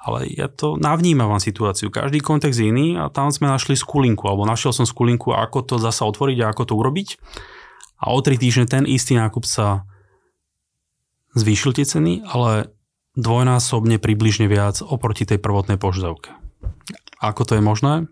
Ale 0.00 0.24
ja 0.32 0.48
to 0.48 0.80
navnímavam 0.80 1.36
situáciu. 1.36 1.92
Každý 1.92 2.24
kontext 2.24 2.56
je 2.56 2.72
iný 2.72 2.96
a 2.96 3.12
tam 3.12 3.28
sme 3.28 3.52
našli 3.52 3.76
skulinku, 3.76 4.24
alebo 4.32 4.48
našiel 4.48 4.72
som 4.72 4.88
skulinku, 4.88 5.36
ako 5.36 5.60
to 5.60 5.76
zasa 5.76 6.08
otvoriť 6.08 6.40
a 6.40 6.50
ako 6.56 6.62
to 6.64 6.72
urobiť. 6.72 7.08
A 8.00 8.16
o 8.16 8.18
tri 8.24 8.40
týždne 8.40 8.64
ten 8.64 8.88
istý 8.88 9.20
nákupca 9.20 9.84
zvýšil 11.36 11.76
tie 11.76 11.84
ceny, 11.84 12.24
ale 12.24 12.72
dvojnásobne 13.12 14.00
približne 14.00 14.48
viac 14.48 14.80
oproti 14.80 15.28
tej 15.28 15.36
prvotnej 15.36 15.76
požiadavke. 15.76 16.32
Ako 17.20 17.44
to 17.44 17.60
je 17.60 17.62
možné? 17.62 18.08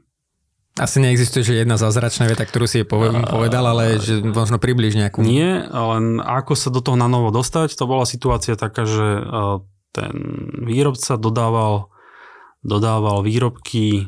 Asi 0.76 1.00
neexistuje, 1.00 1.42
že 1.42 1.58
jedna 1.58 1.80
zázračná 1.80 2.28
veta, 2.28 2.44
ktorú 2.44 2.68
si 2.68 2.84
je 2.84 2.86
povedal, 2.86 3.64
ale 3.64 3.98
že 3.98 4.20
možno 4.22 4.60
približne 4.60 5.08
nejakú. 5.08 5.24
Nie, 5.24 5.64
len 5.66 6.20
ako 6.20 6.52
sa 6.54 6.68
do 6.70 6.84
toho 6.84 6.94
na 6.94 7.08
novo 7.10 7.32
dostať, 7.32 7.74
to 7.74 7.88
bola 7.88 8.04
situácia 8.06 8.54
taká, 8.54 8.84
že 8.86 9.24
ten 9.98 10.14
výrobca 10.62 11.18
dodával, 11.18 11.90
dodával 12.62 13.26
výrobky 13.26 14.06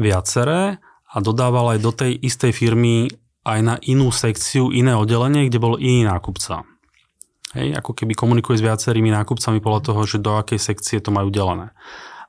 viaceré 0.00 0.80
a 1.12 1.16
dodával 1.20 1.76
aj 1.76 1.78
do 1.84 1.92
tej 1.92 2.12
istej 2.16 2.52
firmy 2.56 3.12
aj 3.42 3.58
na 3.60 3.74
inú 3.84 4.14
sekciu, 4.14 4.70
iné 4.70 4.94
oddelenie, 4.94 5.50
kde 5.50 5.58
bol 5.58 5.74
iný 5.76 6.06
nákupca. 6.06 6.64
Hej, 7.52 7.76
ako 7.76 7.92
keby 7.92 8.16
komunikuje 8.16 8.56
s 8.56 8.64
viacerými 8.64 9.12
nákupcami 9.12 9.60
podľa 9.60 9.92
toho, 9.92 10.00
že 10.08 10.22
do 10.22 10.40
akej 10.40 10.56
sekcie 10.56 11.04
to 11.04 11.12
majú 11.12 11.28
delené. 11.28 11.76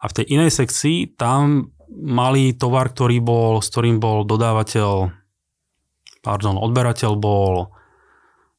A 0.04 0.12
v 0.12 0.16
tej 0.20 0.26
inej 0.36 0.52
sekcii 0.52 1.16
tam 1.16 1.72
mali 1.94 2.58
tovar, 2.58 2.92
ktorý 2.92 3.24
bol, 3.24 3.64
s 3.64 3.72
ktorým 3.72 4.04
bol 4.04 4.28
dodávateľ, 4.28 5.16
pardon, 6.26 6.60
odberateľ 6.60 7.12
bol 7.16 7.72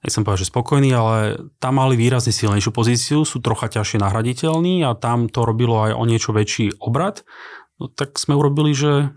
nechcem 0.04 0.20
povedať, 0.20 0.44
že 0.44 0.52
spokojný, 0.52 0.90
ale 0.92 1.16
tam 1.56 1.80
mali 1.80 1.96
výrazne 1.96 2.30
silnejšiu 2.30 2.70
pozíciu, 2.70 3.18
sú 3.24 3.40
trocha 3.40 3.72
ťažšie 3.72 4.04
nahraditeľní 4.04 4.84
a 4.84 4.92
tam 4.92 5.32
to 5.32 5.48
robilo 5.48 5.80
aj 5.88 5.92
o 5.96 6.04
niečo 6.04 6.36
väčší 6.36 6.76
obrad. 6.76 7.24
No 7.80 7.88
tak 7.88 8.20
sme 8.20 8.36
urobili, 8.36 8.76
že 8.76 9.16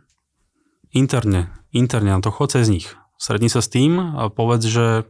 interne, 0.96 1.52
interne 1.76 2.16
na 2.16 2.24
to 2.24 2.32
chod 2.32 2.56
cez 2.56 2.72
nich. 2.72 2.96
Sredni 3.20 3.52
sa 3.52 3.60
s 3.60 3.68
tým 3.68 4.00
a 4.00 4.32
povedz, 4.32 4.64
že 4.66 5.04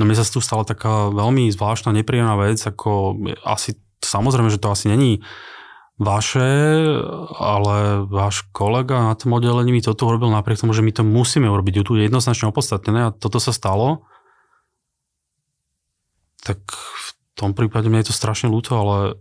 no 0.00 0.08
mne 0.08 0.16
sa 0.16 0.24
tu 0.24 0.40
stala 0.40 0.64
taká 0.64 1.12
veľmi 1.12 1.52
zvláštna, 1.52 1.92
nepríjemná 1.92 2.40
vec, 2.40 2.58
ako 2.64 3.20
asi, 3.44 3.76
samozrejme, 4.00 4.48
že 4.48 4.62
to 4.62 4.72
asi 4.72 4.88
není 4.88 5.20
vaše, 6.00 6.48
ale 7.36 8.08
váš 8.08 8.48
kolega 8.56 9.12
na 9.12 9.14
tom 9.14 9.36
oddelení 9.36 9.68
mi 9.68 9.84
toto 9.84 10.08
urobil 10.08 10.32
napriek 10.32 10.64
tomu, 10.64 10.72
že 10.72 10.80
my 10.80 10.96
to 10.96 11.04
musíme 11.04 11.44
urobiť. 11.44 11.84
Tu 11.84 12.00
je 12.00 12.08
jednoznačne 12.08 12.48
opodstatnené 12.48 13.12
a 13.12 13.14
toto 13.14 13.36
sa 13.36 13.52
stalo 13.52 14.08
tak 16.42 16.60
v 16.72 17.08
tom 17.36 17.56
prípade 17.56 17.88
mne 17.88 18.02
je 18.04 18.12
to 18.12 18.16
strašne 18.16 18.52
ľúto, 18.52 18.76
ale 18.76 19.16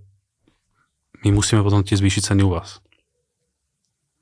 my 1.23 1.35
musíme 1.35 1.63
potom 1.63 1.83
tie 1.83 1.99
zvýšiť 1.99 2.33
ceny 2.33 2.41
u 2.43 2.55
vás. 2.55 2.79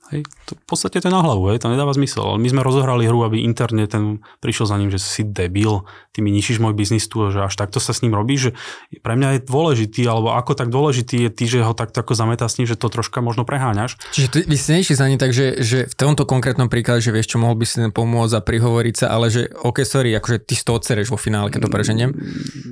Hej, 0.08 0.24
to 0.48 0.56
v 0.56 0.64
podstate 0.64 1.04
to 1.04 1.08
je 1.08 1.14
na 1.14 1.20
hlavu, 1.20 1.52
hej, 1.52 1.60
to 1.60 1.68
nedáva 1.68 1.92
zmysel. 1.92 2.24
Ale 2.24 2.40
my 2.40 2.48
sme 2.48 2.62
rozohrali 2.64 3.04
hru, 3.04 3.28
aby 3.28 3.44
interne 3.44 3.84
ten 3.92 4.24
prišiel 4.40 4.66
za 4.72 4.80
ním, 4.80 4.88
že 4.88 5.04
si 5.04 5.28
debil, 5.28 5.84
ty 6.16 6.24
mi 6.24 6.32
ničíš 6.32 6.64
môj 6.64 6.72
biznis 6.72 7.12
tu, 7.12 7.28
že 7.28 7.44
až 7.44 7.54
takto 7.60 7.84
sa 7.84 7.92
s 7.92 8.00
ním 8.00 8.16
robí, 8.16 8.40
že 8.40 8.56
pre 9.04 9.20
mňa 9.20 9.36
je 9.36 9.40
dôležitý, 9.44 10.08
alebo 10.08 10.32
ako 10.32 10.56
tak 10.56 10.72
dôležitý 10.72 11.28
je 11.28 11.30
ty, 11.30 11.46
že 11.46 11.60
ho 11.60 11.76
takto 11.76 12.00
ako 12.00 12.16
zametá 12.16 12.48
s 12.48 12.56
ním, 12.56 12.66
že 12.66 12.80
to 12.80 12.88
troška 12.88 13.20
možno 13.20 13.44
preháňaš. 13.44 14.00
Čiže 14.16 14.28
ty, 14.32 14.40
vy 14.48 14.56
ste 14.56 14.80
nešli 14.80 14.96
za 14.96 15.06
ním 15.12 15.20
tak, 15.20 15.36
že, 15.36 15.60
že 15.60 15.92
v 15.92 15.96
tomto 16.00 16.24
konkrétnom 16.24 16.72
príklade, 16.72 17.04
že 17.04 17.12
vieš, 17.12 17.36
čo 17.36 17.44
mohol 17.44 17.60
by 17.60 17.66
si 17.68 17.84
pomôcť 17.92 18.34
a 18.38 18.42
prihovoriť 18.42 18.96
sa, 18.96 19.06
ale 19.12 19.28
že 19.28 19.52
OK, 19.52 19.84
sorry, 19.84 20.16
akože 20.16 20.48
ty 20.48 20.56
to 20.56 20.72
odsereš 20.72 21.12
vo 21.12 21.20
finále, 21.20 21.52
keď 21.52 21.68
to 21.68 21.70
preženiem. 21.70 22.16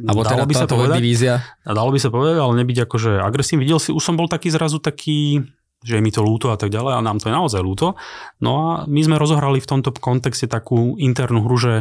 Alebo 0.07 0.23
dalo 0.23 0.31
teda 0.39 0.45
by 0.47 0.53
sa 0.55 0.67
povedať, 0.67 0.97
divízia. 1.03 1.33
Dalo 1.67 1.91
by 1.91 1.99
sa 1.99 2.09
povedať, 2.11 2.35
ale 2.39 2.53
nebyť 2.63 2.77
akože 2.87 3.11
agresívny. 3.19 3.67
Videl 3.67 3.79
si, 3.79 3.91
už 3.91 4.03
som 4.03 4.15
bol 4.15 4.31
taký 4.31 4.51
zrazu 4.51 4.79
taký, 4.79 5.43
že 5.85 6.01
je 6.01 6.03
mi 6.03 6.09
to 6.09 6.25
ľúto 6.25 6.49
a 6.49 6.57
tak 6.57 6.73
ďalej 6.73 6.97
a 6.97 7.05
nám 7.05 7.21
to 7.21 7.29
je 7.29 7.37
naozaj 7.37 7.61
ľúto. 7.61 7.93
No 8.41 8.51
a 8.57 8.69
my 8.89 9.01
sme 9.05 9.21
rozohrali 9.21 9.61
v 9.61 9.69
tomto 9.69 9.93
kontexte 9.93 10.49
takú 10.49 10.97
internú 10.97 11.45
hru, 11.45 11.55
že 11.61 11.73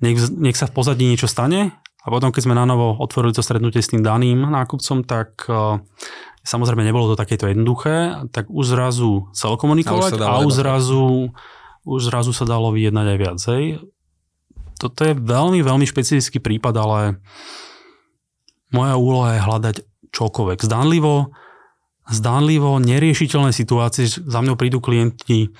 nech, 0.00 0.16
nech 0.32 0.56
sa 0.56 0.64
v 0.64 0.74
pozadí 0.80 1.04
niečo 1.04 1.28
stane 1.28 1.76
a 1.76 2.06
potom, 2.08 2.32
keď 2.32 2.48
sme 2.48 2.56
na 2.56 2.64
novo 2.64 2.96
otvorili 2.96 3.36
to 3.36 3.44
stretnutie 3.44 3.84
s 3.84 3.92
tým 3.92 4.00
daným 4.00 4.48
nákupcom, 4.48 5.04
tak 5.04 5.44
uh, 5.52 5.76
samozrejme 6.40 6.80
nebolo 6.80 7.12
to 7.12 7.20
takéto 7.20 7.44
jednoduché, 7.44 8.24
tak 8.32 8.48
už 8.48 8.72
zrazu 8.72 9.28
chcel 9.36 9.60
komunikovať 9.60 10.16
a, 10.16 10.16
už, 10.16 10.24
a 10.24 10.34
už 10.40 10.52
zrazu, 10.56 11.04
už 11.84 12.00
zrazu 12.08 12.32
sa 12.32 12.48
dalo 12.48 12.72
vyjednať 12.72 13.06
aj 13.12 13.18
viacej. 13.20 13.62
Toto 14.78 15.00
je 15.04 15.12
veľmi, 15.12 15.60
veľmi 15.60 15.84
špecifický 15.84 16.40
prípad, 16.40 16.74
ale 16.80 17.20
moja 18.70 18.94
úloha 18.94 19.36
je 19.36 19.44
hľadať 19.44 19.76
čokoľvek. 20.14 20.58
Zdanlivo 20.64 21.34
zdánlivo 22.08 22.80
neriešiteľné 22.80 23.52
situácie, 23.52 24.08
za 24.08 24.40
mňou 24.40 24.56
prídu 24.56 24.80
klienti, 24.80 25.52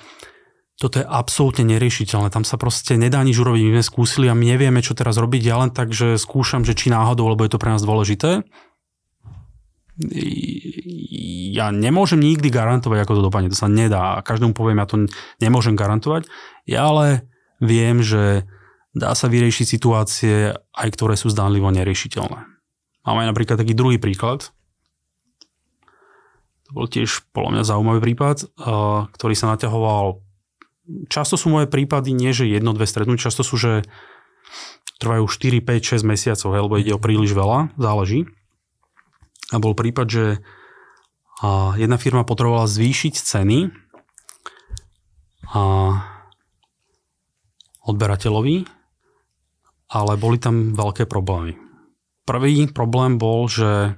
toto 0.79 1.03
je 1.03 1.05
absolútne 1.05 1.67
neriešiteľné, 1.75 2.31
tam 2.31 2.47
sa 2.47 2.55
proste 2.55 2.95
nedá 2.95 3.19
nič 3.19 3.35
urobiť, 3.35 3.61
my 3.67 3.71
sme 3.79 3.85
skúsili 3.85 4.25
a 4.31 4.37
my 4.37 4.55
nevieme, 4.55 4.79
čo 4.79 4.95
teraz 4.95 5.19
robiť, 5.19 5.41
ja 5.43 5.59
len 5.59 5.75
tak, 5.75 5.91
že 5.91 6.15
skúšam, 6.15 6.63
že 6.63 6.71
či 6.71 6.87
náhodou, 6.87 7.27
lebo 7.27 7.43
je 7.43 7.51
to 7.51 7.59
pre 7.59 7.75
nás 7.75 7.83
dôležité. 7.83 8.47
Ja 11.51 11.75
nemôžem 11.75 12.23
nikdy 12.23 12.47
garantovať, 12.47 13.03
ako 13.03 13.19
to 13.19 13.25
dopadne, 13.27 13.51
to 13.51 13.59
sa 13.59 13.67
nedá. 13.67 14.23
Každému 14.23 14.55
poviem, 14.55 14.79
ja 14.79 14.87
to 14.87 15.11
nemôžem 15.43 15.75
garantovať. 15.75 16.31
Ja 16.63 16.87
ale 16.87 17.27
viem, 17.59 17.99
že 17.99 18.47
dá 18.95 19.11
sa 19.11 19.27
vyriešiť 19.27 19.65
situácie, 19.67 20.55
aj 20.55 20.87
ktoré 20.95 21.19
sú 21.19 21.27
zdánlivo 21.27 21.67
neriešiteľné. 21.75 22.39
Máme 23.03 23.27
napríklad 23.27 23.59
taký 23.59 23.75
druhý 23.75 23.99
príklad, 23.99 24.55
to 26.69 26.77
bol 26.77 26.85
tiež 26.85 27.25
podľa 27.33 27.49
mňa 27.57 27.63
zaujímavý 27.65 27.99
prípad, 28.13 28.45
ktorý 29.17 29.33
sa 29.33 29.57
naťahoval. 29.57 30.21
Často 31.09 31.33
sú 31.33 31.49
moje 31.49 31.65
prípady 31.65 32.13
nie, 32.13 32.29
že 32.29 32.45
jedno, 32.45 32.77
dve 32.77 32.85
stretnutia, 32.85 33.25
často 33.25 33.41
sú, 33.41 33.57
že 33.57 33.81
trvajú 35.01 35.25
4, 35.25 35.65
5, 35.65 36.05
6 36.05 36.05
mesiacov, 36.05 36.49
lebo 36.53 36.77
ide 36.77 36.93
o 36.93 37.01
príliš 37.01 37.33
veľa, 37.33 37.73
záleží. 37.81 38.29
A 39.49 39.57
bol 39.57 39.73
prípad, 39.73 40.05
že 40.05 40.25
jedna 41.81 41.97
firma 41.97 42.21
potrebovala 42.21 42.69
zvýšiť 42.69 43.13
ceny 43.17 43.73
a 45.49 45.63
odberateľovi, 47.89 48.69
ale 49.89 50.11
boli 50.21 50.37
tam 50.37 50.77
veľké 50.77 51.09
problémy. 51.09 51.57
Prvý 52.29 52.69
problém 52.69 53.17
bol, 53.17 53.49
že 53.49 53.97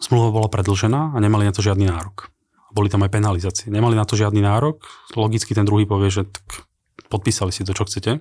Zmluva 0.00 0.28
bola 0.32 0.48
predlžená 0.52 1.14
a 1.14 1.16
nemali 1.18 1.48
na 1.48 1.52
to 1.52 1.64
žiadny 1.64 1.88
nárok. 1.88 2.28
Boli 2.76 2.92
tam 2.92 3.04
aj 3.06 3.10
penalizácie. 3.14 3.72
Nemali 3.72 3.96
na 3.96 4.04
to 4.04 4.18
žiadny 4.18 4.44
nárok. 4.44 4.84
Logicky 5.16 5.56
ten 5.56 5.64
druhý 5.64 5.88
povie, 5.88 6.12
že 6.12 6.22
tak 6.28 6.68
podpísali 7.08 7.54
si 7.54 7.64
to, 7.64 7.72
čo 7.72 7.88
chcete. 7.88 8.20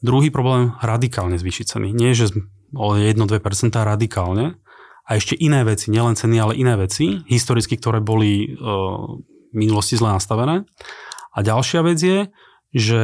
Druhý 0.00 0.32
problém, 0.32 0.72
radikálne 0.80 1.36
zvýšiť 1.36 1.76
ceny. 1.76 1.88
Nie, 1.92 2.16
že 2.16 2.32
o 2.72 2.96
1-2% 2.96 3.36
radikálne. 3.76 4.56
A 5.04 5.18
ešte 5.18 5.36
iné 5.36 5.66
veci, 5.66 5.92
nielen 5.92 6.16
ceny, 6.16 6.36
ale 6.38 6.56
iné 6.56 6.78
veci, 6.78 7.20
historicky, 7.26 7.76
ktoré 7.76 7.98
boli 8.00 8.46
e, 8.46 8.48
minulosti 9.52 9.98
zle 9.98 10.14
nastavené. 10.14 10.64
A 11.34 11.38
ďalšia 11.42 11.80
vec 11.82 11.98
je, 11.98 12.18
že 12.70 13.02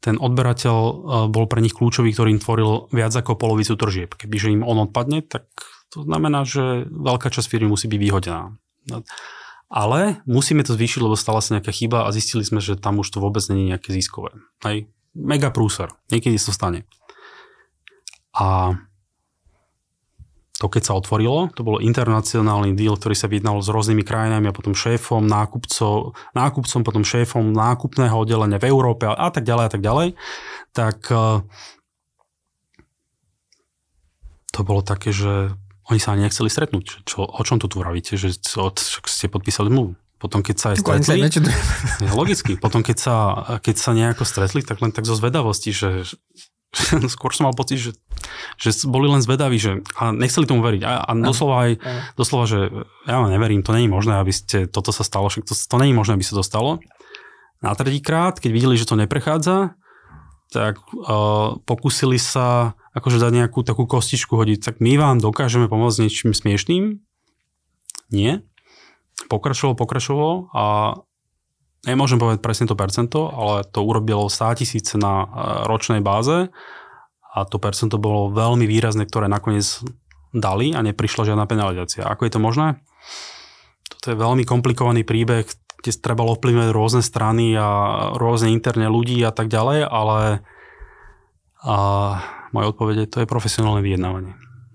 ten 0.00 0.16
odberateľ 0.16 0.78
e, 0.80 0.94
bol 1.28 1.44
pre 1.44 1.60
nich 1.60 1.76
kľúčový, 1.76 2.10
ktorý 2.16 2.34
im 2.34 2.42
tvoril 2.42 2.88
viac 2.90 3.12
ako 3.12 3.36
polovicu 3.36 3.76
tržieb. 3.76 4.16
Kebyže 4.16 4.50
im 4.50 4.64
on 4.64 4.88
odpadne, 4.88 5.20
tak 5.20 5.46
to 5.90 6.06
znamená, 6.06 6.46
že 6.46 6.86
veľká 6.86 7.28
časť 7.30 7.50
firmy 7.50 7.70
musí 7.70 7.90
byť 7.90 8.00
vyhodená. 8.00 8.54
Ale 9.70 10.18
musíme 10.26 10.66
to 10.66 10.74
zvýšiť, 10.74 11.02
lebo 11.02 11.14
stala 11.14 11.38
sa 11.38 11.58
nejaká 11.58 11.70
chyba 11.70 12.06
a 12.06 12.14
zistili 12.14 12.42
sme, 12.42 12.58
že 12.58 12.74
tam 12.74 12.98
už 12.98 13.10
to 13.10 13.22
vôbec 13.22 13.42
není 13.50 13.70
nejaké 13.70 13.94
ziskové. 13.94 14.34
Hej. 14.66 14.90
Mega 15.14 15.50
prúser. 15.50 15.90
Niekedy 16.10 16.38
sa 16.38 16.50
to 16.50 16.58
stane. 16.58 16.80
A 18.34 18.78
to 20.60 20.68
keď 20.68 20.92
sa 20.92 20.98
otvorilo, 20.98 21.48
to 21.56 21.64
bol 21.64 21.80
internacionálny 21.80 22.76
deal, 22.76 22.92
ktorý 22.92 23.16
sa 23.16 23.32
vyjednal 23.32 23.64
s 23.64 23.72
rôznymi 23.72 24.04
krajinami 24.04 24.52
a 24.52 24.56
potom 24.56 24.76
šéfom, 24.76 25.24
nákupcom, 25.24 26.12
nákupcom, 26.36 26.80
potom 26.84 27.00
šéfom 27.00 27.48
nákupného 27.48 28.12
oddelenia 28.12 28.60
v 28.60 28.68
Európe 28.68 29.08
a, 29.08 29.28
tak 29.32 29.48
ďalej 29.48 29.64
a 29.66 29.70
tak 29.72 29.80
ďalej, 29.80 30.08
tak 30.76 30.98
uh, 31.08 31.40
to 34.52 34.60
bolo 34.60 34.84
také, 34.84 35.16
že 35.16 35.56
oni 35.90 36.00
sa 36.00 36.14
ani 36.14 36.26
nechceli 36.26 36.46
stretnúť. 36.46 37.02
Čo, 37.04 37.26
o 37.26 37.42
čom 37.42 37.58
tu 37.58 37.66
vravíte? 37.68 38.14
Že 38.14 38.38
čo, 38.38 38.70
ste 39.06 39.26
podpísali 39.26 39.68
zmluvu. 39.68 39.98
Potom 40.20 40.44
keď 40.44 40.56
sa 40.60 40.66
aj 40.76 40.84
stretli, 40.84 41.24
logicky, 42.20 42.52
potom 42.60 42.84
keď 42.84 42.96
sa, 43.00 43.14
keď 43.64 43.76
sa 43.80 43.90
nejako 43.96 44.28
stretli, 44.28 44.60
tak 44.60 44.84
len 44.84 44.92
tak 44.92 45.08
zo 45.08 45.16
zvedavosti, 45.16 45.72
že, 45.72 46.04
že 46.04 46.14
skôr 47.16 47.32
som 47.32 47.48
mal 47.48 47.56
pocit, 47.56 47.80
že, 47.80 47.92
že 48.60 48.84
boli 48.84 49.08
len 49.08 49.24
zvedaví, 49.24 49.56
že 49.56 49.80
a 49.96 50.12
nechceli 50.12 50.44
tomu 50.44 50.60
veriť. 50.60 50.82
A, 50.84 51.08
a 51.08 51.12
doslova 51.16 51.54
aj, 51.64 51.72
doslova, 52.20 52.44
že 52.44 52.68
ja 53.08 53.16
vám 53.16 53.32
neverím, 53.32 53.64
to 53.64 53.72
není 53.72 53.88
možné, 53.88 54.20
aby 54.20 54.30
ste, 54.30 54.68
toto 54.68 54.92
sa 54.92 55.08
stalo, 55.08 55.32
však 55.32 55.48
to, 55.48 55.56
to 55.56 55.76
není 55.80 55.96
možné, 55.96 56.20
aby 56.20 56.26
sa 56.28 56.36
to 56.36 56.44
stalo. 56.44 56.84
Na 57.64 57.72
tretíkrát, 57.72 58.36
keď 58.36 58.50
videli, 58.52 58.76
že 58.76 58.88
to 58.88 59.00
neprechádza, 59.00 59.72
tak 60.52 60.84
uh, 60.92 61.56
pokúsili 61.64 62.20
sa 62.20 62.76
akože 62.94 63.22
dať 63.22 63.32
nejakú 63.32 63.62
takú 63.62 63.86
kostičku 63.86 64.34
hodiť, 64.34 64.58
tak 64.66 64.74
my 64.82 64.98
vám 64.98 65.16
dokážeme 65.22 65.70
pomôcť 65.70 66.06
niečím 66.06 66.34
smiešným? 66.34 66.98
Nie. 68.10 68.42
Pokračovalo, 69.30 69.78
pokračovalo 69.78 70.32
a 70.50 70.64
nemôžem 71.86 72.18
povedať 72.18 72.42
presne 72.42 72.66
to 72.66 72.74
percento, 72.74 73.30
ale 73.30 73.62
to 73.68 73.86
urobilo 73.86 74.26
100 74.26 74.58
tisíc 74.58 74.90
na 74.98 75.22
e, 75.22 75.26
ročnej 75.70 76.02
báze 76.02 76.50
a 77.30 77.38
to 77.46 77.62
percento 77.62 78.00
bolo 78.00 78.34
veľmi 78.34 78.66
výrazné, 78.66 79.06
ktoré 79.06 79.30
nakoniec 79.30 79.64
dali 80.34 80.74
a 80.74 80.82
neprišla 80.82 81.34
žiadna 81.34 81.46
penalizácia. 81.46 82.02
Ako 82.06 82.26
je 82.26 82.32
to 82.34 82.42
možné? 82.42 82.82
Toto 83.86 84.06
je 84.10 84.16
veľmi 84.18 84.42
komplikovaný 84.42 85.06
príbeh, 85.06 85.46
kde 85.80 85.90
trebalo 85.96 86.34
ovplyvňovať 86.34 86.70
rôzne 86.74 87.02
strany 87.06 87.54
a 87.54 87.68
rôzne 88.18 88.50
interne 88.50 88.90
ľudí 88.90 89.22
a 89.22 89.30
tak 89.30 89.46
ďalej, 89.46 89.86
ale 89.86 90.42
a 91.60 91.76
moja 92.50 92.70
odpoveď 92.74 93.04
je, 93.04 93.06
to 93.10 93.18
je 93.22 93.30
profesionálne 93.30 93.82
vyjednávanie. 93.82 94.34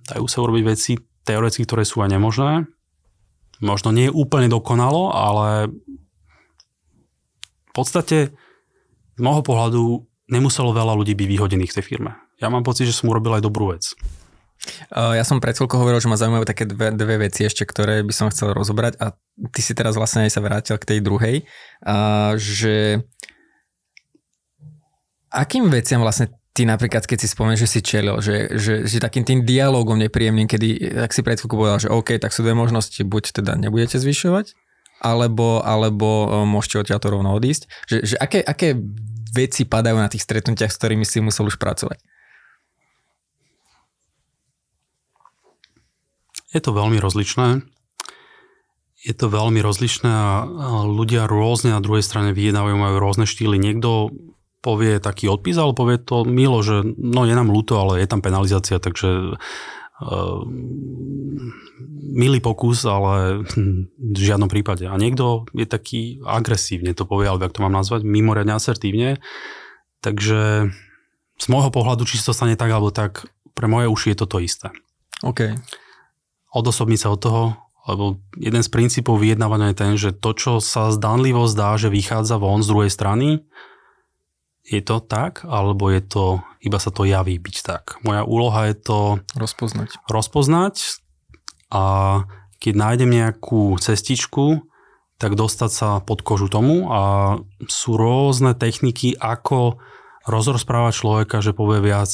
Dajú 0.09 0.25
sa 0.29 0.43
urobiť 0.45 0.63
veci 0.65 0.97
teoreticky, 1.25 1.65
ktoré 1.65 1.83
sú 1.83 2.03
aj 2.05 2.13
nemožné. 2.13 2.69
Možno 3.63 3.95
nie 3.95 4.11
úplne 4.11 4.51
dokonalo, 4.51 5.15
ale 5.15 5.71
v 7.65 7.71
podstate 7.73 8.35
z 9.15 9.21
môjho 9.23 9.43
pohľadu 9.43 9.83
nemuselo 10.27 10.75
veľa 10.75 10.93
ľudí 10.95 11.15
byť 11.15 11.27
vyhodených 11.27 11.71
v 11.71 11.77
tej 11.79 11.85
firme. 11.85 12.11
Ja 12.43 12.51
mám 12.51 12.67
pocit, 12.67 12.91
že 12.91 12.95
som 12.95 13.07
urobil 13.07 13.39
aj 13.39 13.47
dobrú 13.47 13.71
vec. 13.71 13.95
Ja 14.91 15.23
som 15.27 15.43
pred 15.43 15.55
chvíľkou 15.55 15.77
hovoril, 15.77 15.99
že 15.99 16.07
ma 16.07 16.19
zaujímajú 16.19 16.47
také 16.47 16.63
dve, 16.63 16.91
dve 16.95 17.27
veci 17.27 17.43
ešte, 17.43 17.67
ktoré 17.67 18.01
by 18.03 18.13
som 18.15 18.31
chcel 18.31 18.55
rozobrať 18.55 18.97
a 19.03 19.15
ty 19.51 19.59
si 19.59 19.75
teraz 19.75 19.99
vlastne 19.99 20.25
aj 20.25 20.31
sa 20.31 20.41
vrátil 20.41 20.79
k 20.79 20.95
tej 20.95 20.99
druhej, 21.03 21.35
a 21.83 22.33
že 22.39 23.03
akým 25.27 25.67
veciam 25.67 25.99
vlastne 25.99 26.31
ty 26.55 26.63
napríklad, 26.63 27.03
keď 27.03 27.19
si 27.19 27.27
spomenieš, 27.27 27.67
že 27.67 27.69
si 27.69 27.79
čelil, 27.83 28.15
že, 28.23 28.55
že, 28.55 28.87
že 28.87 29.03
takým 29.03 29.27
tým 29.27 29.43
dialogom 29.43 29.99
nepríjemným, 29.99 30.47
kedy, 30.47 30.95
ak 31.03 31.11
si 31.11 31.19
pred 31.19 31.35
chvíľkou 31.35 31.59
povedal, 31.59 31.83
že 31.83 31.91
OK, 31.91 32.15
tak 32.15 32.31
sú 32.31 32.47
dve 32.47 32.55
možnosti, 32.55 32.97
buď 33.03 33.43
teda 33.43 33.59
nebudete 33.59 33.99
zvyšovať, 33.99 34.55
alebo, 35.03 35.59
alebo 35.59 36.07
e, 36.07 36.27
môžete 36.47 36.87
odtiaľ 36.87 36.99
to 37.03 37.11
rovno 37.11 37.35
odísť. 37.35 37.67
Že, 37.91 37.97
že 38.07 38.15
aké, 38.15 38.39
aké 38.39 38.79
veci 39.35 39.67
padajú 39.67 39.99
na 39.99 40.07
tých 40.07 40.23
stretnutiach, 40.23 40.71
s 40.71 40.79
ktorými 40.79 41.03
si 41.03 41.19
musel 41.19 41.51
už 41.51 41.59
pracovať? 41.59 41.99
Je 46.55 46.63
to 46.63 46.71
veľmi 46.71 46.95
rozličné. 47.03 47.67
Je 49.03 49.13
to 49.13 49.27
veľmi 49.27 49.59
rozlišné 49.59 50.07
a 50.07 50.27
ľudia 50.87 51.27
rôzne 51.27 51.75
na 51.75 51.83
druhej 51.83 52.01
strane 52.01 52.31
vyjednávajú, 52.31 52.73
majú 52.73 52.95
rôzne 52.97 53.27
štýly. 53.27 53.59
Niekto 53.59 54.15
povie 54.65 54.97
taký 54.97 55.29
odpis, 55.29 55.61
ale 55.61 55.77
povie 55.77 56.01
to 56.01 56.25
milo, 56.25 56.65
že 56.65 56.81
no 56.97 57.29
je 57.29 57.37
nám 57.37 57.53
ľúto, 57.53 57.77
ale 57.77 58.01
je 58.01 58.09
tam 58.09 58.25
penalizácia, 58.25 58.81
takže 58.81 59.37
uh, 59.37 60.41
milý 62.15 62.41
pokus, 62.41 62.81
ale 62.89 63.45
v 64.15 64.17
žiadnom 64.17 64.49
prípade. 64.49 64.89
A 64.89 64.97
niekto 64.97 65.45
je 65.53 65.69
taký 65.69 66.17
agresívne 66.25 66.97
to 66.97 67.05
povie, 67.05 67.29
alebo 67.29 67.45
ak 67.45 67.53
to 67.53 67.61
mám 67.61 67.77
nazvať, 67.77 68.01
mimoriadne 68.01 68.57
asertívne. 68.57 69.21
Takže 70.01 70.73
z 71.35 71.45
môjho 71.51 71.69
pohľadu, 71.69 72.09
či 72.09 72.17
to 72.17 72.33
stane 72.33 72.57
tak 72.57 72.71
alebo 72.73 72.89
tak, 72.89 73.29
pre 73.53 73.69
moje 73.69 73.91
uši 73.91 74.15
je 74.15 74.17
to 74.17 74.25
to 74.25 74.37
isté. 74.41 74.67
OK. 75.21 75.53
Odosobniť 76.55 76.99
sa 76.99 77.11
od 77.13 77.19
toho, 77.19 77.43
lebo 77.85 78.17
jeden 78.39 78.63
z 78.65 78.69
princípov 78.71 79.21
vyjednávania 79.21 79.71
je 79.71 79.77
ten, 79.77 79.93
že 79.99 80.09
to, 80.15 80.33
čo 80.33 80.51
sa 80.57 80.89
zdanlivo 80.89 81.45
zdá, 81.45 81.77
že 81.77 81.93
vychádza 81.93 82.41
von 82.41 82.65
z 82.65 82.71
druhej 82.71 82.91
strany, 82.91 83.45
je 84.65 84.81
to 84.81 84.97
tak, 84.97 85.45
alebo 85.45 85.93
je 85.93 86.01
to, 86.01 86.25
iba 86.65 86.81
sa 86.81 86.89
to 86.89 87.05
javí 87.05 87.37
byť 87.37 87.57
tak. 87.61 87.83
Moja 88.01 88.25
úloha 88.25 88.65
je 88.73 88.75
to 88.81 88.99
rozpoznať. 89.37 90.01
rozpoznať 90.09 91.05
a 91.69 91.83
keď 92.57 92.73
nájdem 92.73 93.11
nejakú 93.13 93.77
cestičku, 93.77 94.65
tak 95.21 95.37
dostať 95.37 95.71
sa 95.71 95.89
pod 96.01 96.25
kožu 96.25 96.49
tomu 96.49 96.89
a 96.91 97.01
sú 97.69 97.95
rôzne 97.95 98.57
techniky, 98.57 99.15
ako 99.15 99.79
rozrozprávať 100.25 100.93
človeka, 100.97 101.39
že 101.39 101.55
povie 101.55 101.79
viac, 101.79 102.09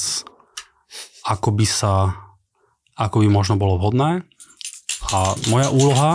ako 1.24 1.48
by 1.56 1.66
sa, 1.66 2.14
ako 2.94 3.24
by 3.24 3.28
možno 3.32 3.56
bolo 3.56 3.80
vhodné. 3.80 4.28
A 5.10 5.34
moja 5.50 5.68
úloha, 5.72 6.12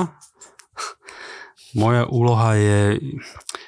moja 1.76 2.08
úloha 2.08 2.56
je, 2.56 2.80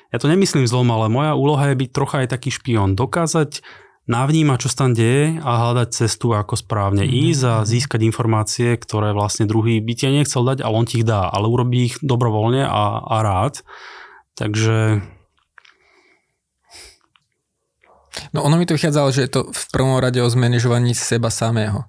ja 0.10 0.18
to 0.18 0.26
nemyslím 0.26 0.66
zlom, 0.66 0.89
ale 0.89 1.05
moja 1.05 1.38
úloha 1.38 1.70
je 1.70 1.80
byť 1.86 1.89
trocha 1.93 2.26
aj 2.26 2.34
taký 2.34 2.49
špion. 2.49 2.97
Dokázať 2.97 3.62
navnímať, 4.10 4.57
čo 4.66 4.70
sa 4.74 4.78
tam 4.86 4.97
deje 4.97 5.38
a 5.38 5.51
hľadať 5.70 5.89
cestu, 5.93 6.34
ako 6.34 6.57
správne 6.57 7.05
mm-hmm. 7.05 7.22
ísť 7.30 7.41
a 7.45 7.53
získať 7.62 8.01
informácie, 8.10 8.74
ktoré 8.74 9.14
vlastne 9.14 9.45
druhý 9.45 9.78
by 9.78 9.93
ti 9.93 10.10
nechcel 10.10 10.41
dať, 10.41 10.66
ale 10.66 10.74
on 10.74 10.89
ti 10.89 11.05
ich 11.05 11.05
dá, 11.05 11.30
ale 11.30 11.45
urobí 11.45 11.93
ich 11.93 11.95
dobrovoľne 12.01 12.66
a, 12.66 13.05
a 13.05 13.18
rád. 13.22 13.62
Takže... 14.34 15.05
No 18.34 18.41
ono 18.41 18.57
mi 18.57 18.66
to 18.66 18.74
vychádzalo, 18.74 19.14
že 19.14 19.30
je 19.30 19.32
to 19.32 19.41
v 19.53 19.64
prvom 19.70 20.01
rade 20.01 20.18
o 20.18 20.28
zmanéžovaní 20.28 20.97
seba 20.97 21.30
samého. 21.30 21.86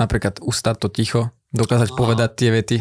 Napríklad 0.00 0.40
ustať 0.40 0.76
to 0.80 0.88
ticho, 0.88 1.22
dokázať 1.52 1.92
povedať 1.92 2.30
tie 2.32 2.48
vety 2.48 2.78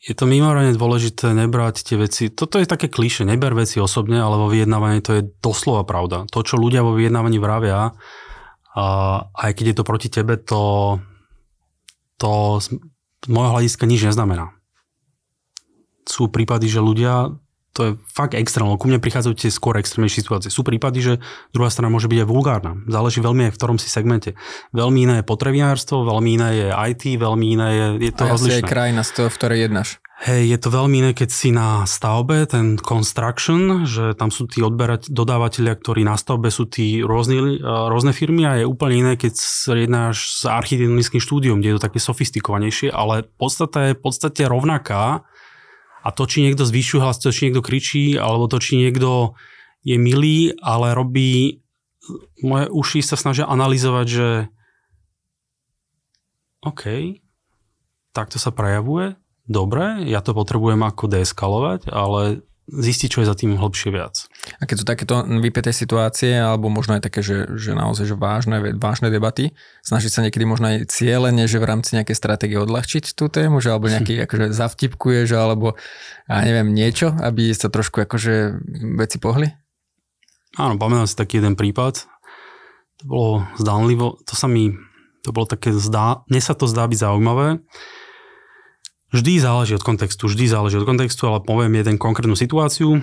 je 0.00 0.12
to 0.12 0.24
mimoriadne 0.28 0.76
dôležité 0.76 1.32
nebrať 1.32 1.86
tie 1.86 1.96
veci. 1.96 2.28
Toto 2.28 2.60
je 2.60 2.68
také 2.68 2.92
kliše, 2.92 3.24
neber 3.24 3.56
veci 3.56 3.80
osobne, 3.80 4.20
ale 4.20 4.36
vo 4.36 4.52
vyjednávaní 4.52 5.00
to 5.00 5.16
je 5.16 5.22
doslova 5.40 5.86
pravda. 5.86 6.28
To, 6.28 6.44
čo 6.44 6.60
ľudia 6.60 6.84
vo 6.84 6.92
vyjednávaní 6.92 7.40
vravia, 7.40 7.94
a 8.74 8.84
aj 9.30 9.50
keď 9.54 9.64
je 9.70 9.76
to 9.78 9.84
proti 9.86 10.08
tebe, 10.10 10.34
to, 10.34 10.98
to 12.18 12.58
z 12.58 12.74
môjho 13.30 13.54
hľadiska 13.54 13.86
nič 13.86 14.10
neznamená. 14.10 14.50
Sú 16.04 16.28
prípady, 16.28 16.66
že 16.66 16.82
ľudia 16.82 17.32
to 17.74 17.80
je 17.82 17.90
fakt 18.06 18.38
extrém, 18.38 18.64
ku 18.78 18.86
mne 18.86 19.02
prichádzajú 19.02 19.34
tie 19.34 19.50
skôr 19.50 19.74
extrémnejšie 19.82 20.22
situácie. 20.22 20.48
Sú 20.48 20.62
prípady, 20.62 21.02
že 21.02 21.14
druhá 21.50 21.68
strana 21.68 21.90
môže 21.90 22.06
byť 22.06 22.22
aj 22.22 22.28
vulgárna. 22.30 22.72
Záleží 22.86 23.18
veľmi 23.18 23.50
aj 23.50 23.52
v 23.52 23.58
ktorom 23.58 23.78
si 23.82 23.90
segmente. 23.90 24.38
Veľmi 24.70 25.10
iné 25.10 25.14
je 25.20 25.24
potravinárstvo, 25.26 26.06
veľmi 26.06 26.30
iné 26.38 26.48
je 26.54 26.66
IT, 26.70 27.02
veľmi 27.18 27.46
iné 27.58 27.68
je, 27.74 27.86
je 28.08 28.12
to 28.14 28.24
a 28.24 28.30
rozlišné. 28.30 28.62
je 28.62 28.70
krajina, 28.70 29.02
z 29.02 29.10
toho, 29.18 29.28
v 29.28 29.36
ktorej 29.36 29.58
jednáš. 29.66 29.98
Hej, 30.24 30.56
je 30.56 30.58
to 30.62 30.70
veľmi 30.70 30.96
iné, 31.02 31.10
keď 31.10 31.28
si 31.34 31.50
na 31.50 31.82
stavbe, 31.84 32.46
ten 32.46 32.78
construction, 32.78 33.82
že 33.82 34.14
tam 34.14 34.30
sú 34.30 34.46
tí 34.46 34.62
odberať, 34.62 35.10
dodávateľia, 35.10 35.74
ktorí 35.74 36.06
na 36.06 36.14
stavbe 36.14 36.54
sú 36.54 36.70
tí 36.70 37.02
rôzne, 37.02 37.58
rôzne 37.60 38.14
firmy 38.14 38.46
a 38.46 38.62
je 38.62 38.64
úplne 38.64 39.04
iné, 39.04 39.12
keď 39.18 39.34
jednáš 39.74 40.38
s 40.38 40.42
architektonickým 40.46 41.18
štúdiom, 41.18 41.58
kde 41.58 41.74
je 41.74 41.76
to 41.76 41.86
také 41.90 41.98
sofistikovanejšie, 41.98 42.94
ale 42.94 43.26
podstata 43.26 43.90
je 43.90 43.98
v 43.98 44.00
podstate 44.06 44.46
rovnaká 44.46 45.26
a 46.04 46.08
to, 46.12 46.28
či 46.28 46.44
niekto 46.44 46.68
zvyšuje 46.68 47.00
hlas, 47.00 47.16
to, 47.16 47.32
či 47.32 47.48
niekto 47.48 47.64
kričí, 47.64 48.20
alebo 48.20 48.44
to, 48.44 48.60
či 48.60 48.76
niekto 48.76 49.32
je 49.80 49.96
milý, 49.96 50.52
ale 50.60 50.92
robí... 50.92 51.64
Moje 52.44 52.68
uši 52.68 53.00
sa 53.00 53.16
snažia 53.16 53.48
analyzovať, 53.48 54.06
že 54.12 54.28
OK, 56.60 57.16
takto 58.12 58.36
sa 58.36 58.52
prejavuje, 58.52 59.16
dobre, 59.48 60.04
ja 60.04 60.20
to 60.20 60.36
potrebujem 60.36 60.84
ako 60.84 61.08
deeskalovať, 61.08 61.88
ale 61.88 62.44
zistiť, 62.64 63.08
čo 63.12 63.20
je 63.20 63.28
za 63.28 63.36
tým 63.36 63.60
hlbšie 63.60 63.92
viac. 63.92 64.24
A 64.56 64.64
keď 64.64 64.76
sú 64.80 64.84
takéto 64.88 65.20
vypäté 65.20 65.68
situácie, 65.68 66.32
alebo 66.32 66.72
možno 66.72 66.96
aj 66.96 67.04
také, 67.04 67.20
že, 67.20 67.44
že 67.60 67.76
naozaj 67.76 68.08
že 68.08 68.16
vážne, 68.16 68.56
vážne 68.80 69.12
debaty, 69.12 69.52
snažiť 69.84 70.10
sa 70.10 70.20
niekedy 70.24 70.48
možno 70.48 70.72
aj 70.72 70.88
cieľene, 70.88 71.44
že 71.44 71.60
v 71.60 71.68
rámci 71.68 71.92
nejakej 72.00 72.16
stratégie 72.16 72.56
odľahčiť 72.56 73.12
tú 73.12 73.28
tému, 73.28 73.60
že 73.60 73.68
alebo 73.68 73.92
nejaký 73.92 74.16
akože 74.24 74.56
zavtipkuješ, 74.56 75.28
alebo 75.36 75.76
ja 76.24 76.40
neviem, 76.40 76.72
niečo, 76.72 77.12
aby 77.20 77.52
sa 77.52 77.68
trošku 77.68 78.00
akože 78.08 78.64
veci 78.96 79.20
pohli? 79.20 79.52
Áno, 80.56 80.80
pamätám 80.80 81.10
si 81.10 81.18
taký 81.18 81.44
jeden 81.44 81.60
prípad. 81.60 82.08
To 83.02 83.04
bolo 83.04 83.30
zdánlivo, 83.60 84.24
to 84.24 84.38
sa 84.38 84.48
mi, 84.48 84.72
to 85.20 85.36
bolo 85.36 85.44
také 85.44 85.74
zdá, 85.76 86.24
mne 86.32 86.40
sa 86.40 86.56
to 86.56 86.64
zdá 86.64 86.88
byť 86.88 86.96
zaujímavé 86.96 87.60
Vždy 89.14 89.38
záleží 89.38 89.78
od 89.78 89.86
kontextu, 89.86 90.26
vždy 90.26 90.50
záleží 90.50 90.74
od 90.74 90.90
kontextu, 90.90 91.30
ale 91.30 91.38
poviem 91.38 91.78
jeden 91.78 92.02
konkrétnu 92.02 92.34
situáciu. 92.34 92.98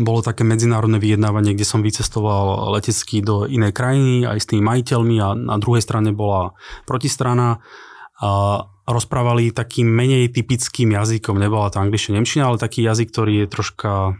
Bolo 0.00 0.24
také 0.24 0.48
medzinárodné 0.48 0.96
vyjednávanie, 0.96 1.52
kde 1.52 1.68
som 1.68 1.84
vycestoval 1.84 2.72
letecky 2.72 3.20
do 3.20 3.44
inej 3.44 3.76
krajiny 3.76 4.24
aj 4.24 4.38
s 4.40 4.48
tými 4.48 4.64
majiteľmi 4.64 5.16
a 5.20 5.36
na 5.36 5.56
druhej 5.60 5.84
strane 5.84 6.16
bola 6.16 6.56
protistrana. 6.88 7.60
A 8.18 8.64
rozprávali 8.88 9.52
takým 9.52 9.86
menej 9.86 10.32
typickým 10.32 10.96
jazykom, 10.96 11.36
nebola 11.36 11.68
to 11.68 11.84
angličtina, 11.84 12.18
nemčina, 12.18 12.48
ale 12.48 12.56
taký 12.56 12.80
jazyk, 12.80 13.12
ktorý 13.12 13.44
je 13.44 13.52
troška 13.52 14.16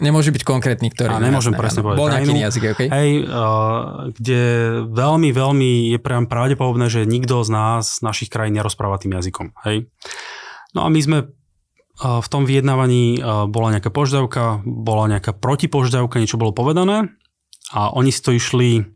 Nemôže 0.00 0.32
byť 0.32 0.42
konkrétny, 0.48 0.88
ktorý... 0.88 1.12
A 1.12 1.20
nemôžem 1.20 1.52
presne 1.52 1.84
povedať. 1.84 2.00
Bol 2.00 2.08
nejaký 2.08 2.32
jazyk, 2.32 2.64
okay? 2.72 2.88
Hej, 2.88 3.10
uh, 3.28 4.08
kde 4.16 4.42
veľmi, 4.88 5.28
veľmi 5.36 5.92
je 5.92 5.98
priam 6.00 6.24
pravdepodobné, 6.24 6.88
že 6.88 7.04
nikto 7.04 7.44
z 7.44 7.50
nás, 7.52 8.00
našich 8.00 8.32
krajín 8.32 8.56
nerozpráva 8.56 8.96
tým 8.96 9.12
jazykom. 9.20 9.52
Hej. 9.68 9.92
No 10.72 10.84
a 10.84 10.88
my 10.88 10.96
sme 10.96 11.18
uh, 11.28 12.24
v 12.24 12.28
tom 12.32 12.48
vyjednávaní 12.48 13.20
uh, 13.20 13.44
bola 13.44 13.76
nejaká 13.76 13.92
požiadavka, 13.92 14.64
bola 14.64 15.12
nejaká 15.12 15.36
protipožiadavka, 15.36 16.16
niečo 16.24 16.40
bolo 16.40 16.56
povedané 16.56 17.12
a 17.76 17.92
oni 17.92 18.08
si 18.08 18.24
to 18.24 18.32
išli 18.32 18.88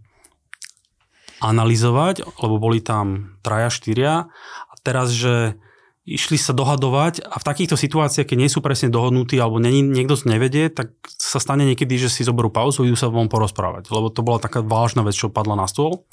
analyzovať, 1.44 2.24
lebo 2.40 2.56
boli 2.56 2.80
tam 2.80 3.36
traja, 3.44 3.68
štyria 3.68 4.32
a 4.64 4.74
teraz, 4.80 5.12
že 5.12 5.60
išli 6.06 6.38
sa 6.38 6.54
dohadovať 6.54 7.26
a 7.26 7.42
v 7.42 7.44
takýchto 7.44 7.74
situáciách, 7.74 8.30
keď 8.30 8.38
nie 8.38 8.50
sú 8.50 8.62
presne 8.62 8.94
dohodnutí 8.94 9.34
alebo 9.42 9.58
nie, 9.58 9.82
niekto 9.82 10.14
nevedie, 10.22 10.70
tak 10.70 10.94
sa 11.18 11.42
stane 11.42 11.66
niekedy, 11.66 11.98
že 11.98 12.08
si 12.08 12.22
zoberú 12.22 12.48
pauzu 12.48 12.86
a 12.86 12.88
idú 12.88 12.94
sa 12.94 13.10
von 13.10 13.26
porozprávať, 13.26 13.90
lebo 13.90 14.08
to 14.14 14.22
bola 14.22 14.38
taká 14.38 14.62
vážna 14.62 15.02
vec, 15.02 15.18
čo 15.18 15.34
padla 15.34 15.58
na 15.58 15.66
stôl. 15.66 16.06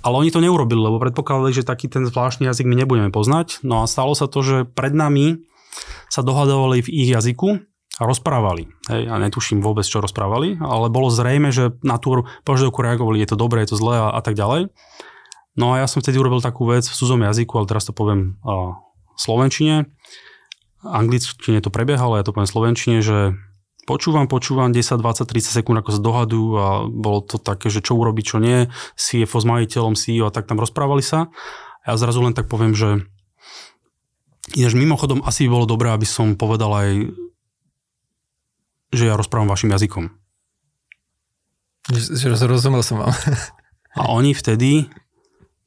Ale 0.00 0.16
oni 0.16 0.32
to 0.32 0.44
neurobili, 0.44 0.80
lebo 0.80 1.00
predpokladali, 1.00 1.52
že 1.52 1.64
taký 1.64 1.88
ten 1.88 2.08
zvláštny 2.08 2.48
jazyk 2.48 2.64
my 2.64 2.76
nebudeme 2.76 3.12
poznať. 3.12 3.60
No 3.60 3.84
a 3.84 3.88
stalo 3.88 4.16
sa 4.16 4.32
to, 4.32 4.40
že 4.40 4.56
pred 4.64 4.96
nami 4.96 5.44
sa 6.08 6.24
dohadovali 6.24 6.80
v 6.80 6.88
ich 6.88 7.08
jazyku 7.12 7.60
a 8.00 8.02
rozprávali. 8.08 8.72
Hej, 8.88 9.12
a 9.12 9.20
netuším 9.20 9.60
vôbec, 9.60 9.84
čo 9.84 10.00
rozprávali, 10.00 10.56
ale 10.56 10.88
bolo 10.88 11.12
zrejme, 11.12 11.52
že 11.52 11.76
na 11.84 12.00
tú 12.00 12.24
požiadavku 12.48 12.80
reagovali, 12.80 13.20
je 13.20 13.28
to 13.28 13.36
dobré, 13.36 13.64
je 13.64 13.76
to 13.76 13.80
zlé 13.80 14.00
a, 14.00 14.08
a 14.16 14.20
tak 14.24 14.40
ďalej. 14.40 14.72
No 15.60 15.76
a 15.76 15.84
ja 15.84 15.86
som 15.90 16.00
vtedy 16.00 16.16
urobil 16.16 16.40
takú 16.40 16.64
vec 16.64 16.88
v 16.88 16.96
cudzom 16.96 17.20
jazyku, 17.20 17.60
ale 17.60 17.68
teraz 17.68 17.84
to 17.84 17.92
poviem 17.92 18.40
slovenčine, 19.20 19.84
angličtine 20.80 21.60
to 21.60 21.68
prebiehalo, 21.68 22.16
ja 22.16 22.24
to 22.24 22.32
poviem 22.32 22.48
slovenčine, 22.48 23.04
že 23.04 23.36
počúvam, 23.84 24.30
počúvam 24.30 24.72
10, 24.72 24.96
20, 24.96 25.28
30 25.28 25.58
sekúnd, 25.60 25.76
ako 25.82 25.90
sa 25.92 26.00
dohadujú 26.00 26.48
a 26.56 26.68
bolo 26.88 27.20
to 27.26 27.36
také, 27.36 27.68
že 27.68 27.84
čo 27.84 27.98
urobiť, 28.00 28.24
čo 28.24 28.38
nie. 28.40 28.70
CFO 28.96 29.38
s 29.42 29.46
majiteľom, 29.46 29.98
CEO 29.98 30.30
a 30.30 30.34
tak 30.34 30.48
tam 30.48 30.62
rozprávali 30.62 31.04
sa. 31.04 31.28
Ja 31.84 31.98
zrazu 31.98 32.24
len 32.24 32.32
tak 32.32 32.48
poviem, 32.48 32.72
že 32.72 33.04
ináč 34.54 34.72
mimochodom 34.78 35.20
asi 35.26 35.46
by 35.46 35.48
bolo 35.52 35.66
dobré, 35.66 35.90
aby 35.90 36.06
som 36.06 36.38
povedal 36.38 36.70
aj, 36.70 36.90
že 38.94 39.04
ja 39.10 39.18
rozprávam 39.18 39.50
vašim 39.50 39.74
jazykom. 39.74 40.10
Že, 41.90 42.36
že 42.38 42.44
rozumel 42.46 42.86
som 42.86 43.02
vám. 43.02 43.14
A 43.98 44.06
oni 44.14 44.38
vtedy 44.38 44.86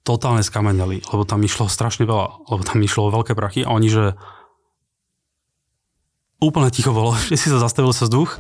totálne 0.03 0.43
skameneli, 0.43 1.03
lebo 1.09 1.23
tam 1.23 1.39
išlo 1.43 1.71
strašne 1.71 2.03
veľa, 2.03 2.47
lebo 2.51 2.61
tam 2.63 2.79
išlo 2.83 3.11
veľké 3.11 3.33
prachy 3.35 3.63
a 3.63 3.71
oni, 3.71 3.87
že 3.87 4.03
úplne 6.43 6.67
ticho 6.69 6.91
bolo, 6.91 7.15
že 7.31 7.39
si 7.39 7.47
sa 7.47 7.59
zastavil 7.59 7.95
sa 7.95 8.07
vzduch. 8.07 8.39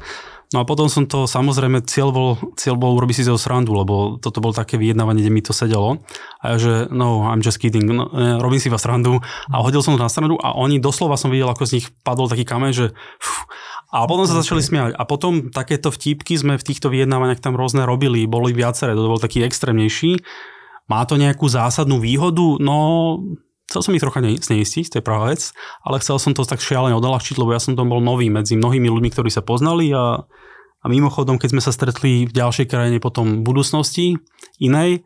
No 0.53 0.61
a 0.61 0.69
potom 0.69 0.85
som 0.85 1.09
to, 1.09 1.25
samozrejme, 1.25 1.81
cieľ 1.89 2.13
bol, 2.13 2.37
cieľ 2.53 2.77
bol 2.77 2.93
urobiť 2.93 3.15
si 3.17 3.23
z 3.25 3.33
srandu, 3.41 3.73
lebo 3.73 4.21
toto 4.21 4.37
bol 4.37 4.53
také 4.53 4.77
vyjednávanie, 4.77 5.25
kde 5.25 5.33
mi 5.33 5.41
to 5.41 5.49
sedelo. 5.49 6.05
A 6.45 6.53
ja, 6.53 6.55
že 6.61 6.73
no, 6.93 7.25
I'm 7.25 7.41
just 7.41 7.57
kidding, 7.57 7.89
no, 7.89 8.05
robím 8.37 8.61
si 8.61 8.69
vás 8.69 8.85
srandu 8.85 9.17
a 9.49 9.55
hodil 9.65 9.81
som 9.81 9.97
to 9.97 10.05
na 10.05 10.13
stranu 10.13 10.37
a 10.37 10.53
oni 10.53 10.77
doslova 10.77 11.17
som 11.17 11.33
videl, 11.33 11.49
ako 11.49 11.65
z 11.65 11.81
nich 11.81 11.85
padol 12.05 12.29
taký 12.29 12.45
kameň, 12.45 12.69
že 12.69 12.85
fú, 13.17 13.49
a 13.93 14.09
potom 14.09 14.25
sa 14.25 14.37
začali 14.41 14.61
smiať. 14.65 14.97
A 14.97 15.05
potom 15.05 15.53
takéto 15.53 15.93
vtipky 15.93 16.33
sme 16.33 16.57
v 16.57 16.65
týchto 16.65 16.89
vyjednávaniach 16.89 17.41
tam 17.41 17.53
rôzne 17.53 17.85
robili, 17.85 18.25
boli 18.25 18.49
viaceré, 18.49 18.97
to 18.97 19.05
bol 19.05 19.21
taký 19.21 19.45
extrémnejší. 19.45 20.17
Má 20.91 21.07
to 21.07 21.15
nejakú 21.15 21.47
zásadnú 21.47 21.99
výhodu? 22.03 22.59
No, 22.59 22.77
Chcel 23.73 23.89
som 23.89 23.95
ich 23.97 24.03
trocha 24.05 24.21
zneistiť, 24.21 24.85
to 24.85 24.97
je 25.01 25.07
pravá 25.07 25.33
vec, 25.33 25.49
ale 25.81 25.97
chcel 25.97 26.21
som 26.21 26.37
to 26.37 26.45
tak 26.45 26.61
šialene 26.61 26.93
odľahčiť, 26.93 27.41
lebo 27.41 27.57
ja 27.57 27.63
som 27.63 27.73
tam 27.73 27.89
bol 27.89 28.05
nový 28.05 28.29
medzi 28.29 28.53
mnohými 28.53 28.85
ľuďmi, 28.85 29.09
ktorí 29.09 29.33
sa 29.33 29.41
poznali 29.41 29.89
a, 29.89 30.21
a 30.77 30.85
mimochodom, 30.85 31.41
keď 31.41 31.57
sme 31.57 31.61
sa 31.63 31.73
stretli 31.73 32.29
v 32.29 32.35
ďalšej 32.37 32.69
krajine 32.69 33.01
potom 33.01 33.41
v 33.41 33.45
budúcnosti 33.47 34.21
inej, 34.61 35.01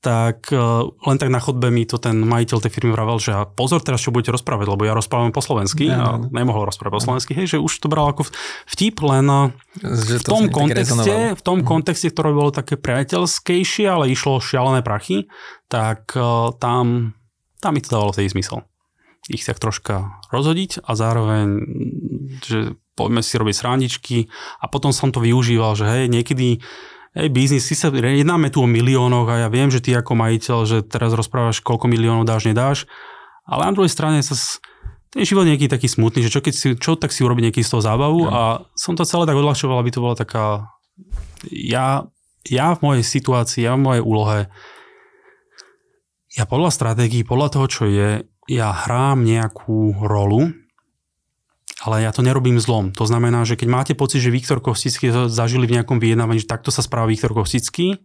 tak 0.00 0.48
uh, 0.52 0.88
len 1.04 1.16
tak 1.20 1.28
na 1.28 1.40
chodbe 1.40 1.68
mi 1.68 1.84
to 1.84 2.00
ten 2.00 2.24
majiteľ 2.24 2.58
tej 2.64 2.72
firmy 2.72 2.96
vravel, 2.96 3.20
že 3.20 3.36
pozor 3.52 3.84
teraz, 3.84 4.00
čo 4.00 4.12
budete 4.12 4.32
rozprávať, 4.32 4.72
lebo 4.72 4.88
ja 4.88 4.96
rozprávam 4.96 5.28
po 5.28 5.44
slovensky 5.44 5.92
ja, 5.92 6.00
a 6.00 6.06
nemohol 6.32 6.64
rozprávať 6.64 6.92
po 6.96 7.04
slovensky, 7.04 7.32
hej, 7.36 7.56
že 7.56 7.58
už 7.60 7.72
to 7.84 7.92
bral 7.92 8.08
ako 8.08 8.24
vtip, 8.64 8.96
len 9.04 9.28
uh, 9.28 9.52
v 9.84 10.24
tom 10.24 10.48
kontexte, 10.48 11.36
v 11.36 11.42
tom 11.44 11.60
kontexte, 11.60 12.08
ktoré 12.08 12.32
bolo 12.32 12.48
také 12.48 12.80
priateľskejšie, 12.80 13.86
ale 13.92 14.08
išlo 14.08 14.40
šialené 14.40 14.80
prachy, 14.80 15.28
tak 15.68 16.16
uh, 16.16 16.56
tam 16.56 17.12
tam 17.60 17.76
mi 17.76 17.84
to 17.84 17.92
dávalo 17.92 18.16
vtedy 18.16 18.32
zmysel. 18.32 18.64
Ich 19.28 19.44
tak 19.44 19.60
troška 19.60 20.16
rozhodiť 20.32 20.80
a 20.80 20.96
zároveň, 20.96 21.46
že 22.40 22.74
poďme 22.96 23.20
si 23.20 23.36
robiť 23.36 23.54
srandičky. 23.54 24.18
A 24.58 24.66
potom 24.66 24.96
som 24.96 25.12
to 25.12 25.20
využíval, 25.20 25.76
že 25.76 25.86
hej, 25.86 26.04
niekedy 26.08 26.64
hej, 27.16 27.28
biznis, 27.30 27.66
si 27.66 27.74
sa, 27.74 27.90
jednáme 27.90 28.50
tu 28.50 28.62
o 28.62 28.68
miliónoch 28.70 29.26
a 29.30 29.46
ja 29.46 29.48
viem, 29.50 29.70
že 29.70 29.82
ty 29.82 29.94
ako 29.94 30.14
majiteľ, 30.14 30.58
že 30.66 30.78
teraz 30.86 31.14
rozprávaš, 31.14 31.62
koľko 31.62 31.90
miliónov 31.90 32.28
dáš, 32.28 32.46
nedáš, 32.46 32.78
ale 33.46 33.66
na 33.66 33.74
druhej 33.74 33.90
strane 33.90 34.22
sa 34.22 34.38
ten 35.10 35.26
život 35.26 35.42
je 35.42 35.58
nejaký 35.58 35.66
taký 35.66 35.90
smutný, 35.90 36.22
že 36.22 36.30
čo, 36.30 36.38
keď 36.38 36.54
si, 36.54 36.68
čo 36.78 36.94
tak 36.94 37.10
si 37.10 37.26
urobiť 37.26 37.50
nejaký 37.50 37.66
z 37.66 37.70
toho 37.74 37.82
zábavu 37.82 38.20
ja. 38.26 38.30
a 38.30 38.42
som 38.78 38.94
to 38.94 39.02
celé 39.02 39.26
tak 39.26 39.34
odľahčoval, 39.34 39.82
aby 39.82 39.90
to 39.90 40.02
bola 40.02 40.14
taká, 40.14 40.70
ja, 41.50 42.06
ja 42.46 42.66
v 42.78 42.82
mojej 42.86 43.02
situácii, 43.02 43.66
ja 43.66 43.74
v 43.74 43.82
mojej 43.82 44.02
úlohe 44.06 44.46
ja 46.30 46.46
podľa 46.46 46.70
stratégií, 46.70 47.26
podľa 47.26 47.48
toho, 47.58 47.66
čo 47.66 47.82
je, 47.90 48.22
ja 48.46 48.70
hrám 48.70 49.26
nejakú 49.26 49.98
rolu, 50.06 50.54
ale 51.80 52.04
ja 52.04 52.12
to 52.12 52.20
nerobím 52.20 52.60
zlom. 52.60 52.92
To 52.96 53.08
znamená, 53.08 53.44
že 53.48 53.56
keď 53.56 53.68
máte 53.68 53.92
pocit, 53.96 54.20
že 54.20 54.32
Viktor 54.32 54.60
Kostický 54.60 55.08
zažili 55.32 55.64
v 55.64 55.80
nejakom 55.80 55.96
vyjednávaní, 55.96 56.44
že 56.44 56.50
takto 56.50 56.68
sa 56.68 56.84
správa 56.84 57.08
Viktor 57.08 57.32
Kostický, 57.32 57.96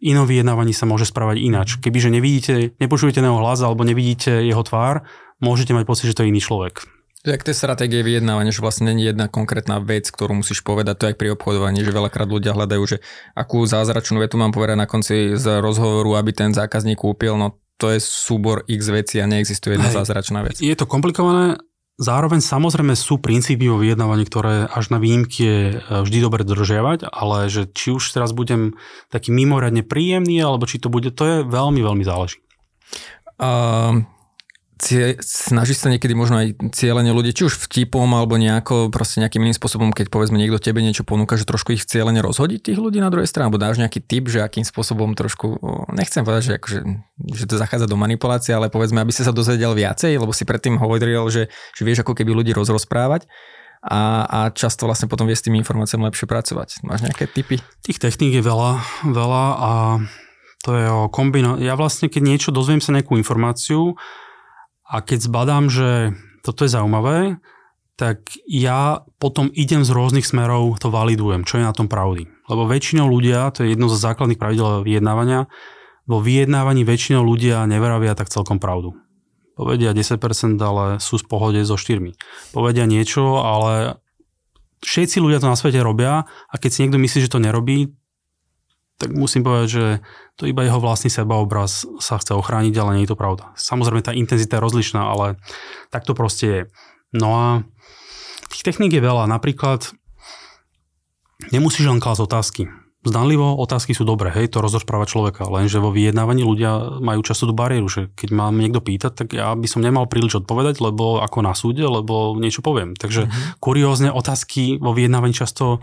inom 0.00 0.24
vyjednávaní 0.24 0.72
sa 0.72 0.88
môže 0.88 1.10
správať 1.10 1.42
ináč. 1.42 1.76
Kebyže 1.82 2.08
nevidíte, 2.08 2.72
nepočujete 2.78 3.20
jeho 3.20 3.42
hlas 3.42 3.60
alebo 3.60 3.82
nevidíte 3.82 4.46
jeho 4.46 4.62
tvár, 4.62 5.04
môžete 5.42 5.74
mať 5.74 5.84
pocit, 5.84 6.06
že 6.08 6.16
to 6.16 6.22
je 6.24 6.30
iný 6.30 6.40
človek. 6.40 6.86
Jak 7.20 7.44
tie 7.44 7.52
stratégie 7.52 8.00
vyjednávania, 8.00 8.48
že 8.48 8.64
vlastne 8.64 8.88
není 8.88 9.04
jedna 9.04 9.28
konkrétna 9.28 9.76
vec, 9.76 10.08
ktorú 10.08 10.40
musíš 10.40 10.64
povedať, 10.64 10.94
to 10.96 11.04
je 11.04 11.10
aj 11.12 11.18
pri 11.20 11.28
obchodovaní, 11.36 11.84
že 11.84 11.92
veľakrát 11.92 12.24
ľudia 12.24 12.56
hľadajú, 12.56 12.82
že 12.88 13.04
akú 13.36 13.60
zázračnú 13.68 14.24
vetu 14.24 14.40
mám 14.40 14.56
povedať 14.56 14.80
na 14.80 14.88
konci 14.88 15.36
z 15.36 15.60
rozhovoru, 15.60 16.16
aby 16.16 16.32
ten 16.32 16.56
zákazník 16.56 16.96
kúpil, 16.96 17.36
no 17.36 17.60
to 17.76 17.92
je 17.92 18.00
súbor 18.00 18.64
x 18.64 18.88
vecí 18.88 19.20
a 19.20 19.28
neexistuje 19.28 19.76
jedna 19.76 19.92
Hej, 19.92 20.00
zázračná 20.00 20.48
vec. 20.48 20.64
Je 20.64 20.72
to 20.72 20.88
komplikované, 20.88 21.60
zároveň 22.00 22.40
samozrejme 22.40 22.96
sú 22.96 23.20
princípy 23.20 23.68
o 23.68 23.76
vyjednávaní, 23.76 24.24
ktoré 24.24 24.64
až 24.66 24.88
na 24.88 24.96
výnimky 24.96 25.38
je 25.44 25.58
e, 25.76 25.76
vždy 25.84 26.18
dobre 26.24 26.42
dodržiavať, 26.48 27.12
ale 27.12 27.52
že 27.52 27.68
či 27.68 27.92
už 27.92 28.16
teraz 28.16 28.32
budem 28.32 28.74
taký 29.12 29.30
mimoriadne 29.30 29.84
príjemný, 29.84 30.40
alebo 30.40 30.64
či 30.64 30.80
to 30.80 30.88
bude, 30.88 31.12
to 31.12 31.22
je 31.28 31.36
veľmi, 31.44 31.84
veľmi 31.84 32.02
záleží. 32.02 32.40
Uh, 33.40 34.04
cie, 34.80 35.20
snaží 35.20 35.76
sa 35.76 35.92
niekedy 35.92 36.16
možno 36.16 36.40
aj 36.40 36.72
cieľene 36.72 37.12
ľudí, 37.12 37.36
či 37.36 37.46
už 37.46 37.68
vtipom 37.68 38.08
alebo 38.16 38.40
nejako, 38.40 38.88
proste 38.88 39.20
nejakým 39.20 39.44
iným 39.44 39.56
spôsobom, 39.56 39.92
keď 39.92 40.08
povedzme 40.08 40.40
niekto 40.40 40.56
tebe 40.56 40.80
niečo 40.80 41.04
ponúka, 41.04 41.36
že 41.36 41.44
trošku 41.44 41.76
ich 41.76 41.84
cieľene 41.84 42.24
rozhodiť 42.24 42.72
tých 42.72 42.78
ľudí 42.80 42.98
na 42.98 43.12
druhej 43.12 43.28
strane, 43.28 43.52
alebo 43.52 43.60
dáš 43.60 43.76
nejaký 43.76 44.00
tip, 44.00 44.32
že 44.32 44.40
akým 44.40 44.64
spôsobom 44.64 45.12
trošku, 45.12 45.60
nechcem 45.92 46.24
povedať, 46.24 46.42
že, 46.42 46.52
akože, 46.56 46.78
že 47.36 47.44
to 47.44 47.60
zachádza 47.60 47.86
do 47.86 48.00
manipulácie, 48.00 48.56
ale 48.56 48.72
povedzme, 48.72 49.04
aby 49.04 49.12
si 49.12 49.20
sa 49.20 49.36
dozvedel 49.36 49.76
viacej, 49.76 50.16
lebo 50.16 50.32
si 50.32 50.48
predtým 50.48 50.80
hovoril, 50.80 51.28
že, 51.28 51.52
že 51.76 51.82
vieš 51.84 52.02
ako 52.02 52.16
keby 52.16 52.32
ľudí 52.32 52.56
rozrozprávať 52.56 53.28
a, 53.84 54.24
a 54.28 54.38
často 54.52 54.84
vlastne 54.84 55.08
potom 55.08 55.24
vie 55.28 55.36
s 55.36 55.44
tými 55.44 55.60
informáciami 55.60 56.08
lepšie 56.08 56.28
pracovať. 56.28 56.84
Máš 56.84 57.04
nejaké 57.04 57.28
tipy? 57.28 57.60
Tých 57.80 58.00
techník 58.00 58.36
je 58.36 58.44
veľa, 58.44 58.80
veľa 59.08 59.44
a 59.56 59.70
to 60.60 60.76
je 60.76 60.86
o 60.88 61.08
kombino... 61.08 61.56
Ja 61.56 61.72
vlastne, 61.72 62.12
keď 62.12 62.22
niečo 62.24 62.50
dozviem 62.52 62.84
sa 62.84 62.92
nejakú 62.92 63.16
informáciu, 63.16 63.96
a 64.90 64.96
keď 65.06 65.18
zbadám, 65.30 65.70
že 65.70 66.18
toto 66.42 66.66
je 66.66 66.74
zaujímavé, 66.74 67.38
tak 67.94 68.32
ja 68.48 69.04
potom 69.22 69.52
idem 69.52 69.86
z 69.86 69.92
rôznych 69.92 70.26
smerov, 70.26 70.80
to 70.82 70.90
validujem, 70.90 71.46
čo 71.46 71.60
je 71.60 71.68
na 71.68 71.76
tom 71.76 71.86
pravdy. 71.86 72.26
Lebo 72.48 72.66
väčšinou 72.66 73.06
ľudia, 73.06 73.52
to 73.54 73.62
je 73.62 73.76
jedno 73.76 73.86
zo 73.86 74.00
základných 74.00 74.40
pravidel 74.40 74.82
vyjednávania, 74.82 75.46
vo 76.10 76.18
vyjednávaní 76.18 76.82
väčšinou 76.82 77.22
ľudia 77.22 77.62
neveravia 77.70 78.18
tak 78.18 78.32
celkom 78.32 78.58
pravdu. 78.58 78.98
Povedia 79.54 79.94
10%, 79.94 80.56
ale 80.58 80.98
sú 80.98 81.20
v 81.20 81.28
pohode 81.28 81.60
so 81.62 81.76
štyrmi. 81.76 82.16
Povedia 82.50 82.88
niečo, 82.88 83.44
ale 83.44 84.00
všetci 84.80 85.20
ľudia 85.20 85.38
to 85.38 85.52
na 85.52 85.60
svete 85.60 85.78
robia 85.84 86.24
a 86.24 86.54
keď 86.56 86.70
si 86.72 86.82
niekto 86.82 86.98
myslí, 86.98 87.28
že 87.28 87.32
to 87.36 87.38
nerobí, 87.38 87.92
tak 89.00 89.16
musím 89.16 89.40
povedať, 89.40 89.68
že 89.72 89.84
to 90.36 90.44
iba 90.44 90.60
jeho 90.60 90.76
vlastný 90.76 91.08
sebaobraz 91.08 91.88
sa 92.04 92.20
chce 92.20 92.36
ochrániť, 92.36 92.76
ale 92.76 93.00
nie 93.00 93.04
je 93.08 93.16
to 93.16 93.20
pravda. 93.20 93.56
Samozrejme 93.56 94.04
tá 94.04 94.12
intenzita 94.12 94.60
je 94.60 94.64
rozlišná, 94.68 95.00
ale 95.00 95.40
tak 95.88 96.04
to 96.04 96.12
proste 96.12 96.46
je. 96.46 96.62
No 97.16 97.28
a 97.32 97.46
tých 98.52 98.60
techník 98.68 98.92
je 98.92 99.00
veľa. 99.00 99.24
Napríklad 99.24 99.96
nemusíš 101.48 101.88
len 101.88 101.96
klásť 101.96 102.22
otázky. 102.28 102.62
Zdanlivo 103.00 103.56
otázky 103.56 103.96
sú 103.96 104.04
dobré, 104.04 104.28
hej, 104.28 104.52
to 104.52 104.60
rozpráva 104.60 105.08
človeka, 105.08 105.48
lenže 105.48 105.80
vo 105.80 105.88
vyjednávaní 105.88 106.44
ľudia 106.44 107.00
majú 107.00 107.24
často 107.24 107.48
tú 107.48 107.56
bariéru, 107.56 107.88
že 107.88 108.12
keď 108.12 108.28
mám 108.36 108.60
niekto 108.60 108.84
pýtať, 108.84 109.12
tak 109.16 109.28
ja 109.32 109.56
by 109.56 109.64
som 109.64 109.80
nemal 109.80 110.04
príliš 110.04 110.44
odpovedať, 110.44 110.84
lebo 110.84 111.16
ako 111.24 111.40
na 111.40 111.56
súde, 111.56 111.80
lebo 111.80 112.36
niečo 112.36 112.60
poviem. 112.60 112.92
Takže 112.92 113.24
mm-hmm. 113.24 113.56
kuriózne 113.56 114.12
otázky 114.12 114.76
vo 114.76 114.92
vyjednávaní 114.92 115.32
často 115.32 115.80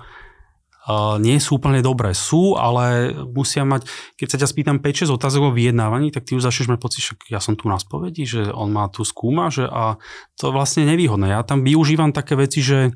nie 1.20 1.38
sú 1.44 1.60
úplne 1.60 1.84
dobré. 1.84 2.16
Sú, 2.16 2.56
ale 2.56 3.12
musia 3.12 3.68
mať, 3.68 3.88
keď 4.16 4.28
sa 4.32 4.38
ťa 4.40 4.48
spýtam 4.48 4.78
5-6 4.80 5.12
otázok 5.12 5.52
o 5.52 5.56
vyjednávaní, 5.56 6.16
tak 6.16 6.24
ty 6.24 6.40
už 6.40 6.48
začneš 6.48 6.72
mať 6.72 6.80
pocit, 6.80 7.02
že 7.04 7.14
ja 7.28 7.44
som 7.44 7.60
tu 7.60 7.68
na 7.68 7.76
spovedi, 7.76 8.24
že 8.24 8.48
on 8.56 8.72
má 8.72 8.88
tu 8.88 9.04
skúma, 9.04 9.52
že 9.52 9.68
a 9.68 10.00
to 10.40 10.56
vlastne 10.56 10.88
nevýhodné. 10.88 11.36
Ja 11.36 11.44
tam 11.44 11.68
využívam 11.68 12.16
také 12.16 12.40
veci, 12.40 12.64
že 12.64 12.96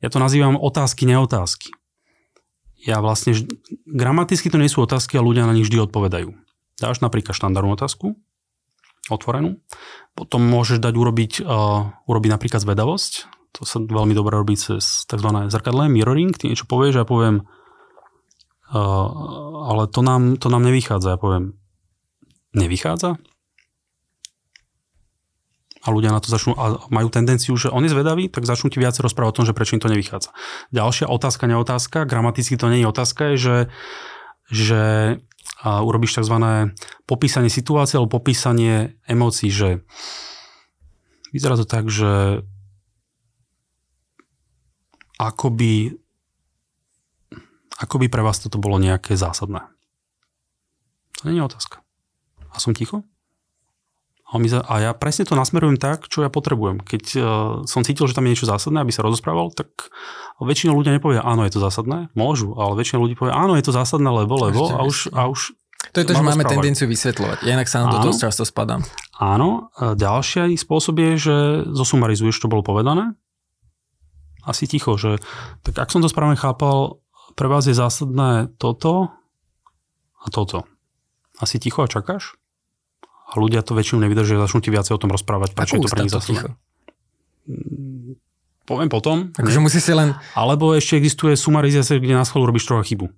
ja 0.00 0.08
to 0.08 0.16
nazývam 0.16 0.56
otázky, 0.56 1.04
neotázky. 1.04 1.74
Ja 2.80 3.02
vlastne, 3.04 3.34
gramaticky 3.84 4.48
to 4.48 4.56
nie 4.56 4.70
sú 4.70 4.86
otázky 4.86 5.18
a 5.18 5.26
ľudia 5.26 5.44
na 5.44 5.52
nich 5.52 5.66
vždy 5.68 5.84
odpovedajú. 5.90 6.32
Dáš 6.78 7.02
napríklad 7.02 7.34
štandardnú 7.34 7.74
otázku, 7.74 8.14
otvorenú, 9.10 9.58
potom 10.14 10.46
môžeš 10.46 10.78
dať 10.78 10.94
urobiť, 10.94 11.32
uh, 11.42 11.90
urobiť 12.06 12.30
napríklad 12.30 12.62
zvedavosť, 12.62 13.37
to 13.58 13.66
sa 13.66 13.82
veľmi 13.82 14.14
dobre 14.14 14.38
robí 14.38 14.54
cez 14.54 15.02
tzv. 15.10 15.28
zrkadlé, 15.50 15.90
mirroring, 15.90 16.30
ty 16.30 16.46
niečo 16.46 16.70
povieš 16.70 16.94
a 16.94 17.02
ja 17.02 17.06
poviem, 17.10 17.42
uh, 18.70 19.06
ale 19.66 19.90
to 19.90 20.06
nám, 20.06 20.38
to 20.38 20.46
nám 20.46 20.62
nevychádza. 20.62 21.18
Ja 21.18 21.18
poviem, 21.18 21.58
nevychádza? 22.54 23.18
A 25.82 25.88
ľudia 25.90 26.14
na 26.14 26.22
to 26.22 26.30
začnú, 26.30 26.54
a 26.54 26.86
majú 26.94 27.10
tendenciu, 27.10 27.58
že 27.58 27.66
on 27.74 27.82
je 27.82 27.90
zvedavý, 27.90 28.30
tak 28.30 28.46
začnú 28.46 28.70
ti 28.70 28.78
viacej 28.78 29.02
rozprávať 29.02 29.30
o 29.30 29.36
tom, 29.42 29.46
že 29.50 29.56
prečo 29.56 29.74
im 29.74 29.82
to 29.82 29.90
nevychádza. 29.90 30.30
Ďalšia 30.70 31.10
otázka, 31.10 31.50
neotázka, 31.50 32.06
gramaticky 32.06 32.54
to 32.54 32.70
nie 32.70 32.86
je 32.86 32.90
otázka, 32.90 33.22
je, 33.34 33.36
že, 33.38 33.56
že 34.54 34.82
a 35.58 35.82
urobíš 35.82 36.22
tzv. 36.22 36.36
popísanie 37.08 37.50
situácie 37.50 37.98
alebo 37.98 38.22
popísanie 38.22 38.94
emócií, 39.10 39.50
že 39.50 39.82
vyzerá 41.34 41.58
to 41.58 41.66
tak, 41.66 41.90
že 41.90 42.44
ako 45.18 45.50
by, 45.50 45.74
ako 47.82 47.94
by 47.98 48.06
pre 48.06 48.22
vás 48.22 48.38
toto 48.38 48.62
bolo 48.62 48.78
nejaké 48.78 49.18
zásadné. 49.18 49.66
To 51.18 51.28
nie 51.28 51.42
je 51.42 51.48
otázka. 51.50 51.82
A 52.54 52.62
som 52.62 52.72
ticho? 52.72 53.02
A, 54.28 54.36
my 54.36 54.44
za, 54.44 54.60
a 54.60 54.74
ja 54.84 54.92
presne 54.92 55.24
to 55.24 55.32
nasmerujem 55.32 55.80
tak, 55.80 56.04
čo 56.06 56.20
ja 56.20 56.28
potrebujem. 56.28 56.84
Keď 56.84 57.04
uh, 57.16 57.24
som 57.64 57.80
cítil, 57.80 58.04
že 58.06 58.12
tam 58.12 58.28
je 58.28 58.36
niečo 58.36 58.44
zásadné, 58.44 58.84
aby 58.84 58.92
sa 58.92 59.00
rozprával, 59.00 59.50
tak 59.56 59.88
väčšina 60.36 60.76
ľudia 60.76 60.92
nepovie, 60.92 61.16
áno, 61.16 61.48
je 61.48 61.56
to 61.56 61.64
zásadné. 61.64 62.12
Môžu, 62.12 62.52
ale 62.60 62.76
väčšina 62.76 63.00
ľudí 63.00 63.16
povie, 63.16 63.32
áno, 63.32 63.56
je 63.56 63.64
to 63.64 63.72
zásadné, 63.72 64.06
lebo, 64.12 64.36
lebo 64.36 64.68
a 64.68 64.84
už, 64.84 65.10
a 65.16 65.32
už 65.32 65.56
to 65.94 66.04
je 66.04 66.06
to, 66.10 66.12
že 66.12 66.20
máme 66.20 66.44
rozprávať. 66.44 66.54
tendenciu 66.60 66.86
vysvetľovať. 66.90 67.38
Ja 67.48 67.52
inak 67.56 67.70
sa 67.70 67.86
na 67.86 67.96
to 67.96 68.12
dosť 68.12 68.20
často 68.28 68.42
spadám. 68.44 68.84
Áno. 69.16 69.72
Ďalší 69.78 70.58
spôsob 70.60 71.00
je, 71.00 71.10
že 71.16 71.36
zosumarizuješ, 71.72 72.44
čo 72.44 72.50
bolo 72.50 72.60
povedané. 72.60 73.16
Asi 74.46 74.70
ticho, 74.70 74.94
že 74.98 75.18
tak 75.66 75.78
ak 75.78 75.90
som 75.90 76.02
to 76.02 76.08
správne 76.10 76.38
chápal, 76.38 77.02
pre 77.34 77.46
vás 77.46 77.66
je 77.66 77.74
zásadné 77.76 78.50
toto 78.58 79.10
a 80.18 80.26
toto. 80.30 80.66
Asi 81.38 81.62
ticho 81.62 81.86
a 81.86 81.90
čakáš? 81.90 82.38
a 83.28 83.34
ľudia 83.36 83.60
to 83.60 83.76
väčšinou 83.76 84.00
nevydržia, 84.08 84.40
začnú 84.40 84.64
ti 84.64 84.72
viacej 84.72 84.96
o 84.96 85.00
tom 85.00 85.12
rozprávať, 85.12 85.52
prečo 85.52 85.76
je 85.76 85.84
to 85.84 85.92
pre 85.92 86.00
nich 86.08 86.14
zásadné. 86.14 86.56
Mm, 87.44 88.16
poviem 88.64 88.88
potom. 88.88 89.16
Takže 89.36 89.60
musí 89.60 89.84
si 89.84 89.92
len... 89.92 90.16
Alebo 90.32 90.72
ešte 90.72 90.96
existuje 90.96 91.36
sumarizácia, 91.36 92.00
kde 92.00 92.16
na 92.16 92.24
schválu 92.24 92.48
robíš 92.48 92.64
trocha 92.64 92.88
chybu. 92.88 93.12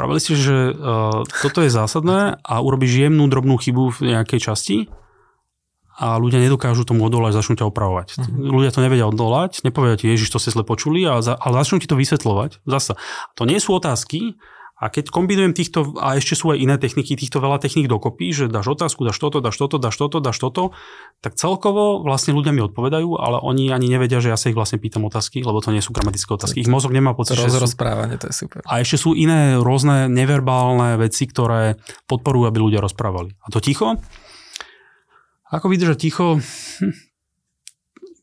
Pravili 0.00 0.20
ste, 0.20 0.32
že 0.32 0.72
uh, 0.72 1.28
toto 1.28 1.60
je 1.60 1.68
zásadné 1.68 2.40
a 2.40 2.54
urobíš 2.64 3.04
jemnú, 3.04 3.28
drobnú 3.28 3.60
chybu 3.60 4.00
v 4.00 4.16
nejakej 4.16 4.40
časti 4.40 4.76
a 6.00 6.16
ľudia 6.16 6.40
nedokážu 6.40 6.88
tomu 6.88 7.04
odolať, 7.04 7.36
začnú 7.36 7.60
ťa 7.60 7.68
opravovať. 7.68 8.08
Uh-huh. 8.16 8.56
Ľudia 8.56 8.72
to 8.72 8.80
nevedia 8.80 9.04
odolať, 9.04 9.60
nepovedia 9.60 10.00
ti, 10.00 10.08
Ježiš, 10.08 10.32
to 10.32 10.40
ste 10.40 10.56
zle 10.56 10.64
počuli, 10.64 11.04
ale, 11.04 11.20
za, 11.20 11.36
ale 11.36 11.60
začnú 11.60 11.76
ti 11.76 11.84
to 11.84 12.00
vysvetľovať. 12.00 12.64
Zasa. 12.64 12.96
To 13.36 13.44
nie 13.44 13.60
sú 13.60 13.76
otázky, 13.76 14.40
a 14.80 14.88
keď 14.88 15.12
kombinujem 15.12 15.52
týchto, 15.52 15.92
a 16.00 16.16
ešte 16.16 16.32
sú 16.32 16.56
aj 16.56 16.64
iné 16.64 16.80
techniky, 16.80 17.12
týchto 17.12 17.36
veľa 17.36 17.60
techník 17.60 17.84
dokopy, 17.84 18.32
že 18.32 18.48
dáš 18.48 18.72
otázku, 18.72 19.04
dáš 19.04 19.20
toto, 19.20 19.44
dáš 19.44 19.60
toto, 19.60 19.76
dáš 19.76 20.00
toto, 20.00 20.24
dáš 20.24 20.40
toto, 20.40 20.72
tak 21.20 21.36
celkovo 21.36 22.00
vlastne 22.00 22.32
ľudia 22.32 22.56
mi 22.56 22.64
odpovedajú, 22.64 23.20
ale 23.20 23.44
oni 23.44 23.76
ani 23.76 23.92
nevedia, 23.92 24.24
že 24.24 24.32
ja 24.32 24.40
sa 24.40 24.48
ich 24.48 24.56
vlastne 24.56 24.80
pýtam 24.80 25.04
otázky, 25.04 25.44
lebo 25.44 25.60
to 25.60 25.68
nie 25.68 25.84
sú 25.84 25.92
gramatické 25.92 26.32
otázky. 26.32 26.64
Ich 26.64 26.72
mozog 26.72 26.96
nemá 26.96 27.12
pocit, 27.12 27.36
že 27.36 27.52
sú... 27.52 27.60
rozprávanie, 27.60 28.16
to 28.16 28.32
je 28.32 28.34
super. 28.40 28.64
A 28.64 28.80
ešte 28.80 28.96
sú 28.96 29.12
iné 29.12 29.60
rôzne 29.60 30.08
neverbálne 30.08 30.96
veci, 30.96 31.28
ktoré 31.28 31.76
podporujú, 32.08 32.48
aby 32.48 32.58
ľudia 32.64 32.80
rozprávali. 32.80 33.36
A 33.44 33.52
to 33.52 33.60
ticho? 33.60 34.00
Ako 35.50 35.66
vydržať 35.68 35.98
ticho? 35.98 36.38
Hm 36.80 37.10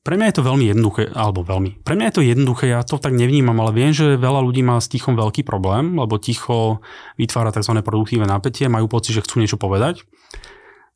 pre 0.08 0.16
mňa 0.16 0.32
je 0.32 0.38
to 0.40 0.48
veľmi 0.48 0.72
jednoduché, 0.72 1.12
alebo 1.12 1.44
veľmi. 1.44 1.84
Pre 1.84 2.00
mňa 2.00 2.06
je 2.08 2.16
to 2.16 2.24
jednoduché, 2.24 2.72
ja 2.72 2.80
to 2.88 2.96
tak 2.96 3.12
nevnímam, 3.12 3.60
ale 3.60 3.76
viem, 3.76 3.92
že 3.92 4.16
veľa 4.16 4.40
ľudí 4.40 4.64
má 4.64 4.80
s 4.80 4.88
tichom 4.88 5.20
veľký 5.20 5.44
problém, 5.44 6.00
lebo 6.00 6.16
ticho 6.16 6.80
vytvára 7.20 7.52
tzv. 7.52 7.76
produktívne 7.84 8.24
napätie, 8.24 8.72
majú 8.72 8.88
pocit, 8.88 9.20
že 9.20 9.28
chcú 9.28 9.44
niečo 9.44 9.60
povedať. 9.60 10.08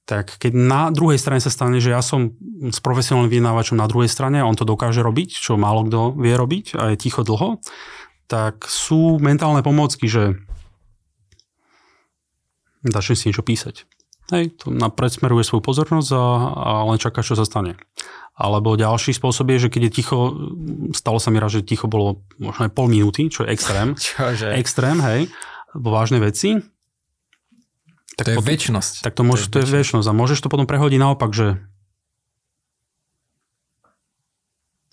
Tak 0.07 0.39
keď 0.39 0.55
na 0.55 0.95
druhej 0.95 1.19
strane 1.19 1.43
sa 1.43 1.51
stane, 1.51 1.83
že 1.83 1.91
ja 1.91 1.99
som 1.99 2.39
s 2.71 2.79
profesionálnym 2.79 3.27
vyjednávačom 3.27 3.75
na 3.75 3.91
druhej 3.91 4.07
strane 4.07 4.39
on 4.47 4.55
to 4.55 4.63
dokáže 4.63 5.03
robiť, 5.03 5.43
čo 5.43 5.59
málo 5.59 5.83
kto 5.91 6.15
vie 6.15 6.31
robiť 6.31 6.79
a 6.79 6.95
je 6.95 7.03
ticho 7.03 7.27
dlho, 7.27 7.59
tak 8.31 8.63
sú 8.63 9.19
mentálne 9.19 9.59
pomôcky, 9.59 10.07
že 10.07 10.39
začne 12.87 13.19
si 13.19 13.27
niečo 13.27 13.43
písať. 13.43 13.83
Hej, 14.31 14.55
to 14.63 14.71
predsmeruje 14.95 15.43
svoju 15.43 15.59
pozornosť 15.59 16.09
a, 16.15 16.23
a 16.55 16.71
len 16.87 16.95
čaká, 16.95 17.19
čo 17.19 17.35
sa 17.35 17.43
stane. 17.43 17.75
Alebo 18.31 18.79
ďalší 18.79 19.11
spôsob 19.11 19.51
je, 19.53 19.67
že 19.67 19.69
keď 19.69 19.81
je 19.87 19.91
ticho, 19.91 20.17
stalo 20.95 21.19
sa 21.19 21.29
mi 21.29 21.37
raz, 21.37 21.51
že 21.51 21.67
ticho 21.67 21.91
bolo 21.91 22.23
možno 22.39 22.65
aj 22.65 22.71
pol 22.71 22.87
minúty, 22.87 23.27
čo 23.27 23.43
je 23.43 23.51
extrém. 23.51 23.93
Čože? 23.99 24.55
Extrém, 24.55 24.97
hej, 25.03 25.21
vo 25.75 25.91
vážnej 25.91 26.23
veci. 26.23 26.63
Tak 28.15 28.25
to 28.25 28.31
je 28.31 28.37
potom, 28.39 28.49
väčšnosť. 28.55 28.93
Tak 29.03 29.13
to, 29.19 29.23
môžeš, 29.27 29.45
to 29.51 29.57
je, 29.59 29.65
to 29.67 29.77
je. 29.83 30.07
A 30.07 30.13
môžeš 30.15 30.39
to 30.39 30.47
potom 30.47 30.63
prehodiť 30.63 30.99
naopak, 30.99 31.35
že 31.35 31.59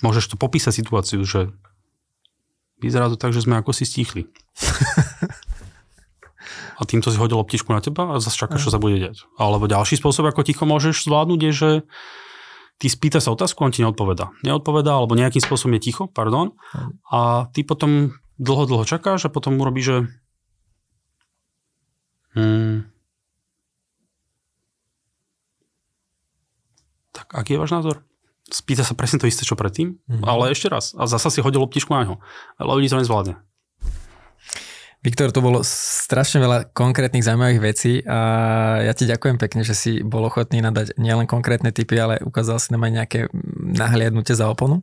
môžeš 0.03 0.35
to 0.35 0.37
popísať 0.39 0.83
situáciu, 0.83 1.23
že 1.23 1.55
vyzerá 2.83 3.11
to 3.11 3.19
tak, 3.19 3.35
že 3.35 3.43
sme 3.43 3.59
ako 3.59 3.71
si 3.75 3.87
stichli. 3.87 4.31
a 6.79 6.83
týmto 6.87 7.11
si 7.11 7.19
hodil 7.19 7.43
optičku 7.43 7.75
na 7.75 7.83
teba 7.83 8.15
a 8.15 8.23
zase 8.23 8.39
čakáš, 8.39 8.71
čo 8.71 8.73
sa 8.73 8.79
bude 8.79 9.03
diať. 9.03 9.27
Alebo 9.35 9.67
ďalší 9.67 9.99
spôsob, 9.99 10.31
ako 10.31 10.47
ticho 10.47 10.63
môžeš 10.63 11.11
zvládnuť, 11.11 11.41
je, 11.51 11.53
že 11.53 11.71
ty 12.79 12.87
spýta 12.87 13.19
sa 13.19 13.35
otázku, 13.35 13.67
on 13.67 13.75
ti 13.75 13.83
neodpoveda. 13.83 14.31
Neodpoveda, 14.47 14.95
alebo 14.95 15.19
nejakým 15.19 15.43
spôsobom 15.43 15.75
je 15.77 15.91
ticho, 15.91 16.07
pardon. 16.07 16.55
A 17.11 17.51
ty 17.51 17.67
potom 17.67 18.15
dlho, 18.39 18.71
dlho 18.71 18.87
čakáš 18.87 19.27
a 19.27 19.35
potom 19.35 19.59
urobíš, 19.59 19.87
že 19.91 19.97
hmm, 22.39 22.87
tak 27.11 27.27
aký 27.35 27.59
je 27.59 27.63
váš 27.67 27.75
názor? 27.75 27.97
Spýta 28.49 28.87
sa 28.87 28.95
presne 28.95 29.21
to 29.21 29.29
isté, 29.29 29.45
čo 29.45 29.59
predtým, 29.59 29.99
mm-hmm. 29.99 30.25
ale 30.25 30.55
ešte 30.55 30.71
raz. 30.71 30.95
A 30.97 31.05
zasa 31.11 31.29
si 31.29 31.43
hodil 31.43 31.61
optičku 31.61 31.93
na 31.93 32.07
ňo. 32.07 32.17
Ale 32.57 32.81
ľudí 32.81 32.89
to 32.89 32.97
nezvládne. 32.97 33.37
Viktor, 34.99 35.31
to 35.31 35.39
bolo 35.39 35.63
strašne 35.63 36.43
veľa 36.43 36.75
konkrétnych 36.75 37.23
zaujímavých 37.23 37.63
vecí 37.63 38.03
a 38.03 38.19
ja 38.83 38.93
ti 38.99 39.07
ďakujem 39.07 39.39
pekne, 39.39 39.63
že 39.63 39.79
si 39.79 40.03
bol 40.03 40.27
ochotný 40.27 40.59
nadať 40.59 40.99
nielen 40.99 41.31
konkrétne 41.31 41.71
typy, 41.71 42.03
ale 42.03 42.19
ukázal 42.19 42.59
si 42.59 42.75
nám 42.75 42.83
aj 42.83 42.93
nejaké 42.93 43.19
nahliadnutie 43.79 44.35
za 44.35 44.51
oponu. 44.51 44.83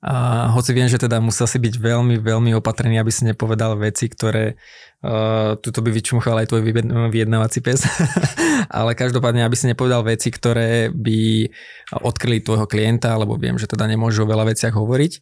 A 0.00 0.48
hoci 0.56 0.72
viem, 0.72 0.88
že 0.88 0.96
teda 0.96 1.20
musel 1.20 1.44
si 1.44 1.60
byť 1.60 1.76
veľmi, 1.76 2.24
veľmi 2.24 2.56
opatrný, 2.56 2.96
aby 2.96 3.12
si 3.12 3.28
nepovedal 3.28 3.76
veci, 3.76 4.08
ktoré 4.08 4.56
uh, 5.04 5.60
tuto 5.60 5.84
by 5.84 5.92
vyčmuchal 5.92 6.40
aj 6.40 6.48
tvoj 6.48 6.64
vyjednávací 7.12 7.60
pes, 7.60 7.84
ale 8.80 8.96
každopádne, 8.96 9.44
aby 9.44 9.56
si 9.56 9.68
nepovedal 9.68 10.00
veci, 10.04 10.32
ktoré 10.32 10.88
by 10.88 11.52
odkryli 12.00 12.40
tvojho 12.40 12.64
klienta, 12.64 13.12
lebo 13.20 13.36
viem, 13.36 13.60
že 13.60 13.68
teda 13.68 13.84
nemôžu 13.84 14.24
o 14.24 14.30
veľa 14.32 14.48
veciach 14.56 14.72
hovoriť. 14.72 15.12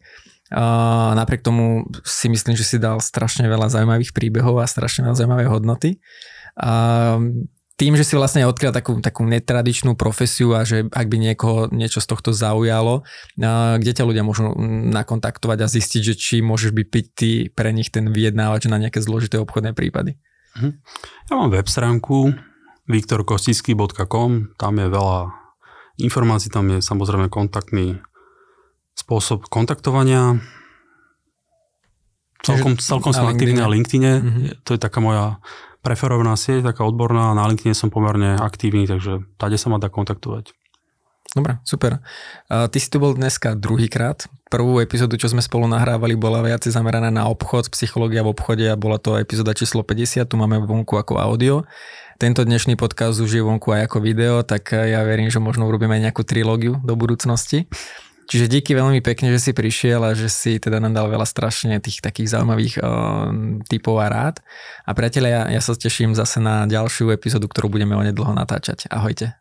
Napriek 1.13 1.45
tomu 1.45 1.85
si 2.01 2.25
myslím, 2.29 2.57
že 2.57 2.65
si 2.65 2.77
dal 2.81 2.97
strašne 2.97 3.45
veľa 3.45 3.69
zaujímavých 3.69 4.13
príbehov 4.17 4.57
a 4.57 4.65
strašne 4.65 5.05
veľa 5.05 5.17
zaujímavé 5.17 5.45
hodnoty. 5.45 6.01
A 6.57 7.17
tým, 7.79 7.95
že 7.95 8.03
si 8.03 8.19
vlastne 8.19 8.43
odkryl 8.43 8.75
takú, 8.75 8.99
takú 8.99 9.23
netradičnú 9.23 9.95
profesiu 9.95 10.51
a 10.51 10.67
že 10.67 10.91
ak 10.91 11.07
by 11.07 11.17
niekoho 11.31 11.71
niečo 11.71 12.03
z 12.03 12.11
tohto 12.11 12.35
zaujalo, 12.35 13.07
kde 13.79 13.91
ťa 13.95 14.03
ľudia 14.03 14.27
môžu 14.27 14.51
nakontaktovať 14.91 15.57
a 15.63 15.71
zistiť, 15.71 16.01
že 16.03 16.13
či 16.19 16.35
môžeš 16.43 16.75
byť 16.75 17.05
ty 17.15 17.47
pre 17.47 17.71
nich 17.71 17.87
ten 17.87 18.11
vyjednávač 18.11 18.67
na 18.67 18.75
nejaké 18.75 18.99
zložité 18.99 19.39
obchodné 19.39 19.71
prípady? 19.71 20.19
Mhm. 20.59 20.69
Ja 21.31 21.33
mám 21.39 21.55
web 21.55 21.71
stránku 21.71 22.35
viktorkostický.com, 22.89 24.59
tam 24.59 24.73
je 24.75 24.87
veľa 24.91 25.19
informácií, 26.03 26.51
tam 26.51 26.67
je 26.73 26.83
samozrejme 26.83 27.31
kontaktný 27.31 28.01
spôsob 28.99 29.47
kontaktovania. 29.47 30.43
Celkom, 32.43 32.75
celkom 32.79 33.15
som 33.15 33.27
aktívny 33.27 33.59
na 33.59 33.67
LinkedIne, 33.71 34.13
mm-hmm. 34.19 34.43
to 34.67 34.75
je 34.75 34.79
taká 34.79 34.99
moja 35.03 35.39
preferovaná 35.79 36.35
sieť, 36.35 36.71
taká 36.71 36.83
odborná, 36.83 37.31
na 37.35 37.47
LinkedIn 37.47 37.75
som 37.75 37.91
pomerne 37.91 38.35
aktívny, 38.35 38.87
takže 38.87 39.23
tade 39.39 39.55
sa 39.55 39.71
ma 39.71 39.79
dá 39.79 39.87
kontaktovať. 39.87 40.51
Dobre, 41.29 41.61
super. 41.61 42.01
ty 42.49 42.77
si 42.81 42.89
tu 42.89 42.97
bol 42.97 43.13
dneska 43.13 43.53
druhýkrát. 43.53 44.25
Prvú 44.49 44.81
epizódu, 44.81 45.13
čo 45.13 45.29
sme 45.29 45.45
spolu 45.45 45.69
nahrávali, 45.69 46.17
bola 46.17 46.41
viac 46.41 46.65
zameraná 46.65 47.13
na 47.13 47.29
obchod, 47.29 47.69
psychológia 47.69 48.25
v 48.25 48.33
obchode 48.33 48.65
a 48.65 48.73
bola 48.73 48.97
to 48.97 49.13
epizóda 49.13 49.53
číslo 49.53 49.85
50, 49.85 50.25
tu 50.25 50.35
máme 50.41 50.57
vonku 50.65 50.97
ako 50.97 51.21
audio. 51.21 51.69
Tento 52.17 52.41
dnešný 52.41 52.75
podcast 52.81 53.21
už 53.21 53.29
je 53.29 53.45
vonku 53.45 53.69
aj 53.71 53.85
ako 53.85 53.97
video, 54.01 54.41
tak 54.41 54.73
ja 54.73 55.05
verím, 55.05 55.29
že 55.29 55.37
možno 55.37 55.69
urobíme 55.69 56.01
aj 56.01 56.09
nejakú 56.09 56.25
trilógiu 56.25 56.81
do 56.81 56.97
budúcnosti. 56.97 57.69
Čiže 58.29 58.45
díky 58.45 58.77
veľmi 58.77 59.01
pekne, 59.01 59.33
že 59.33 59.41
si 59.41 59.51
prišiel 59.57 60.05
a 60.05 60.13
že 60.13 60.29
si 60.29 60.61
teda 60.61 60.77
nám 60.77 60.93
dal 60.93 61.09
veľa 61.09 61.25
strašne 61.25 61.81
tých 61.81 61.97
takých 61.97 62.37
zaujímavých 62.37 62.77
uh, 62.77 63.33
typov 63.65 63.97
a 63.97 64.05
rád. 64.05 64.37
A 64.85 64.93
priatelia, 64.93 65.49
ja, 65.49 65.57
ja 65.57 65.61
sa 65.65 65.73
teším 65.73 66.13
zase 66.13 66.37
na 66.37 66.69
ďalšiu 66.69 67.09
epizódu, 67.09 67.49
ktorú 67.49 67.73
budeme 67.73 67.97
onedlho 67.97 68.29
natáčať. 68.37 68.85
Ahojte. 68.93 69.38